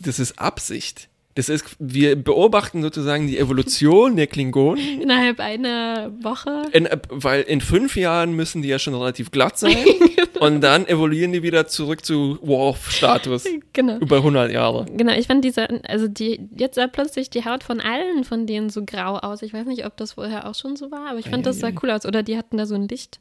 das 0.00 0.18
ist 0.18 0.38
Absicht. 0.38 1.08
Das 1.34 1.48
ist, 1.48 1.64
wir 1.78 2.14
beobachten 2.16 2.82
sozusagen 2.82 3.26
die 3.26 3.38
Evolution 3.38 4.16
der 4.16 4.26
Klingonen, 4.26 5.00
Innerhalb 5.02 5.40
einer 5.40 6.12
Woche. 6.22 6.64
in, 6.72 6.86
weil 7.08 7.42
in 7.42 7.60
fünf 7.62 7.96
Jahren 7.96 8.34
müssen 8.34 8.60
die 8.62 8.68
ja 8.68 8.78
schon 8.78 8.94
relativ 8.94 9.30
glatt 9.30 9.58
sein 9.58 9.76
und 10.40 10.60
dann 10.60 10.86
evoluieren 10.86 11.32
die 11.32 11.42
wieder 11.42 11.66
zurück 11.66 12.04
zu 12.04 12.38
Worf-Status 12.42 13.44
Genau. 13.72 13.96
über 13.98 14.16
100 14.18 14.52
Jahre. 14.52 14.84
Genau, 14.94 15.12
ich 15.14 15.26
fand 15.26 15.44
diese, 15.44 15.68
also 15.88 16.06
die, 16.08 16.48
jetzt 16.56 16.74
sah 16.74 16.86
plötzlich 16.86 17.30
die 17.30 17.44
Haut 17.44 17.62
von 17.64 17.80
allen 17.80 18.24
von 18.24 18.46
denen 18.46 18.68
so 18.70 18.84
grau 18.84 19.16
aus. 19.16 19.40
Ich 19.42 19.54
weiß 19.54 19.66
nicht, 19.66 19.86
ob 19.86 19.96
das 19.96 20.12
vorher 20.12 20.48
auch 20.48 20.54
schon 20.54 20.76
so 20.76 20.90
war, 20.90 21.08
aber 21.10 21.18
ich 21.18 21.28
fand, 21.30 21.46
das 21.46 21.60
sah 21.60 21.70
cool 21.82 21.90
aus. 21.90 22.04
Oder 22.04 22.22
die 22.22 22.36
hatten 22.36 22.56
da 22.58 22.66
so 22.66 22.74
ein 22.74 22.88
Licht 22.88 23.20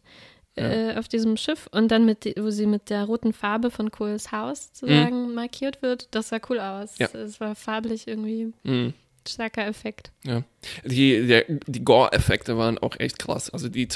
äh, 0.56 0.96
auf 0.98 1.08
diesem 1.08 1.38
Schiff 1.38 1.68
und 1.72 1.90
dann 1.90 2.06
mit, 2.06 2.26
wo 2.40 2.50
sie 2.50 2.66
mit 2.66 2.90
der 2.90 3.06
roten 3.06 3.32
Farbe 3.34 3.72
von 3.72 3.90
Coles 3.92 4.32
Haus 4.32 4.70
sozusagen 4.74 5.34
markiert 5.34 5.82
wird, 5.82 6.08
das 6.12 6.30
sah 6.30 6.40
cool 6.50 6.60
aus. 6.60 6.98
Ja. 6.98 7.08
Es 7.14 7.40
war 7.40 7.56
farblich 7.56 8.08
irgendwie 8.08 8.52
Mhm. 8.64 8.94
starker 9.28 9.66
Effekt. 9.68 10.12
Ja. 10.26 10.44
Die, 10.84 11.26
der, 11.26 11.46
die 11.48 11.84
Gore-Effekte 11.84 12.58
waren 12.58 12.78
auch 12.80 13.00
echt 13.00 13.18
krass. 13.20 13.50
Also 13.50 13.70
die 13.70 13.88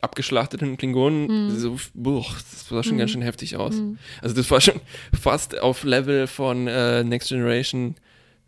abgeschlachteten 0.00 0.76
Klingonen, 0.76 1.50
so, 1.58 1.76
boah, 1.94 2.24
das 2.50 2.68
sah 2.68 2.82
schon 2.82 2.98
ganz 2.98 3.10
schön 3.10 3.22
heftig 3.22 3.56
aus. 3.56 3.74
Also 4.22 4.34
das 4.36 4.50
war 4.50 4.60
schon 4.60 4.80
fast 5.18 5.58
auf 5.58 5.82
Level 5.84 6.26
von 6.26 6.66
äh, 6.68 7.02
Next 7.04 7.28
Generation 7.30 7.96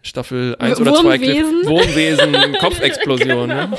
Staffel 0.03 0.57
1 0.59 0.81
oder 0.81 0.95
2 0.95 1.03
Wurmwesen. 1.21 1.67
Wurmwesen, 1.67 2.53
Kopfexplosion. 2.59 3.49
Genau. 3.49 3.67
ne? 3.69 3.79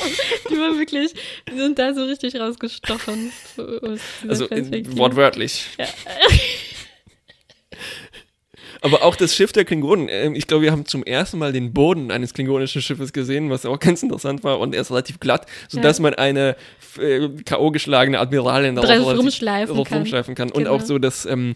Die 0.50 0.58
waren 0.58 0.80
wirklich, 0.80 1.14
die 1.52 1.58
sind 1.58 1.78
da 1.78 1.94
so 1.94 2.04
richtig 2.06 2.36
rausgestochen. 2.40 3.32
aus 3.58 4.00
dieser 4.22 4.30
Also 4.30 4.44
in, 4.46 4.50
Perspektive. 4.50 4.98
wortwörtlich. 4.98 5.66
Ja. 5.78 5.86
Aber 8.82 9.04
auch 9.04 9.16
das 9.16 9.34
Schiff 9.34 9.54
der 9.54 9.64
Klingonen, 9.64 10.10
ähm, 10.10 10.36
ich 10.36 10.46
glaube, 10.46 10.64
wir 10.64 10.72
haben 10.72 10.86
zum 10.86 11.04
ersten 11.06 11.38
Mal 11.38 11.54
den 11.54 11.72
Boden 11.72 12.12
eines 12.12 12.34
klingonischen 12.34 12.82
Schiffes 12.82 13.14
gesehen, 13.14 13.50
was 13.50 13.66
auch 13.66 13.80
ganz 13.82 14.04
interessant 14.04 14.44
war 14.44 14.60
und 14.60 14.76
er 14.76 14.82
ist 14.82 14.92
relativ 14.92 15.20
glatt, 15.22 15.46
sodass 15.70 16.00
man 16.02 16.14
eine 16.16 16.58
äh, 17.00 17.30
K.O. 17.46 17.72
geschlagene 17.72 18.20
Admiralin 18.20 18.76
darauf 18.76 19.18
rumschleifen 19.18 19.84
kann. 19.86 19.98
rumschleifen 20.00 20.36
kann. 20.36 20.50
Und 20.52 20.64
Genau. 20.66 20.76
auch 20.76 20.82
so, 20.82 21.00
dass 21.00 21.26
ähm, 21.26 21.56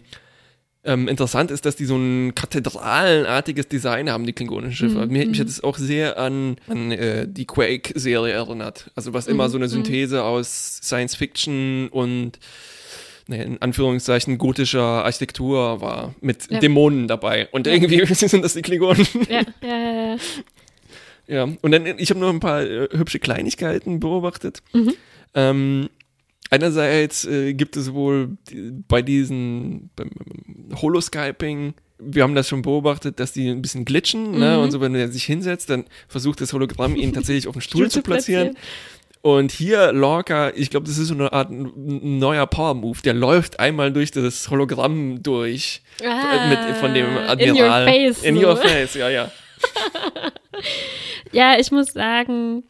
ähm, 0.84 1.08
interessant 1.08 1.50
ist, 1.50 1.64
dass 1.66 1.76
die 1.76 1.84
so 1.84 1.96
ein 1.96 2.34
kathedralenartiges 2.34 3.68
Design 3.68 4.10
haben, 4.10 4.26
die 4.26 4.32
klingonischen 4.32 4.74
Schiffe. 4.90 5.06
Mhm, 5.06 5.12
Mir, 5.12 5.26
mich 5.26 5.40
hat 5.40 5.48
es 5.48 5.62
auch 5.62 5.76
sehr 5.76 6.18
an, 6.18 6.56
an 6.68 6.92
äh, 6.92 7.26
die 7.28 7.46
Quake-Serie 7.46 8.32
erinnert. 8.32 8.90
Also 8.94 9.12
was 9.12 9.26
immer 9.26 9.46
Mhm, 9.48 9.50
so 9.52 9.58
eine 9.58 9.68
Synthese 9.68 10.22
aus 10.24 10.76
Science 10.82 11.14
Fiction 11.16 11.88
und 11.88 12.38
naja, 13.26 13.42
in 13.42 13.60
Anführungszeichen 13.60 14.38
gotischer 14.38 14.80
Architektur 15.04 15.80
war, 15.82 16.14
mit 16.22 16.50
Ja. 16.50 16.60
Dämonen 16.60 17.08
dabei. 17.08 17.48
Und 17.50 17.66
Ja. 17.66 17.74
irgendwie 17.74 18.04
sind 18.14 18.42
das 18.42 18.54
die 18.54 18.62
Klingonen. 18.62 19.06
Ja, 19.28 19.42
ja, 19.62 19.68
ja, 19.78 20.06
ja. 20.12 20.16
Ja, 21.30 21.42
und 21.60 21.72
dann, 21.72 21.84
ich 21.98 22.08
habe 22.08 22.20
noch 22.20 22.30
ein 22.30 22.40
paar 22.40 22.62
äh, 22.62 22.88
hübsche 22.90 23.18
Kleinigkeiten 23.18 24.00
beobachtet. 24.00 24.62
Mhm. 24.72 24.94
Ähm, 25.34 25.90
einerseits 26.50 27.24
äh, 27.24 27.54
gibt 27.54 27.76
es 27.76 27.92
wohl 27.92 28.36
bei 28.88 29.02
diesen 29.02 29.90
beim, 29.96 30.10
Holoskyping, 30.74 31.74
wir 31.98 32.22
haben 32.22 32.34
das 32.34 32.48
schon 32.48 32.62
beobachtet, 32.62 33.18
dass 33.18 33.32
die 33.32 33.48
ein 33.48 33.62
bisschen 33.62 33.84
glitschen, 33.84 34.38
ne? 34.38 34.56
Mhm. 34.56 34.62
Und 34.62 34.70
so, 34.70 34.80
wenn 34.80 34.94
er 34.94 35.08
sich 35.08 35.24
hinsetzt, 35.24 35.70
dann 35.70 35.84
versucht 36.06 36.40
das 36.40 36.52
Hologramm 36.52 36.94
ihn 36.94 37.12
tatsächlich 37.12 37.48
auf 37.48 37.54
den 37.54 37.62
Stuhl, 37.62 37.90
zu 37.90 38.02
platzieren. 38.02 38.56
Und 39.20 39.50
hier 39.50 39.92
Lorca, 39.92 40.52
ich 40.54 40.70
glaube, 40.70 40.86
das 40.86 40.96
ist 40.96 41.08
so 41.08 41.14
eine 41.14 41.32
Art 41.32 41.50
neuer 41.50 42.46
Power-Move. 42.46 43.00
Der 43.04 43.14
läuft 43.14 43.58
einmal 43.58 43.92
durch 43.92 44.12
das 44.12 44.48
Hologramm 44.48 45.22
durch. 45.24 45.82
Ah, 46.04 46.44
äh, 46.44 46.48
mit, 46.50 46.76
von 46.76 46.94
dem 46.94 47.06
In 47.06 47.16
Admiral. 47.16 47.82
your 47.82 47.92
face. 47.92 48.22
In 48.22 48.36
so. 48.36 48.46
your 48.46 48.56
face, 48.56 48.94
ja, 48.94 49.08
ja. 49.08 49.32
Ja, 51.32 51.58
ich 51.58 51.70
muss 51.70 51.92
sagen, 51.92 52.64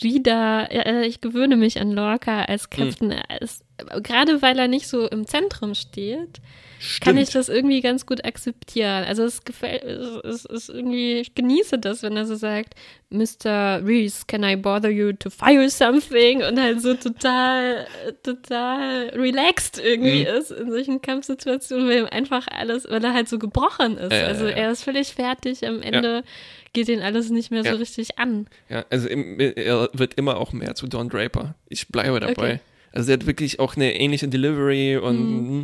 wieder, 0.00 0.68
äh, 0.70 1.06
ich 1.06 1.20
gewöhne 1.20 1.56
mich 1.56 1.80
an 1.80 1.92
Lorca 1.92 2.44
als 2.44 2.64
Hm. 2.74 2.88
Captain. 2.90 3.12
Als, 3.28 3.60
gerade 4.02 4.42
weil 4.42 4.58
er 4.58 4.68
nicht 4.68 4.88
so 4.88 5.06
im 5.08 5.26
Zentrum 5.26 5.74
steht, 5.74 6.40
kann 7.00 7.16
ich 7.16 7.30
Stimmt. 7.30 7.34
das 7.36 7.48
irgendwie 7.48 7.80
ganz 7.80 8.04
gut 8.04 8.24
akzeptieren. 8.24 9.04
Also 9.04 9.24
es 9.24 9.44
gefällt, 9.44 9.82
es, 9.84 10.44
ist 10.44 10.68
irgendwie, 10.68 11.14
ich 11.14 11.34
genieße 11.34 11.78
das, 11.78 12.02
wenn 12.02 12.16
er 12.16 12.26
so 12.26 12.34
sagt, 12.34 12.74
Mr. 13.10 13.80
Reese, 13.84 14.24
can 14.26 14.42
I 14.44 14.56
bother 14.56 14.90
you 14.90 15.12
to 15.12 15.30
fire 15.30 15.70
something? 15.70 16.42
Und 16.42 16.60
halt 16.60 16.82
so 16.82 16.94
total, 16.94 17.86
total 18.22 19.10
relaxed 19.14 19.78
irgendwie 19.82 20.20
Mhm. 20.28 20.36
ist 20.38 20.50
in 20.50 20.70
solchen 20.70 21.00
Kampfsituationen, 21.00 21.88
weil 21.88 21.98
ihm 22.00 22.08
einfach 22.10 22.46
alles, 22.48 22.86
weil 22.90 23.02
er 23.02 23.14
halt 23.14 23.28
so 23.28 23.38
gebrochen 23.38 23.96
ist. 23.96 24.12
Ja, 24.12 24.18
ja, 24.18 24.26
also 24.26 24.44
ja. 24.46 24.52
er 24.56 24.70
ist 24.72 24.84
völlig 24.84 25.14
fertig, 25.14 25.66
am 25.66 25.80
Ende 25.80 26.22
geht 26.74 26.88
ihn 26.88 27.00
alles 27.00 27.30
nicht 27.30 27.50
mehr 27.50 27.62
Ja. 27.62 27.72
so 27.72 27.78
richtig 27.78 28.18
an. 28.18 28.46
Ja, 28.68 28.84
also 28.90 29.08
im, 29.08 29.40
er 29.40 29.88
wird 29.94 30.14
immer 30.14 30.36
auch 30.36 30.52
mehr 30.52 30.74
zu 30.74 30.86
Don 30.86 31.08
Draper. 31.08 31.54
Ich 31.70 31.88
bleibe 31.88 32.20
dabei. 32.20 32.32
Okay. 32.32 32.60
Also 32.92 33.10
er 33.10 33.14
hat 33.14 33.26
wirklich 33.26 33.58
auch 33.58 33.74
eine 33.76 33.94
ähnliche 33.98 34.28
Delivery 34.28 34.98
und 34.98 35.16
Mhm. 35.16 35.60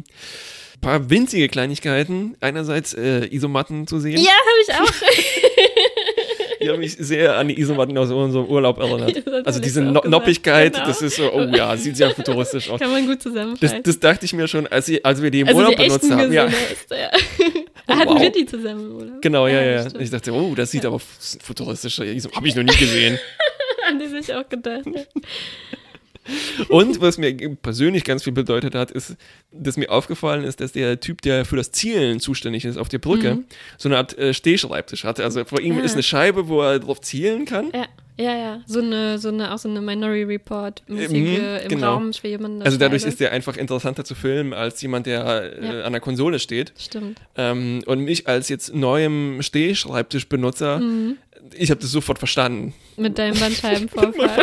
ein 0.77 0.81
paar 0.81 1.11
winzige 1.11 1.49
Kleinigkeiten. 1.49 2.37
Einerseits 2.41 2.95
äh, 2.95 3.27
Isomatten 3.33 3.87
zu 3.87 4.01
sehen. 4.01 4.17
Ja, 4.19 4.31
habe 4.31 4.63
ich 4.63 4.75
auch. 4.75 5.07
Die 6.63 6.69
haben 6.69 6.81
mich 6.81 6.93
sehr 6.95 7.37
an 7.39 7.49
die 7.49 7.59
Isomatten 7.59 7.97
aus 7.97 8.11
unserem 8.11 8.45
Urlaub 8.47 8.79
erinnert. 8.81 9.23
Das 9.25 9.47
Also 9.47 9.61
diese 9.61 9.81
no. 9.81 10.03
Noppigkeit, 10.07 10.75
Genau. 10.75 10.87
das 10.87 11.01
ist 11.01 11.17
so, 11.17 11.33
oh 11.33 11.41
ja, 11.55 11.75
sieht 11.77 11.97
sehr 11.97 12.11
futuristisch 12.11 12.69
aus. 12.71 12.79
Kann 12.79 12.91
man 12.93 13.07
gut 13.07 13.17
Das, 13.17 13.23
zusammenfassen. 13.23 13.83
das 13.83 13.99
dachte 13.99 14.27
ich 14.27 14.35
mir 14.35 14.47
schon, 14.47 14.67
als, 14.67 14.87
ich, 14.89 15.05
als 15.07 15.23
wir 15.23 15.31
die 15.31 15.41
im 15.41 15.49
also 15.49 15.59
Urlaub 15.59 15.77
die 15.77 15.85
benutzt 15.87 16.11
haben. 16.11 16.31
Ja, 16.31 16.45
gesehen 16.47 17.50
hast, 17.91 17.99
ja. 17.99 18.01
Hatten 18.05 18.15
wow. 18.15 18.23
wir 18.23 18.31
die 18.33 18.47
zusammen 18.47 18.93
Urlaub? 18.93 19.23
genau, 19.23 19.47
ja, 19.47 19.63
ja. 19.63 19.89
stimmt. 19.89 20.03
Ich 20.03 20.11
dachte, 20.11 20.33
oh, 20.33 20.55
das 20.55 20.71
sieht 20.71 20.85
aber 20.87 20.99
futuristisch 21.01 22.01
aus. 22.01 22.07
Habe 22.35 22.49
ich 22.49 22.55
noch 22.55 22.63
nie 22.63 22.77
gesehen. 22.77 23.19
An 23.89 23.99
die 23.99 24.07
sich 24.07 24.33
auch 24.35 24.49
gedacht. 24.49 24.87
Ja. 24.87 25.03
Und 26.69 27.01
was 27.01 27.19
mir 27.19 27.35
persönlich 27.57 28.05
ganz 28.05 28.23
viel 28.23 28.33
bedeutet 28.33 28.75
hat, 28.75 28.91
ist, 28.91 29.17
dass 29.51 29.77
mir 29.77 29.91
aufgefallen 29.91 30.45
ist, 30.45 30.61
dass 30.61 30.73
der 30.73 31.01
Typ, 31.01 31.23
der 31.23 31.45
für 31.45 31.57
das 31.57 31.73
Zielen 31.73 32.21
zuständig 32.21 32.65
ist 32.65 32.77
auf 32.77 32.89
der 32.89 32.99
Brücke, 32.99 33.37
Mhm. 33.37 33.45
so 33.79 33.89
eine 33.89 33.97
Art 33.97 34.17
äh, 34.19 34.33
Stehschreibtisch 34.35 35.05
hatte. 35.05 35.25
Also 35.25 35.45
vor 35.45 35.61
ihm 35.61 35.79
Ja. 35.79 35.83
ist 35.85 35.95
eine 35.95 36.03
Scheibe, 36.03 36.47
wo 36.49 36.61
er 36.63 36.79
drauf 36.79 37.01
zielen 37.01 37.47
kann. 37.47 37.71
Ja, 37.75 37.87
ja, 38.21 38.37
ja. 38.37 38.61
So 38.67 38.81
eine, 38.81 39.19
so 39.19 39.29
eine, 39.29 39.53
auch 39.55 39.59
so 39.59 39.69
eine 39.69 39.81
Minority 39.81 40.25
Report 40.25 40.83
mäßige 40.89 41.11
Mhm, 41.39 41.57
im 41.65 41.69
genau. 41.69 41.95
Raum 41.95 42.13
schwebende 42.13 42.65
Also 42.65 42.77
dadurch 42.79 43.03
Scheibe. 43.03 43.13
ist 43.13 43.21
der 43.21 43.33
einfach 43.33 43.57
interessanter 43.57 44.05
zu 44.05 44.15
filmen 44.15 44.53
als 44.53 44.81
jemand, 44.83 45.07
der 45.07 45.25
äh, 45.59 45.67
Ja. 45.79 45.83
an 45.85 45.93
der 45.93 46.01
Konsole 46.01 46.39
steht. 46.39 46.73
Stimmt. 46.79 47.21
Ähm, 47.37 47.83
und 47.87 48.01
mich 48.01 48.29
als 48.29 48.49
jetzt 48.49 48.75
neuem 48.75 49.43
Stehschreibtischbenutzer, 49.43 50.79
Mhm. 50.81 51.17
ich 51.57 51.71
habe 51.71 51.81
das 51.81 51.91
sofort 51.91 52.19
verstanden. 52.19 52.75
Mit 52.97 53.19
deinem 53.19 53.35
Bandscheibenvorfall. 53.41 54.43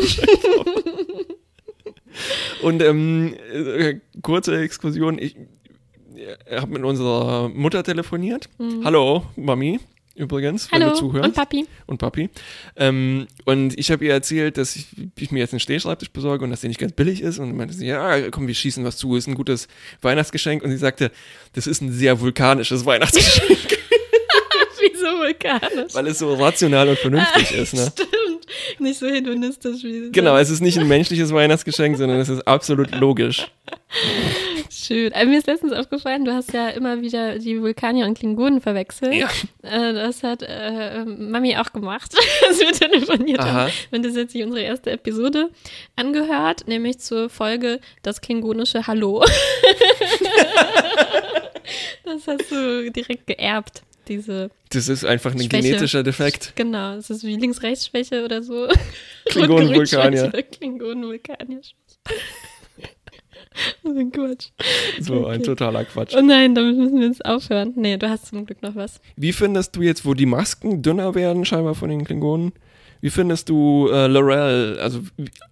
Und 2.62 2.82
ähm, 2.82 3.36
äh, 3.54 4.00
kurze 4.22 4.58
Exkursion, 4.60 5.20
ich 5.20 5.36
habe 6.52 6.74
mit 6.74 6.84
unserer 6.84 7.48
Mutter 7.50 7.84
telefoniert. 7.84 8.50
Hallo, 8.84 9.24
Mami, 9.36 9.80
übrigens, 10.18 10.72
wenn. 10.72 10.82
Hallo, 10.82 10.91
du 10.93 10.97
zuhörst. 10.99 11.26
und 11.26 11.36
Papi. 11.36 11.65
und 11.86 11.97
Papi. 11.97 12.30
Ähm, 12.76 13.28
und 13.45 13.78
ich 13.80 13.91
habe 13.91 14.03
ihr 14.05 14.13
erzählt, 14.13 14.57
dass 14.57 14.76
ich, 14.76 14.88
ich 15.18 15.32
mir 15.32 15.39
jetzt 15.39 15.53
einen 15.53 15.59
Stehschreibtisch 15.59 16.09
besorge 16.11 16.43
und 16.43 16.51
dass 16.51 16.61
der 16.61 16.68
nicht 16.70 16.80
ganz 16.80 16.91
billig 16.93 17.22
ist. 17.22 17.39
Und 17.39 17.55
meinte 17.55 17.74
sie, 17.74 17.86
ja, 17.88 18.30
komm, 18.32 18.47
wir 18.47 18.55
schießen 18.55 18.84
was 18.84 18.97
zu, 18.97 19.15
ist 19.15 19.28
ein 19.28 19.36
gutes 19.36 19.68
Weihnachtsgeschenk. 20.01 20.63
Und 20.63 20.72
sie 20.72 20.78
sagte, 20.78 21.11
das 21.53 21.68
ist 21.68 21.82
ein 21.82 21.91
sehr 21.91 22.20
vulkanisches 22.20 22.86
Weihnachtsgeschenk, 22.86 23.49
Wieso 24.80 25.05
vulkanisch? 25.18 25.93
weil 25.93 26.07
es 26.07 26.20
so 26.20 26.34
rational 26.36 26.89
und 26.89 26.99
vernünftig 26.99 27.51
ist. 27.51 27.74
Ne? 27.74 27.91
Stimmt. 27.91 28.80
Nicht 28.80 28.99
so 28.99 29.07
hedonistisch 29.07 29.84
wie 29.84 30.11
Genau, 30.11 30.38
es 30.38 30.49
ist 30.49 30.61
nicht 30.61 30.78
ein 30.78 30.88
menschliches 30.88 31.34
Weihnachtsgeschenk, 31.34 31.97
sondern 31.97 32.20
es 32.20 32.30
ist 32.30 32.47
absolut 32.47 32.93
logisch. 32.95 33.47
Schön. 34.80 35.12
Aber 35.14 35.26
mir 35.26 35.40
ist 35.40 35.48
letztens 35.48 35.74
aufgefallen, 35.74 36.24
du 36.24 36.32
hast 36.32 36.54
ja 36.54 36.70
immer 36.70 37.02
wieder 37.02 37.40
die 37.40 37.60
Vulkanier 37.60 38.06
und 38.06 38.16
Klingonen 38.16 38.62
verwechselt. 38.62 39.16
Ja. 39.16 39.28
Äh, 39.64 39.94
das 39.94 40.22
hat 40.22 40.44
äh, 40.44 41.04
Mami 41.04 41.58
auch 41.58 41.74
gemacht, 41.74 42.14
als 42.48 42.60
wir 42.60 42.72
telefoniert 42.72 43.40
Aha. 43.40 43.52
haben. 43.52 43.72
Und 43.90 44.06
das 44.06 44.12
ist 44.12 44.18
jetzt 44.18 44.34
sich 44.34 44.44
unsere 44.44 44.62
erste 44.62 44.92
Episode 44.92 45.50
angehört, 45.96 46.68
nämlich 46.68 47.00
zur 47.00 47.30
Folge 47.30 47.80
Das 48.04 48.22
klingonische 48.22 48.86
Hallo. 48.86 49.26
das 52.06 52.28
hast 52.28 52.52
du 52.52 52.92
direkt 52.92 53.26
geerbt, 53.26 53.82
diese 54.08 54.52
Das 54.70 54.90
ist 54.90 55.04
einfach 55.04 55.32
ein 55.32 55.40
Schwäche. 55.40 55.64
genetischer 55.70 56.04
Defekt. 56.04 56.54
Genau, 56.56 56.94
es 56.98 57.10
ist 57.10 57.24
wie 57.24 57.36
Links-Rechts-Schwäche 57.36 58.24
oder 58.24 58.44
so. 58.44 58.68
Klingonen-Vulkanier. 59.26 60.32
Klingonen-Vulkanier-Schwäche. 60.52 61.74
Das 63.84 63.91
ist 63.93 63.97
ein 63.99 64.12
Quatsch. 64.12 64.47
So 64.99 65.26
ein 65.26 65.36
Okay. 65.38 65.43
totaler 65.43 65.86
Quatsch. 65.86 66.14
Oh 66.18 66.22
nein, 66.22 66.53
damit 66.55 66.78
müssen 66.78 66.99
wir 66.99 67.08
jetzt 67.08 67.26
aufhören. 67.26 67.74
Nee, 67.76 67.97
du 67.97 68.10
hast 68.10 68.28
zum 68.28 68.45
Glück 68.45 68.62
noch 68.62 68.76
was. 68.76 68.99
Wie 69.16 69.34
findest 69.34 69.76
du 69.76 69.82
jetzt, 69.82 70.05
wo 70.05 70.14
die 70.14 70.26
Masken 70.26 70.82
dünner 70.82 71.16
werden, 71.16 71.45
scheinbar 71.45 71.74
von 71.76 71.89
den 71.89 72.03
Klingonen? 72.03 72.53
Wie 73.01 73.10
findest 73.12 73.49
du 73.49 73.89
äh, 73.91 74.08
Lorel, 74.08 74.80
also 74.80 75.01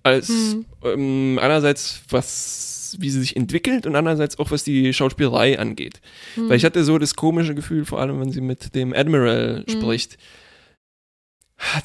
als 0.03 0.29
Hm. 0.29 0.65
ähm, 0.83 1.39
einerseits 1.41 2.01
was, 2.09 2.95
wie 2.99 3.09
sie 3.09 3.19
sich 3.19 3.35
entwickelt 3.35 3.85
und 3.85 3.95
andererseits 3.95 4.39
auch 4.39 4.49
was 4.51 4.63
die 4.63 4.93
Schauspielerei 4.93 5.59
angeht? 5.59 6.01
Hm. 6.35 6.49
Weil 6.49 6.57
ich 6.57 6.65
hatte 6.65 6.83
so 6.83 6.97
das 6.97 7.15
komische 7.15 7.53
Gefühl, 7.55 7.85
vor 7.85 7.99
allem 8.01 8.19
wenn 8.19 8.31
sie 8.31 8.41
mit 8.41 8.73
dem 8.75 8.93
Admiral 8.93 9.63
Hm. 9.67 9.79
spricht, 9.79 10.17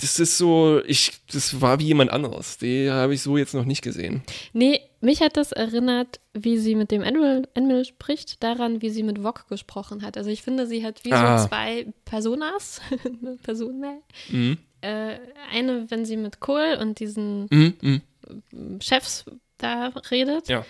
Das 0.01 0.19
ist 0.19 0.37
so, 0.39 0.81
ich, 0.87 1.13
das 1.33 1.61
war 1.61 1.79
wie 1.79 1.85
jemand 1.87 2.11
anderes. 2.11 2.59
Die 2.59 2.91
habe 2.91 3.15
ich 3.15 3.23
so 3.23 3.37
jetzt 3.37 3.55
noch 3.55 3.65
nicht 3.65 3.83
gesehen. 3.83 4.23
Nee, 4.53 4.81
mich 5.01 5.21
hat 5.23 5.37
das 5.37 5.53
erinnert, 5.53 6.21
wie 6.35 6.59
sie 6.59 6.75
mit 6.75 6.91
dem 6.91 7.03
Admiral, 7.03 7.49
Admiral 7.57 7.85
spricht, 7.85 8.43
daran, 8.43 8.83
wie 8.83 8.91
sie 8.91 9.03
mit 9.03 9.21
Vog 9.23 9.49
gesprochen 9.49 10.03
hat. 10.03 10.17
Also 10.17 10.31
ich 10.31 10.43
finde, 10.43 10.67
sie 10.67 10.85
hat 10.85 11.05
wie 11.05 11.13
Ah. 11.13 11.39
so 11.39 11.49
zwei 11.49 11.87
Personas, 12.05 12.81
Personen. 13.43 14.03
Mhm. 14.29 14.59
Äh, 14.83 15.17
eine, 15.53 15.91
wenn 15.91 16.05
sie 16.05 16.17
mit 16.17 16.41
Cole 16.41 16.79
und 16.79 17.01
diesen 17.01 17.47
Mhm. 17.51 17.75
Mhm. 17.81 18.81
Chefs 18.81 19.25
da 19.59 19.89
redet. 20.11 20.49
Ja. 20.49 20.65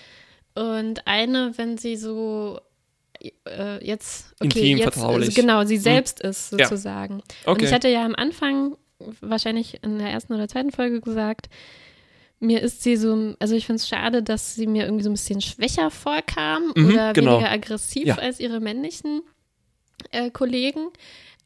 Und 0.55 1.07
eine, 1.07 1.53
wenn 1.57 1.79
sie 1.79 1.97
so 1.97 2.61
äh, 3.47 3.85
jetzt 3.87 4.35
okay, 4.41 4.47
Intim, 4.61 4.79
jetzt, 4.79 4.95
vertraulich. 4.95 5.29
Also 5.29 5.41
genau, 5.41 5.65
sie 5.65 5.77
selbst 5.79 6.21
ist 6.21 6.53
Ja. 6.53 6.67
sozusagen. 6.67 7.15
Und 7.15 7.23
Okay. 7.47 7.67
ich 7.67 7.73
hatte 7.73 7.89
ja 7.89 8.05
am 8.05 8.15
Anfang, 8.15 8.77
wahrscheinlich 9.21 9.83
in 9.83 9.99
der 9.99 10.09
ersten 10.11 10.35
oder 10.35 10.49
zweiten 10.49 10.73
Folge 10.73 11.01
gesagt, 11.01 11.49
mir 12.39 12.63
ist 12.63 12.83
sie 12.83 12.97
so, 12.97 13.35
also 13.39 13.55
ich 13.55 13.67
finde 13.67 13.77
es 13.77 13.89
schade, 13.89 14.23
dass 14.23 14.55
sie 14.55 14.67
mir 14.67 14.85
irgendwie 14.85 15.05
so 15.05 15.11
ein 15.11 15.15
bisschen 15.15 15.41
schwächer 15.43 15.91
vorkam 15.91 16.73
Mhm, 16.75 16.87
oder 16.93 17.13
genau. 17.13 17.33
weniger 17.35 17.51
aggressiv 17.51 18.07
Ja. 18.07 18.17
als 18.17 18.41
ihre 18.41 18.61
männlichen 18.61 19.23
äh, 20.13 20.31
Kollegen. 20.31 20.89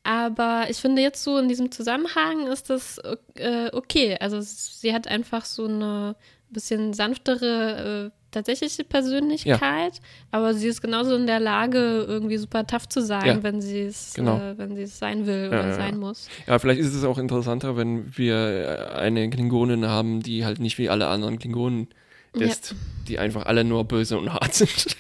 Aber 0.05 0.66
ich 0.68 0.76
finde 0.76 1.02
jetzt 1.02 1.24
so 1.24 1.38
in 1.38 1.48
diesem 1.48 1.72
Zusammenhang 1.72 2.46
ist 2.46 2.70
das 2.70 2.98
äh, 3.36 3.70
okay. 3.72 4.16
Also 4.20 4.38
sie 4.40 4.92
hat 4.94 5.09
einfach 5.09 5.44
so 5.46 5.64
eine 5.64 6.14
bisschen 6.50 6.92
sanftere 6.92 8.12
äh, 8.12 8.24
tatsächliche 8.35 8.85
Persönlichkeit, 8.85 10.01
aber 10.30 10.53
sie 10.55 10.68
ist 10.68 10.82
genauso 10.82 11.14
in 11.16 11.26
der 11.26 11.41
Lage, 11.41 12.05
irgendwie 12.07 12.37
super 12.37 12.66
tough 12.66 12.89
zu 12.89 13.01
sein, 13.01 13.24
Ja. 13.26 13.43
wenn 13.43 13.61
sie 13.61 13.80
es, 13.80 14.12
Genau. 14.14 14.37
äh, 14.39 14.59
wenn 14.59 14.76
sie 14.76 14.82
es 14.82 14.99
sein 14.99 15.26
will 15.26 15.43
Ja, 15.45 15.49
oder 15.49 15.61
ja, 15.62 15.68
ja. 15.68 15.74
sein 15.74 15.99
muss. 15.99 16.28
Ja, 16.47 16.59
vielleicht 16.59 16.80
ist 16.80 16.95
es 16.95 17.05
auch 17.05 17.18
interessanter, 17.18 17.76
wenn 17.76 18.16
wir 18.16 18.93
eine 18.97 19.30
Klingonin 19.30 19.87
haben, 19.87 20.20
die 20.22 20.45
halt 20.45 20.59
nicht 20.59 20.76
wie 20.78 20.89
alle 20.91 21.07
anderen 21.09 21.39
Klingonen 21.39 21.89
Ja. 22.37 22.47
ist, 22.47 22.74
die 23.09 23.18
einfach 23.18 23.47
alle 23.47 23.64
nur 23.64 23.85
böse 23.85 24.18
und 24.18 24.32
hart 24.32 24.53
sind. 24.55 24.97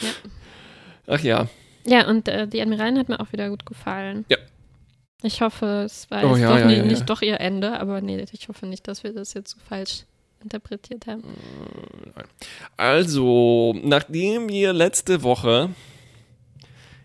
Ja. 0.00 0.08
Ach 1.06 1.20
ja. 1.20 1.48
Ja, 1.86 2.08
und 2.08 2.26
äh, 2.28 2.48
die 2.48 2.60
Admiralin 2.60 2.98
hat 2.98 3.08
mir 3.08 3.20
auch 3.20 3.30
wieder 3.32 3.48
gut 3.48 3.64
gefallen. 3.64 4.24
Ja. 4.28 4.38
Ich 5.22 5.40
hoffe, 5.40 5.84
es 5.86 6.10
war 6.10 6.24
Oh, 6.24 6.30
jetzt 6.30 6.40
ja, 6.40 6.48
doch 6.50 6.58
ja, 6.58 6.66
nicht, 6.66 6.76
ja, 6.92 6.98
ja. 6.98 7.04
doch 7.04 7.22
ihr 7.22 7.40
Ende, 7.40 7.80
aber 7.80 8.00
nee, 8.00 8.22
ich 8.32 8.48
hoffe 8.48 8.66
nicht, 8.66 8.86
dass 8.88 9.02
wir 9.04 9.12
das 9.14 9.32
jetzt 9.34 9.50
so 9.52 9.58
falsch 9.68 10.04
interpretiert 10.42 11.06
haben. 11.06 11.22
Also, 12.76 13.74
nachdem 13.82 14.48
wir 14.48 14.72
letzte 14.72 15.22
Woche 15.22 15.70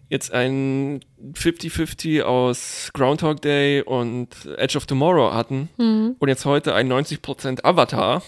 jetzt 0.10 0.32
ein 0.34 1.00
50-50 1.34 2.24
aus 2.24 2.92
Groundhog 2.94 3.42
Day 3.42 3.82
und 3.82 4.30
Edge 4.58 4.78
of 4.78 4.86
Tomorrow 4.86 5.34
hatten 5.34 5.70
Mhm. 5.78 6.16
und 6.20 6.28
jetzt 6.28 6.46
heute 6.46 6.76
ein 6.76 6.88
90% 6.90 7.64
Avatar, 7.64 8.22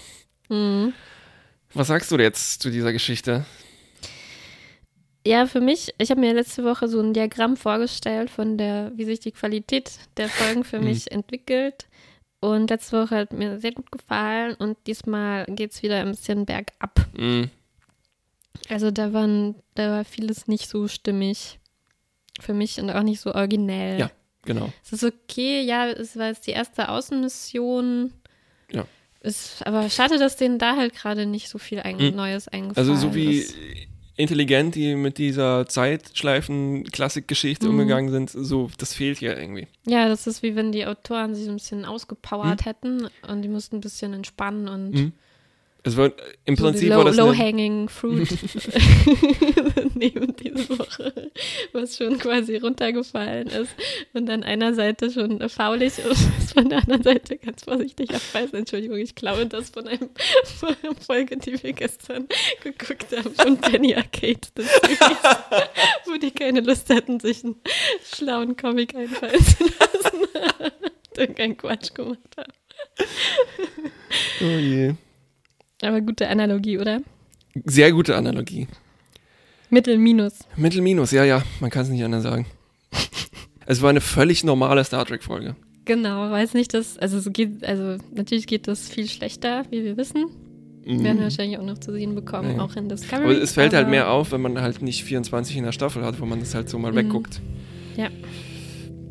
Mhm. 0.49 0.93
was 1.73 1.87
sagst 1.87 2.09
du 2.11 2.17
jetzt 2.17 2.61
zu 2.61 2.69
dieser 2.69 2.93
Geschichte? 2.93 3.45
Ja, 5.25 5.45
für 5.45 5.61
mich, 5.61 5.93
ich 5.97 6.09
habe 6.11 6.19
mir 6.19 6.33
letzte 6.33 6.63
Woche 6.65 6.87
so 6.89 6.99
ein 6.99 7.13
Diagramm 7.13 7.55
vorgestellt 7.55 8.29
von 8.29 8.57
der, 8.57 8.91
wie 8.95 9.05
sich 9.05 9.19
die 9.21 9.31
Qualität 9.31 9.91
der 10.17 10.27
Folgen 10.29 10.63
für 10.65 10.79
Mhm. 10.79 10.85
mich 10.85 11.11
entwickelt. 11.11 11.85
Und 12.43 12.69
letzte 12.69 13.01
Woche 13.01 13.15
hat 13.15 13.31
mir 13.31 13.57
sehr 13.59 13.71
gut 13.71 13.89
gefallen 13.89 14.55
und 14.55 14.77
diesmal 14.85 15.45
geht 15.45 15.71
es 15.71 15.81
wieder 15.81 16.01
ein 16.01 16.11
bisschen 16.11 16.45
bergab. 16.45 16.99
Hm, 17.15 17.49
Also 18.67 18.91
da 18.91 19.13
waren, 19.13 19.55
da 19.75 19.89
war 19.91 20.03
vieles 20.05 20.47
nicht 20.47 20.67
so 20.69 20.89
stimmig 20.89 21.59
für 22.41 22.53
mich 22.53 22.79
und 22.81 22.89
auch 22.89 23.03
nicht 23.03 23.21
so 23.21 23.33
originell. 23.33 23.97
Ja. 23.97 24.11
genau. 24.43 24.73
Es 24.83 24.91
ist 24.91 25.03
okay, 25.05 25.61
ja, 25.61 25.87
es 25.87 26.17
war 26.17 26.27
jetzt 26.27 26.45
die 26.45 26.51
erste 26.51 26.89
Außenmission. 26.89 28.11
Ja. 28.71 28.85
Ist, 29.21 29.65
aber 29.65 29.89
schade, 29.89 30.19
dass 30.19 30.35
denen 30.35 30.59
da 30.59 30.75
halt 30.75 30.93
gerade 30.95 31.25
nicht 31.25 31.47
so 31.47 31.57
viel 31.59 31.79
ein, 31.79 31.95
Mhm. 31.95 32.15
Neues 32.15 32.49
eingefallen 32.49 32.89
Also 32.89 33.07
so 33.07 33.15
wie 33.15 33.37
ist. 33.37 33.55
Intelligent 34.15 34.75
die 34.75 34.95
mit 34.95 35.17
dieser 35.17 35.65
Zeitschleifen-Klassikgeschichte 35.67 37.65
Mhm. 37.67 37.71
umgegangen 37.71 38.11
sind, 38.11 38.29
so, 38.29 38.69
das 38.77 38.93
fehlt 38.93 39.17
hier 39.19 39.37
irgendwie. 39.37 39.67
Ja, 39.85 40.07
das 40.07 40.27
ist 40.27 40.43
wie 40.43 40.55
wenn 40.55 40.71
die 40.71 40.85
Autoren 40.85 41.35
sich 41.35 41.47
ein 41.47 41.55
bisschen 41.55 41.85
ausgepowert 41.85 42.61
Mhm. 42.61 42.65
hätten 42.65 43.07
und 43.27 43.41
die 43.41 43.47
mussten 43.49 43.77
ein 43.77 43.81
bisschen 43.81 44.13
entspannen 44.13 44.67
und 44.67 44.91
Mhm. 44.91 45.11
Es 45.85 45.97
war 45.97 46.11
im 46.45 46.55
so 46.55 46.63
Prinzip 46.63 46.89
low, 46.89 47.03
das 47.03 47.19
eine, 47.19 47.27
low-hanging 47.27 47.89
fruit 47.89 48.29
nehmen 49.95 50.33
diese 50.41 50.79
Woche, 50.79 51.31
was 51.73 51.97
schon 51.97 52.17
quasi 52.19 52.55
runtergefallen 52.55 53.47
ist 53.47 53.75
und 54.13 54.29
an 54.29 54.43
einer 54.43 54.73
Seite 54.73 55.11
schon 55.11 55.47
faulig 55.49 55.99
ist, 55.99 56.53
von 56.53 56.69
der 56.69 56.79
anderen 56.79 57.03
Seite 57.03 57.37
ganz 57.37 57.63
vorsichtig 57.63 58.15
abweisen. 58.15 58.59
Entschuldigung, 58.59 58.97
ich 58.97 59.13
klaue 59.13 59.45
das 59.45 59.71
von 59.71 59.85
einem 59.89 60.09
von 60.57 60.73
einer 60.81 60.95
Folge, 60.95 61.35
die 61.35 61.61
wir 61.61 61.73
gestern 61.73 62.29
geguckt 62.63 63.07
haben 63.15 63.35
von 63.35 63.57
Penny 63.57 63.93
Arcade, 63.93 64.39
das 64.55 64.65
Series, 64.65 65.17
wo 66.05 66.17
die 66.17 66.31
keine 66.31 66.61
Lust 66.61 66.89
hatten, 66.89 67.19
sich 67.19 67.43
einen 67.43 67.57
schlauen 68.09 68.55
Comic 68.55 68.95
einfallen 68.95 69.43
zu 69.43 69.65
lassen. 69.65 70.69
und 71.17 71.35
keinen 71.35 71.57
Quatsch 71.57 71.93
gemacht 71.93 72.37
haben. 72.37 72.53
oh 74.41 74.59
je. 74.59 74.93
Aber 75.83 76.01
gute 76.01 76.27
Analogie, 76.27 76.77
oder? 76.79 77.01
Sehr 77.65 77.91
gute 77.91 78.15
Analogie. 78.15 78.67
Mittel 79.69 79.97
minus. 79.97 80.33
Mittel 80.55 80.81
minus, 80.81 81.11
ja, 81.11 81.23
ja, 81.25 81.43
man 81.59 81.69
kann 81.69 81.83
es 81.83 81.89
nicht 81.89 82.03
anders 82.03 82.23
sagen. 82.23 82.45
es 83.65 83.81
war 83.81 83.89
eine 83.89 84.01
völlig 84.01 84.43
normale 84.43 84.83
Star 84.83 85.05
Trek-Folge. 85.05 85.55
Genau, 85.85 86.29
weiß 86.31 86.53
nicht, 86.53 86.73
dass, 86.73 86.97
also 86.97 87.17
es 87.17 87.31
geht, 87.33 87.63
also 87.65 87.97
natürlich 88.15 88.47
geht 88.47 88.67
das 88.67 88.87
viel 88.87 89.07
schlechter, 89.09 89.63
wie 89.69 89.83
wir 89.83 89.97
wissen. 89.97 90.25
Mhm. 90.85 91.03
Werden 91.03 91.17
wir 91.17 91.23
wahrscheinlich 91.25 91.57
auch 91.59 91.63
noch 91.65 91.77
zu 91.77 91.91
sehen 91.91 92.15
bekommen, 92.15 92.57
Ja. 92.57 92.63
auch 92.63 92.75
in 92.75 92.87
Discovery. 92.87 93.23
Aber 93.35 93.41
es 93.41 93.53
fällt 93.53 93.73
halt 93.73 93.83
aber- 93.83 93.91
mehr 93.91 94.09
auf, 94.11 94.31
wenn 94.31 94.41
man 94.41 94.61
halt 94.61 94.81
nicht 94.81 95.03
24 95.03 95.57
in 95.57 95.63
der 95.63 95.71
Staffel 95.71 96.03
hat, 96.05 96.19
wo 96.21 96.25
man 96.25 96.39
das 96.39 96.55
halt 96.55 96.69
so 96.69 96.77
mal 96.79 96.91
Mhm. 96.91 96.95
wegguckt. 96.97 97.41
Ja. 97.97 98.09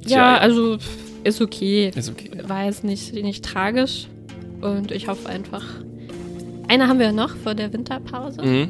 Tja, 0.07 0.16
Ja, 0.16 0.39
also 0.39 0.79
ist 1.25 1.41
okay. 1.41 1.91
Ist 1.95 2.11
okay. 2.11 2.31
War 2.47 2.64
jetzt 2.66 2.85
nicht, 2.85 3.12
nicht 3.14 3.45
tragisch. 3.45 4.07
Und 4.61 4.91
ich 4.93 5.09
hoffe 5.09 5.29
einfach. 5.29 5.64
Eine 6.69 6.89
haben 6.89 6.99
wir 6.99 7.07
ja 7.07 7.13
noch 7.13 7.37
vor 7.37 7.55
der 7.55 7.73
Winterpause. 7.73 8.43
Mhm. 8.43 8.69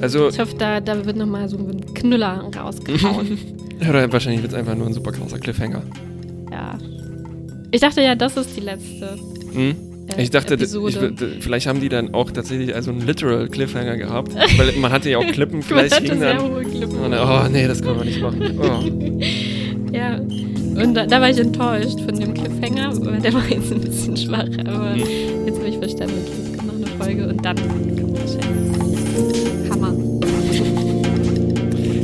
Also, 0.00 0.28
Ich 0.28 0.38
hoffe, 0.38 0.56
da, 0.58 0.80
da 0.80 1.04
wird 1.04 1.16
nochmal 1.16 1.48
so 1.48 1.56
ein 1.56 1.94
Knüller 1.94 2.44
rausgehauen. 2.56 3.38
oder 3.88 4.12
wahrscheinlich 4.12 4.42
wird 4.42 4.52
es 4.52 4.58
einfach 4.58 4.74
nur 4.74 4.86
ein 4.86 4.92
super 4.92 5.12
krasser 5.12 5.38
Cliffhanger. 5.38 5.82
ja. 6.50 6.76
Ich 7.72 7.80
dachte 7.80 8.02
ja, 8.02 8.16
das 8.16 8.36
ist 8.36 8.56
die 8.56 8.62
letzte. 8.62 9.16
Mhm. 9.54 9.76
Äh, 10.16 10.22
Ich 10.24 10.30
dachte, 10.30 10.54
Episode. 10.54 11.14
ich, 11.36 11.44
vielleicht 11.44 11.68
haben 11.68 11.80
die 11.80 11.88
dann 11.88 12.12
auch 12.14 12.32
tatsächlich 12.32 12.74
also 12.74 12.90
einen 12.90 13.06
literal 13.06 13.46
Cliffhanger 13.48 13.96
gehabt. 13.96 14.34
Weil 14.58 14.72
man 14.80 14.90
hatte 14.90 15.08
ja 15.08 15.18
auch 15.18 15.26
Klippen, 15.26 15.58
Man 15.60 15.62
vielleicht 15.62 15.94
hatte 15.94 16.04
ging 16.06 16.18
sehr 16.18 16.34
dann. 16.34 16.50
hohe 16.50 16.62
Klippen. 16.64 16.96
Und 16.98 17.12
dann, 17.12 17.28
oh 17.46 17.48
nee, 17.48 17.68
das 17.68 17.80
können 17.80 17.98
wir 17.98 18.04
nicht 18.04 18.20
machen. 18.20 18.40
Oh. 18.60 19.92
Ja, 19.96 20.16
und 20.18 20.94
da, 20.94 21.06
da 21.06 21.20
war 21.20 21.30
ich 21.30 21.38
enttäuscht 21.38 22.00
von 22.00 22.18
dem 22.18 22.34
Cliffhanger, 22.34 22.92
weil 23.04 23.20
der 23.20 23.34
war 23.34 23.48
jetzt 23.48 23.72
ein 23.72 23.80
bisschen 23.80 24.16
schwach, 24.16 24.46
aber 24.66 24.94
Mhm. 24.96 25.02
jetzt 25.46 25.58
habe 25.58 25.68
ich 25.68 25.78
verstanden, 25.78 26.14
okay, 26.26 26.49
Folge 27.00 27.28
und 27.28 27.44
dann 27.44 27.56
kommt 27.56 28.18
wahrscheinlich 28.20 29.70
Hammer. 29.70 29.94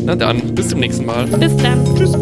Na 0.04 0.16
dann, 0.16 0.54
bis 0.54 0.68
zum 0.68 0.80
nächsten 0.80 1.04
Mal. 1.04 1.26
Bis 1.26 1.56
dann. 1.56 1.84
Tschüss. 1.96 2.16